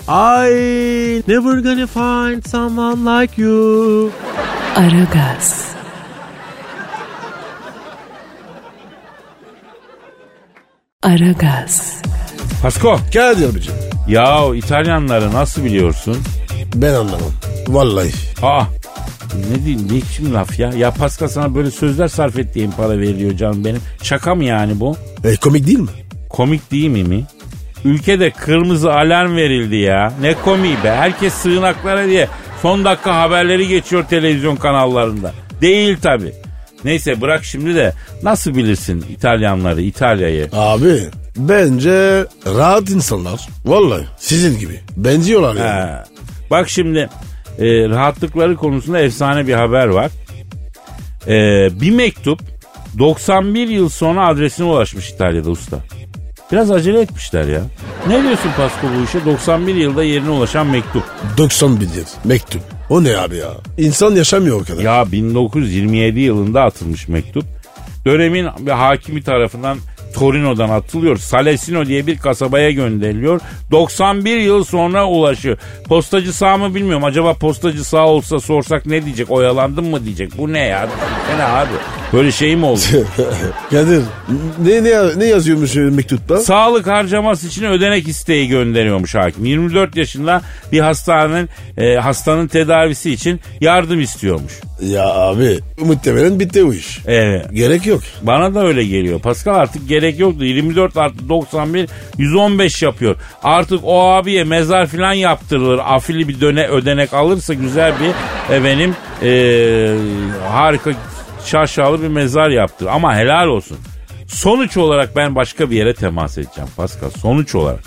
I 0.10 1.22
never 1.28 1.62
gonna 1.62 1.86
find 1.88 2.46
someone 2.46 3.04
like 3.04 3.38
you. 3.42 4.12
Aragaz, 4.76 5.76
Aragaz, 11.04 12.02
Pasko. 12.62 13.00
Kadir 13.14 13.50
abicim. 13.50 13.74
Ya 14.08 14.56
İtalyanları 14.56 15.34
nasıl 15.34 15.64
biliyorsun? 15.64 16.18
Ben 16.76 16.94
anlamam. 16.94 17.32
Vallahi. 17.68 18.12
Aa 18.44 18.64
ne 19.52 19.66
diyeyim 19.66 19.88
ne 19.88 19.96
biçim 19.96 20.34
laf 20.34 20.60
ya? 20.60 20.70
Ya 20.72 20.92
Pascal 20.92 21.28
sana 21.28 21.56
böyle 21.56 21.72
sözler 21.72 22.08
sarf 22.08 22.40
ettiğim 22.40 22.72
para 22.72 22.90
veriliyor 23.00 23.38
canım 23.38 23.66
benim. 23.66 23.82
Şaka 24.04 24.36
mı 24.36 24.44
yani 24.44 24.80
bu? 24.80 24.98
E, 25.24 25.36
komik 25.36 25.68
değil 25.68 25.80
mi? 25.80 25.90
Komik 26.30 26.72
değil 26.72 26.90
mi 26.90 27.04
mi? 27.04 27.26
Ülkede 27.86 28.32
kırmızı 28.32 28.94
alarm 28.94 29.36
verildi 29.36 29.76
ya. 29.76 30.14
Ne 30.22 30.34
komiği 30.34 30.76
be. 30.84 30.92
Herkes 30.92 31.34
sığınaklara 31.34 32.08
diye 32.08 32.28
son 32.62 32.86
dakika 32.86 33.16
haberleri 33.22 33.68
geçiyor 33.68 34.06
televizyon 34.10 34.56
kanallarında. 34.56 35.34
Değil 35.62 35.98
tabi. 36.02 36.34
Neyse 36.84 37.22
bırak 37.22 37.46
şimdi 37.46 37.76
de 37.76 37.94
nasıl 38.24 38.56
bilirsin 38.56 39.06
İtalyanları, 39.10 39.82
İtalya'yı? 39.82 40.50
Abi 40.54 41.00
bence 41.38 42.26
rahat 42.46 42.90
insanlar. 42.90 43.48
Vallahi 43.66 44.04
sizin 44.18 44.60
gibi. 44.60 44.80
Benziyorlar 44.98 45.56
yani. 45.56 45.92
He. 45.92 46.04
Bak 46.52 46.70
şimdi 46.70 47.10
e, 47.60 47.90
rahatlıkları 47.90 48.56
konusunda 48.56 49.00
efsane 49.00 49.48
bir 49.48 49.54
haber 49.54 49.88
var. 49.88 50.12
E, 51.28 51.34
bir 51.82 51.92
mektup 51.92 52.40
91 53.00 53.68
yıl 53.68 53.90
sonra 53.90 54.28
adresine 54.28 54.66
ulaşmış 54.66 55.10
İtalya'da 55.10 55.50
usta. 55.50 55.80
Biraz 56.52 56.72
acele 56.72 57.02
etmişler 57.02 57.48
ya. 57.48 57.62
Ne 58.08 58.24
diyorsun 58.24 58.52
Pasko 58.58 58.88
bu 59.00 59.04
işe? 59.04 59.26
91 59.26 59.76
yılda 59.76 60.04
yerine 60.04 60.30
ulaşan 60.30 60.68
mektup. 60.68 61.04
91 61.38 61.86
yıl 61.86 62.06
mektup. 62.24 62.62
O 62.90 63.04
ne 63.04 63.18
abi 63.18 63.36
ya? 63.38 63.50
İnsan 63.78 64.12
yaşamıyor 64.16 64.62
o 64.62 64.64
kadar. 64.64 64.82
Ya 64.84 65.12
1927 65.12 66.20
yılında 66.20 66.64
atılmış 66.64 67.08
mektup. 67.08 67.46
Dönemin 68.06 68.48
bir 68.60 68.72
hakimi 68.72 69.24
tarafından 69.24 69.78
Torino'dan 70.20 70.70
atılıyor. 70.70 71.18
Salesino 71.18 71.86
diye 71.86 72.08
bir 72.08 72.18
kasabaya 72.18 72.72
gönderiliyor. 72.72 73.42
91 73.72 74.38
yıl 74.38 74.64
sonra 74.64 75.08
ulaşıyor. 75.08 75.58
Postacı 75.88 76.34
sağ 76.34 76.58
mı 76.58 76.76
bilmiyorum. 76.76 77.04
Acaba 77.04 77.34
postacı 77.34 77.84
sağ 77.84 78.08
olsa 78.08 78.40
sorsak 78.40 78.86
ne 78.86 79.06
diyecek? 79.06 79.32
Oyalandım 79.32 79.90
mı 79.90 80.06
diyecek. 80.06 80.38
Bu 80.38 80.54
ne 80.54 80.60
ya? 80.60 80.90
Ne 81.38 81.44
abi? 81.44 81.72
Böyle 82.14 82.32
şey 82.32 82.56
mi 82.56 82.66
oldu? 82.66 82.80
Kadir 83.72 84.02
ne, 84.66 84.84
ne, 84.84 85.20
ne 85.20 85.26
yazıyormuş 85.26 85.76
mektupta? 85.76 86.38
Sağlık 86.38 86.88
harcaması 86.88 87.48
için 87.48 87.64
ödenek 87.64 88.08
isteği 88.08 88.48
gönderiyormuş 88.48 89.16
hakim. 89.16 89.46
24 89.46 89.96
yaşında 89.96 90.42
bir 90.72 90.80
hastanın 90.80 91.50
e, 91.78 91.96
hastanın 91.96 92.48
tedavisi 92.48 93.12
için 93.12 93.42
yardım 93.62 94.02
istiyormuş. 94.02 94.54
Ya 94.82 95.06
abi 95.14 95.60
muhtemelen 95.80 96.40
bitti 96.40 96.64
o 96.64 96.74
iş. 96.74 97.00
Evet. 97.08 97.46
Gerek 97.54 97.86
yok. 97.86 98.02
Bana 98.22 98.56
da 98.56 98.64
öyle 98.66 98.84
geliyor. 98.86 99.20
Pascal 99.20 99.56
artık 99.56 99.90
gerek 99.90 100.20
yoktu. 100.20 100.44
24 100.46 100.98
artı 100.98 101.30
91 101.30 101.90
115 102.18 102.82
yapıyor. 102.82 103.16
Artık 103.44 103.80
o 103.84 104.12
abiye 104.12 104.44
mezar 104.44 104.88
falan 104.88 105.14
yaptırılır. 105.14 105.80
Afili 105.86 106.28
bir 106.28 106.42
döne 106.42 106.68
ödenek 106.68 107.14
alırsa 107.14 107.54
güzel 107.54 107.94
bir 108.00 108.56
efendim 108.56 108.96
eee, 109.22 109.96
harika 110.50 110.92
şaşalı 111.46 112.02
bir 112.04 112.08
mezar 112.08 112.50
yaptır. 112.50 112.86
Ama 112.88 113.16
helal 113.16 113.48
olsun. 113.48 113.78
Sonuç 114.28 114.78
olarak 114.78 115.16
ben 115.16 115.36
başka 115.36 115.70
bir 115.72 115.76
yere 115.76 115.94
temas 115.94 116.38
edeceğim 116.38 116.70
Pascal. 116.78 117.10
Sonuç 117.10 117.56
olarak. 117.56 117.84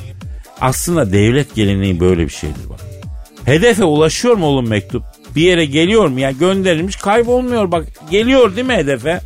Aslında 0.61 1.13
devlet 1.13 1.55
geleneği 1.55 2.01
böyle 2.01 2.23
bir 2.25 2.33
şeydir 2.33 2.69
bak. 2.71 2.81
Hedefe 3.45 3.85
ulaşıyor 3.85 4.35
mu 4.35 4.47
oğlum 4.47 4.69
mektup? 4.69 5.03
Bir 5.37 5.43
yere 5.43 5.65
geliyor 5.65 6.07
mu 6.09 6.21
ya 6.21 6.31
gönderilmiş 6.31 6.97
kaybolmuyor 6.97 7.73
bak 7.73 7.87
geliyor 8.11 8.57
değil 8.57 8.67
mi 8.67 8.75
hedefe? 8.75 9.21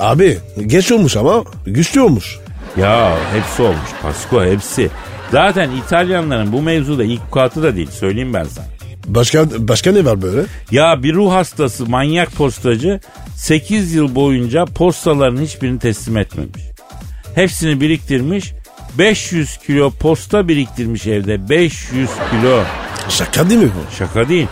Abi 0.00 0.38
geç 0.66 0.92
olmuş 0.92 1.16
ama 1.16 1.44
güçlü 1.66 2.00
olmuş. 2.00 2.38
Ya 2.76 3.18
hepsi 3.32 3.62
olmuş 3.62 3.90
Pasko 4.02 4.44
hepsi. 4.44 4.90
Zaten 5.32 5.70
İtalyanların 5.70 6.52
bu 6.52 6.62
mevzuda 6.62 7.04
ilk 7.04 7.32
katı 7.32 7.62
da 7.62 7.76
değil 7.76 7.90
söyleyeyim 7.90 8.34
ben 8.34 8.44
sana. 8.44 8.66
Başka 9.06 9.46
başka 9.58 9.92
ne 9.92 10.04
var 10.04 10.22
böyle? 10.22 10.42
Ya 10.70 11.02
bir 11.02 11.14
ruh 11.14 11.32
hastası 11.32 11.86
manyak 11.86 12.32
postacı 12.32 13.00
8 13.36 13.94
yıl 13.94 14.14
boyunca 14.14 14.64
postaların 14.64 15.42
hiçbirini 15.42 15.78
teslim 15.78 16.16
etmemiş. 16.16 16.62
Hepsini 17.34 17.80
biriktirmiş 17.80 18.52
500 18.98 19.56
kilo 19.56 19.90
posta 19.90 20.48
biriktirmiş 20.48 21.06
evde 21.06 21.48
500 21.48 22.10
kilo. 22.30 22.62
Şaka 23.08 23.50
değil 23.50 23.60
mi 23.60 23.68
bu? 23.68 23.96
Şaka 23.96 24.28
değil. 24.28 24.46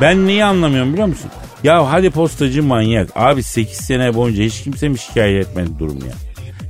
Ben 0.00 0.26
neyi 0.26 0.44
anlamıyorum 0.44 0.92
biliyor 0.92 1.08
musun? 1.08 1.30
Ya 1.64 1.92
hadi 1.92 2.10
postacı 2.10 2.62
manyak. 2.62 3.08
Abi 3.14 3.42
8 3.42 3.76
sene 3.76 4.14
boyunca 4.14 4.42
hiç 4.44 4.62
kimse 4.62 4.88
mi 4.88 4.98
şikayet 4.98 5.46
etmedi 5.46 5.70
durum 5.78 5.98
ya? 5.98 6.12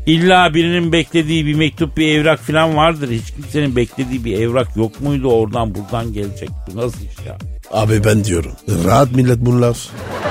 İlla 0.07 0.55
birinin 0.55 0.93
beklediği 0.93 1.47
bir 1.47 1.55
mektup 1.55 1.97
bir 1.97 2.09
evrak 2.19 2.41
falan 2.41 2.77
vardır. 2.77 3.11
Hiç 3.11 3.31
kimsenin 3.31 3.77
beklediği 3.77 4.25
bir 4.25 4.41
evrak 4.41 4.77
yok 4.77 5.01
muydu 5.01 5.29
oradan 5.33 5.75
buradan 5.75 6.13
gelecek. 6.13 6.49
Bu 6.73 6.77
nasıl 6.77 6.99
iş 6.99 7.27
ya? 7.27 7.39
Abi 7.73 8.05
ben 8.05 8.25
diyorum. 8.25 8.53
Rahat 8.85 9.13
millet 9.13 9.39
bunlar. 9.39 9.77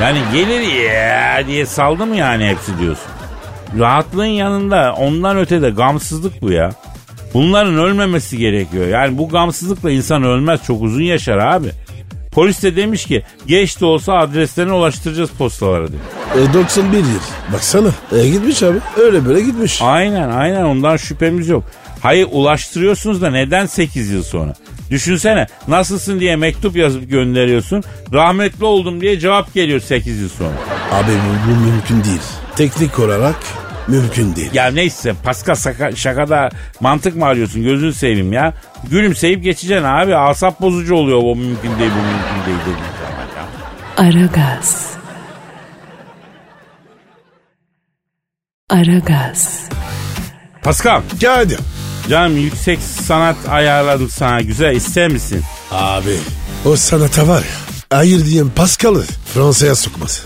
Yani 0.01 0.19
gelir 0.33 0.83
ya 0.83 1.47
diye 1.47 1.65
saldı 1.65 2.05
mı 2.05 2.15
yani 2.15 2.45
hepsi 2.45 2.79
diyorsun. 2.79 3.11
Rahatlığın 3.79 4.25
yanında 4.25 4.93
ondan 4.93 5.37
ötede 5.37 5.69
gamsızlık 5.69 6.41
bu 6.41 6.51
ya. 6.51 6.71
Bunların 7.33 7.77
ölmemesi 7.77 8.37
gerekiyor. 8.37 8.87
Yani 8.87 9.17
bu 9.17 9.29
gamsızlıkla 9.29 9.91
insan 9.91 10.23
ölmez 10.23 10.63
çok 10.63 10.81
uzun 10.81 11.01
yaşar 11.01 11.37
abi. 11.37 11.67
Polis 12.39 12.63
de 12.63 12.75
demiş 12.75 13.05
ki 13.05 13.23
geç 13.47 13.81
de 13.81 13.85
olsa 13.85 14.13
adreslerine 14.13 14.73
ulaştıracağız 14.73 15.29
postalara 15.29 15.87
diyor. 15.87 16.01
E 16.49 16.53
91 16.53 16.97
yıl. 16.97 17.03
Baksana. 17.53 17.89
E 18.11 18.29
gitmiş 18.29 18.63
abi. 18.63 18.77
Öyle 18.97 19.25
böyle 19.25 19.41
gitmiş. 19.41 19.81
Aynen 19.81 20.29
aynen 20.29 20.63
ondan 20.63 20.97
şüphemiz 20.97 21.47
yok. 21.47 21.63
Hayır 22.01 22.27
ulaştırıyorsunuz 22.31 23.21
da 23.21 23.29
neden 23.29 23.65
8 23.65 24.09
yıl 24.09 24.23
sonra? 24.23 24.53
Düşünsene 24.91 25.47
nasılsın 25.67 26.19
diye 26.19 26.35
mektup 26.35 26.75
yazıp 26.75 27.09
gönderiyorsun. 27.09 27.83
Rahmetli 28.13 28.65
oldum 28.65 29.01
diye 29.01 29.19
cevap 29.19 29.53
geliyor 29.53 29.79
8 29.79 30.19
yıl 30.21 30.29
sonra. 30.29 30.55
Abi 30.91 31.11
bu, 31.11 31.51
bu 31.51 31.55
mümkün 31.55 32.03
değil. 32.03 32.21
Teknik 32.55 32.99
olarak 32.99 33.35
mümkün 33.89 34.35
değil. 34.35 34.49
Ya 34.53 34.67
neyse 34.71 35.13
Pascal 35.23 35.55
şaka, 35.55 35.95
şakada 35.95 36.49
mantık 36.79 37.15
mı 37.15 37.25
arıyorsun 37.25 37.63
gözünü 37.63 37.93
seveyim 37.93 38.33
ya. 38.33 38.53
Gülümseyip 38.89 39.43
geçeceksin 39.43 39.85
abi 39.85 40.15
asap 40.15 40.61
bozucu 40.61 40.95
oluyor 40.95 41.19
o 41.23 41.35
mümkün 41.35 41.79
değil 41.79 41.91
bu 41.91 42.01
mümkün 42.05 42.45
değil 42.45 42.57
dediğin 42.61 42.77
zaman 43.01 44.13
ya. 44.15 44.19
Aragaz. 44.21 44.89
Aragaz. 48.69 49.59
Pascal 50.63 51.01
Kadir. 51.21 51.59
canım 52.09 52.37
yüksek 52.37 52.79
sanat 52.81 53.35
ayarladım 53.49 54.09
sana 54.09 54.41
güzel 54.41 54.75
ister 54.75 55.07
misin? 55.11 55.41
Abi 55.71 56.15
o 56.65 56.75
sanata 56.75 57.27
var 57.27 57.39
ya. 57.41 57.97
Hayır 57.97 58.25
diyen 58.25 58.49
Pascal'ı 58.49 59.03
Fransa'ya 59.33 59.75
sokmaz. 59.75 60.25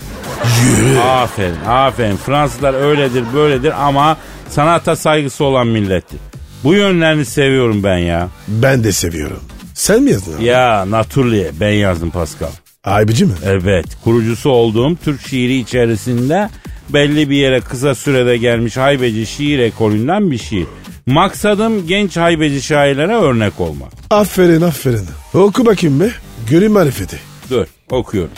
Yürü. 0.66 0.98
Aferin 0.98 1.64
aferin 1.68 2.16
Fransızlar 2.16 2.74
öyledir 2.74 3.24
böyledir 3.34 3.86
ama 3.86 4.16
sanata 4.48 4.96
saygısı 4.96 5.44
olan 5.44 5.66
millettir. 5.66 6.18
Bu 6.64 6.74
yönlerini 6.74 7.24
seviyorum 7.24 7.82
ben 7.82 7.98
ya. 7.98 8.28
Ben 8.48 8.84
de 8.84 8.92
seviyorum. 8.92 9.40
Sen 9.74 10.02
mi 10.02 10.10
yazdın? 10.10 10.36
abi? 10.36 10.44
Ya 10.44 10.90
Naturli 10.90 11.50
ben 11.60 11.70
yazdım 11.72 12.10
Pascal. 12.10 12.48
Aybici 12.84 13.24
mi? 13.24 13.32
Evet 13.44 13.86
kurucusu 14.04 14.50
olduğum 14.50 14.96
Türk 15.04 15.28
şiiri 15.28 15.54
içerisinde 15.58 16.48
belli 16.88 17.30
bir 17.30 17.36
yere 17.36 17.60
kısa 17.60 17.94
sürede 17.94 18.36
gelmiş 18.36 18.76
haybeci 18.76 19.26
şiir 19.26 19.58
ekolünden 19.58 20.30
bir 20.30 20.38
şiir. 20.38 20.66
Maksadım 21.06 21.86
genç 21.86 22.16
haybeci 22.16 22.62
şairlere 22.62 23.14
örnek 23.14 23.60
olmak. 23.60 23.92
Aferin 24.10 24.60
aferin. 24.62 25.06
Oku 25.34 25.66
bakayım 25.66 26.00
be. 26.00 26.10
Göreyim 26.50 26.72
marifeti. 26.72 27.18
Dur 27.50 27.66
okuyorum. 27.90 28.30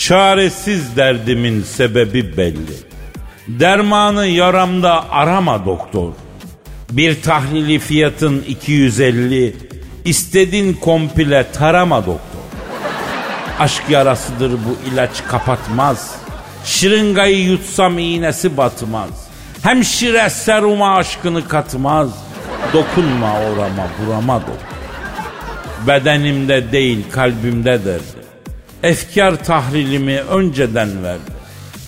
Çaresiz 0.00 0.96
derdimin 0.96 1.62
sebebi 1.62 2.36
belli. 2.36 2.76
Dermanı 3.48 4.26
yaramda 4.26 5.10
arama 5.10 5.64
doktor. 5.64 6.12
Bir 6.90 7.22
tahlili 7.22 7.78
fiyatın 7.78 8.44
250. 8.48 9.56
İstedin 10.04 10.74
komple 10.74 11.46
tarama 11.52 11.98
doktor. 11.98 12.40
Aşk 13.58 13.82
yarasıdır 13.88 14.52
bu 14.52 14.90
ilaç 14.92 15.26
kapatmaz. 15.28 16.14
Şırıngayı 16.64 17.44
yutsam 17.44 17.98
iğnesi 17.98 18.56
batmaz. 18.56 19.28
Hemşire 19.62 20.30
seruma 20.30 20.96
aşkını 20.96 21.48
katmaz. 21.48 22.10
Dokunma 22.72 23.40
orama 23.40 23.88
burama 23.98 24.40
dokun. 24.40 24.56
Bedenimde 25.86 26.72
değil 26.72 27.04
kalbimde 27.12 27.84
derdi. 27.84 28.19
Efkar 28.82 29.44
tahrilimi 29.44 30.20
önceden 30.20 31.04
verdi. 31.04 31.30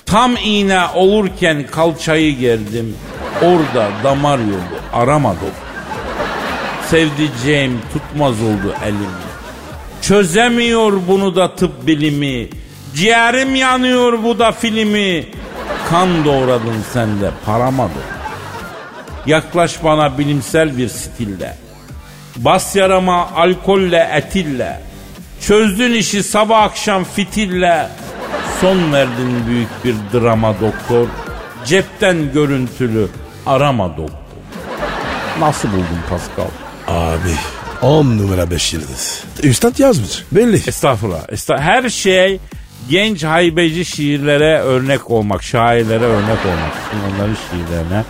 Tam 0.06 0.36
iğne 0.44 0.86
olurken 0.94 1.66
kalçayı 1.66 2.38
gerdim. 2.38 2.96
Orada 3.42 3.88
damar 4.04 4.38
yolu 4.38 4.62
aramadım. 4.92 5.54
Sevdiceğim 6.90 7.80
tutmaz 7.92 8.42
oldu 8.42 8.74
elimi. 8.84 9.06
Çözemiyor 10.02 10.92
bunu 11.08 11.36
da 11.36 11.54
tıp 11.54 11.86
bilimi. 11.86 12.48
Ciğerim 12.94 13.54
yanıyor 13.54 14.22
bu 14.22 14.38
da 14.38 14.52
filmi. 14.52 15.26
Kan 15.90 16.24
doğradın 16.24 16.84
sen 16.92 17.20
de 17.20 17.30
paramadım. 17.46 18.02
Yaklaş 19.26 19.84
bana 19.84 20.18
bilimsel 20.18 20.78
bir 20.78 20.88
stilde. 20.88 21.54
Bas 22.36 22.76
yarama 22.76 23.30
alkolle 23.30 24.10
etille. 24.14 24.91
Çözdün 25.42 25.92
işi 25.92 26.22
sabah 26.22 26.62
akşam 26.62 27.04
fitille. 27.04 27.88
Son 28.60 28.92
verdin 28.92 29.46
büyük 29.46 29.68
bir 29.84 29.94
drama 30.12 30.54
doktor. 30.60 31.06
Cepten 31.64 32.32
görüntülü 32.32 33.08
arama 33.46 33.96
doktor. 33.96 34.18
Nasıl 35.40 35.68
buldun 35.72 36.00
Pascal? 36.10 36.50
Abi 36.88 37.34
10 37.82 38.18
numara 38.18 38.50
5 38.50 38.72
yıldız. 38.72 39.24
Üstad 39.42 39.78
yazmış 39.78 40.24
belli. 40.32 40.56
Estağfurullah. 40.56 41.22
Estağ 41.28 41.58
Her 41.58 41.88
şey 41.88 42.40
genç 42.90 43.24
haybeci 43.24 43.84
şiirlere 43.84 44.58
örnek 44.58 45.10
olmak, 45.10 45.42
şairlere 45.42 46.04
örnek 46.04 46.46
olmak 46.46 46.72
için, 46.72 47.14
onların 47.14 47.36
şiirlerine 47.50 48.04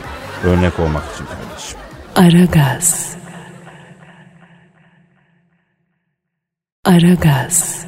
örnek 0.45 0.81
olmak 0.81 1.03
için 1.15 1.25
kardeşim. 1.25 1.79
Aragaz. 2.17 3.12
Aragaz. 6.85 7.85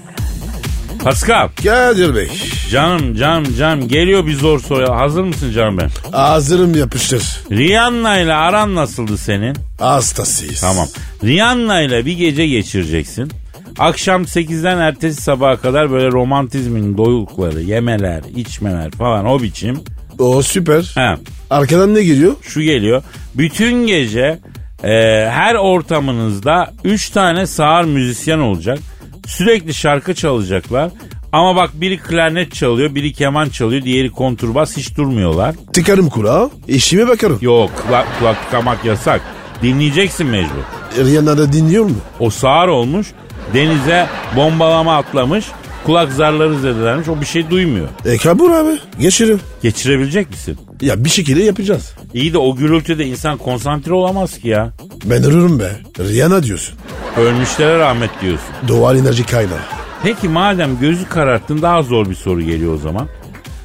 Pascal, 1.02 1.48
Kadir 1.62 2.14
Bey. 2.14 2.28
canım 2.70 3.14
canım 3.16 3.56
canım 3.58 3.88
geliyor 3.88 4.26
bir 4.26 4.34
zor 4.34 4.60
soru. 4.60 4.94
Hazır 4.94 5.22
mısın 5.22 5.52
canım 5.52 5.78
ben? 5.78 5.90
Hazırım 6.12 6.74
yapıştır. 6.74 7.22
Rihanna 7.50 8.18
ile 8.18 8.34
aran 8.34 8.74
nasıldı 8.74 9.18
senin? 9.18 9.56
Hastasıyız. 9.78 10.60
Tamam. 10.60 10.88
Rihanna 11.24 11.80
ile 11.80 12.06
bir 12.06 12.12
gece 12.12 12.46
geçireceksin. 12.46 13.32
Akşam 13.78 14.22
8'den 14.22 14.78
ertesi 14.78 15.22
sabaha 15.22 15.56
kadar 15.56 15.90
böyle 15.90 16.10
romantizmin 16.10 16.98
doyukları, 16.98 17.62
yemeler, 17.62 18.22
içmeler 18.36 18.90
falan 18.90 19.26
o 19.26 19.42
biçim. 19.42 19.78
O 20.18 20.42
süper. 20.42 20.92
He. 20.94 21.16
Arkadan 21.50 21.94
ne 21.94 22.02
geliyor? 22.02 22.32
şu 22.42 22.62
geliyor. 22.62 23.02
Bütün 23.34 23.86
gece 23.86 24.38
e, 24.84 25.28
her 25.30 25.54
ortamınızda 25.54 26.72
3 26.84 27.10
tane 27.10 27.46
sağır 27.46 27.84
müzisyen 27.84 28.38
olacak. 28.38 28.78
Sürekli 29.26 29.74
şarkı 29.74 30.14
çalacaklar. 30.14 30.90
Ama 31.32 31.56
bak 31.56 31.70
biri 31.74 31.98
klarnet 31.98 32.54
çalıyor, 32.54 32.94
biri 32.94 33.12
keman 33.12 33.48
çalıyor, 33.48 33.82
diğeri 33.82 34.10
konturbas 34.10 34.76
hiç 34.76 34.96
durmuyorlar. 34.96 35.54
Tıkarım 35.72 36.08
kulağı. 36.08 36.50
İşime 36.68 37.08
bakarım. 37.08 37.38
Yok 37.40 37.70
kulak, 37.86 38.06
kulak 38.18 38.44
tıkamak 38.44 38.84
yasak. 38.84 39.20
Dinleyeceksin 39.62 40.26
mecbur. 40.26 40.62
Rihanna 40.98 41.38
da 41.38 41.52
dinliyor 41.52 41.84
mu? 41.84 41.96
O 42.20 42.30
sağır 42.30 42.68
olmuş, 42.68 43.06
denize 43.54 44.06
bombalama 44.36 44.96
atlamış, 44.96 45.44
kulak 45.86 46.12
zarları 46.12 46.58
zedelenmiş, 46.58 47.08
o 47.08 47.20
bir 47.20 47.26
şey 47.26 47.50
duymuyor. 47.50 47.88
E 48.04 48.16
kabul 48.16 48.52
abi. 48.52 48.78
Geçirim. 48.98 49.40
Geçirebilecek 49.62 50.30
misin? 50.30 50.58
Ya 50.84 51.04
bir 51.04 51.10
şekilde 51.10 51.42
yapacağız. 51.42 51.94
İyi 52.14 52.32
de 52.32 52.38
o 52.38 52.56
gürültüde 52.56 53.06
insan 53.06 53.38
konsantre 53.38 53.92
olamaz 53.92 54.38
ki 54.38 54.48
ya. 54.48 54.72
Ben 55.04 55.24
ölürüm 55.24 55.58
be. 55.58 55.72
Rihanna 55.98 56.42
diyorsun. 56.42 56.74
Ölmüşlere 57.16 57.78
rahmet 57.78 58.10
diyorsun. 58.22 58.48
Doğal 58.68 58.96
enerji 58.96 59.26
kaynağı. 59.26 59.58
Peki 60.02 60.28
madem 60.28 60.78
gözü 60.80 61.08
kararttın 61.08 61.62
daha 61.62 61.82
zor 61.82 62.10
bir 62.10 62.14
soru 62.14 62.42
geliyor 62.42 62.74
o 62.74 62.78
zaman. 62.78 63.08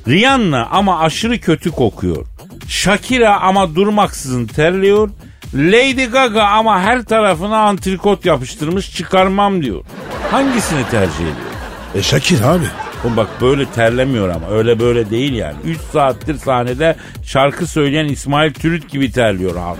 Rihanna 0.07 0.67
ama 0.72 0.99
aşırı 0.99 1.39
kötü 1.39 1.72
kokuyor. 1.72 2.26
Shakira 2.67 3.39
ama 3.41 3.76
durmaksızın 3.76 4.45
terliyor. 4.45 5.09
Lady 5.55 6.05
Gaga 6.05 6.43
ama 6.43 6.80
her 6.82 7.03
tarafına 7.05 7.57
antrikot 7.57 8.26
yapıştırmış 8.26 8.95
çıkarmam 8.95 9.63
diyor. 9.63 9.84
Hangisini 10.32 10.89
tercih 10.91 11.15
ediyor? 11.15 11.36
E 11.95 12.01
Şakir 12.01 12.41
abi. 12.41 12.65
Oğlum 13.04 13.18
bak 13.18 13.28
böyle 13.41 13.66
terlemiyor 13.66 14.30
ama 14.30 14.50
öyle 14.50 14.80
böyle 14.80 15.10
değil 15.10 15.34
yani. 15.34 15.56
3 15.66 15.78
saattir 15.93 16.38
sahnede 16.38 16.95
şarkı 17.24 17.68
söyleyen 17.68 18.06
İsmail 18.06 18.54
Türüt 18.54 18.89
gibi 18.89 19.12
terliyor 19.12 19.56
halk. 19.56 19.78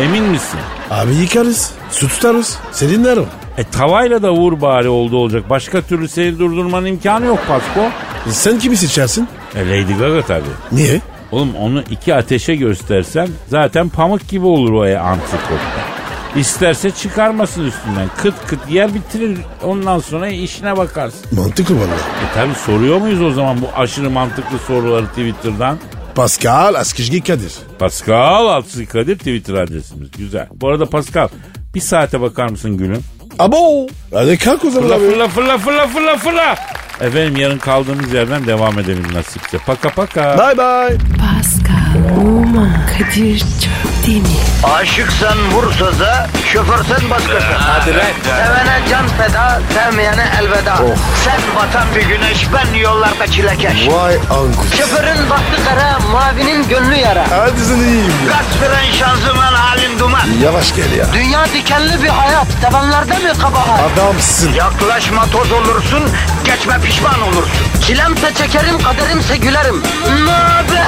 Emin 0.00 0.22
misin? 0.24 0.60
Abi 0.90 1.14
yıkarız. 1.14 1.72
Su 1.90 2.08
tutarız. 2.08 2.58
Serinler 2.72 3.16
o. 3.16 3.24
E 3.58 3.64
tavayla 3.64 4.22
da 4.22 4.32
vur 4.32 4.60
bari 4.60 4.88
oldu 4.88 5.16
olacak. 5.16 5.50
Başka 5.50 5.80
türlü 5.82 6.08
seni 6.08 6.38
durdurmanın 6.38 6.86
imkanı 6.86 7.26
yok 7.26 7.38
Pasko. 7.48 7.80
E, 8.28 8.30
Sen 8.30 8.58
kimi 8.58 8.76
seçersin? 8.76 9.28
E 9.56 9.68
Lady 9.68 9.98
Gaga 9.98 10.22
tabii. 10.22 10.44
Niye? 10.72 11.00
Oğlum 11.32 11.54
onu 11.56 11.82
iki 11.90 12.14
ateşe 12.14 12.56
göstersen 12.56 13.28
zaten 13.48 13.88
pamuk 13.88 14.28
gibi 14.28 14.46
olur 14.46 14.72
o 14.72 14.84
ya 14.84 15.02
antrikotta. 15.02 15.99
İsterse 16.36 16.90
çıkarmasın 16.90 17.64
üstünden. 17.64 18.08
Kıt 18.16 18.34
kıt 18.46 18.70
yer 18.70 18.94
bitirir. 18.94 19.38
Ondan 19.64 19.98
sonra 19.98 20.28
işine 20.28 20.76
bakarsın. 20.76 21.20
Mantıklı 21.32 21.76
valla. 21.76 21.94
E 21.94 22.34
tabi 22.34 22.54
soruyor 22.54 22.98
muyuz 22.98 23.22
o 23.22 23.30
zaman 23.30 23.60
bu 23.62 23.66
aşırı 23.76 24.10
mantıklı 24.10 24.58
soruları 24.58 25.06
Twitter'dan? 25.06 25.78
Pascal 26.14 26.74
Askışgi 26.74 27.20
Kadir. 27.24 27.52
Pascal 27.78 28.46
Altçı 28.46 28.86
Kadir 28.86 29.18
Twitter 29.18 29.54
adresimiz. 29.54 30.10
Güzel. 30.10 30.48
Bu 30.54 30.68
arada 30.68 30.86
Pascal 30.86 31.28
bir 31.74 31.80
saate 31.80 32.20
bakar 32.20 32.48
mısın 32.48 32.76
gülüm? 32.76 33.02
Abo. 33.38 33.86
Hadi 34.14 34.38
kalk 34.38 34.64
o 34.64 34.70
zaman 34.70 34.88
Fırla 34.88 34.94
abi. 34.96 35.10
fırla 35.10 35.28
fırla 35.28 35.58
fırla 35.58 35.86
fırla 35.86 36.16
fırla. 36.16 36.54
Efendim 37.00 37.36
yarın 37.36 37.58
kaldığımız 37.58 38.12
yerden 38.12 38.46
devam 38.46 38.78
edelim 38.78 39.06
nasipse. 39.14 39.58
Paka 39.58 39.88
paka. 39.90 40.38
Bye 40.38 40.58
bye. 40.58 40.98
Pascal, 41.18 42.20
Oman, 42.26 42.72
Kadir 42.98 43.38
çok 43.38 44.06
değil 44.06 44.22
mi? 44.22 44.28
Aşıksan 44.74 45.38
vursa 45.52 45.98
da, 46.00 46.28
şoförsen 46.52 47.10
başkasın. 47.10 47.54
Hadi 47.58 47.90
Sevene 47.90 48.80
can 48.90 49.08
feda, 49.08 49.60
sevmeyene 49.74 50.24
elveda. 50.40 50.76
Sen 51.24 51.40
batan 51.56 51.86
bir 51.96 52.02
güneş, 52.08 52.46
ben 52.54 52.78
yollarda 52.78 53.26
çilekeş. 53.26 53.88
Vay 53.88 54.14
anku. 54.14 54.76
Şoförün 54.78 55.30
baktı 55.30 55.62
kara, 55.68 55.98
mavinin 56.12 56.68
gönlü 56.68 56.94
yara. 56.96 57.24
Hadi 57.30 57.60
sen 57.60 57.76
iyiyim 57.76 58.12
ya. 58.26 58.32
Kasperen 58.32 58.92
şanzıman 58.92 59.52
halin 59.54 59.98
duman. 59.98 60.20
Yavaş 60.42 60.76
gel 60.76 60.92
ya. 60.92 61.06
Dünya 61.12 61.44
dikenli 61.44 62.02
bir 62.02 62.08
hayat, 62.08 62.46
sevenlerde 62.64 63.14
mi 63.18 63.32
kabahar? 63.42 63.80
Adamsın. 64.00 64.52
Yaklaşma 64.52 65.26
toz 65.26 65.52
olursun, 65.52 66.02
geçme 66.44 66.80
pişman 66.84 67.22
olursun. 67.22 67.66
Çilemse 67.86 68.34
çekerim, 68.34 68.78
kaderimse 68.82 69.36
gülerim. 69.36 69.82
Möber! 70.24 70.86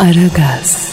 Aragaz. 0.00 0.85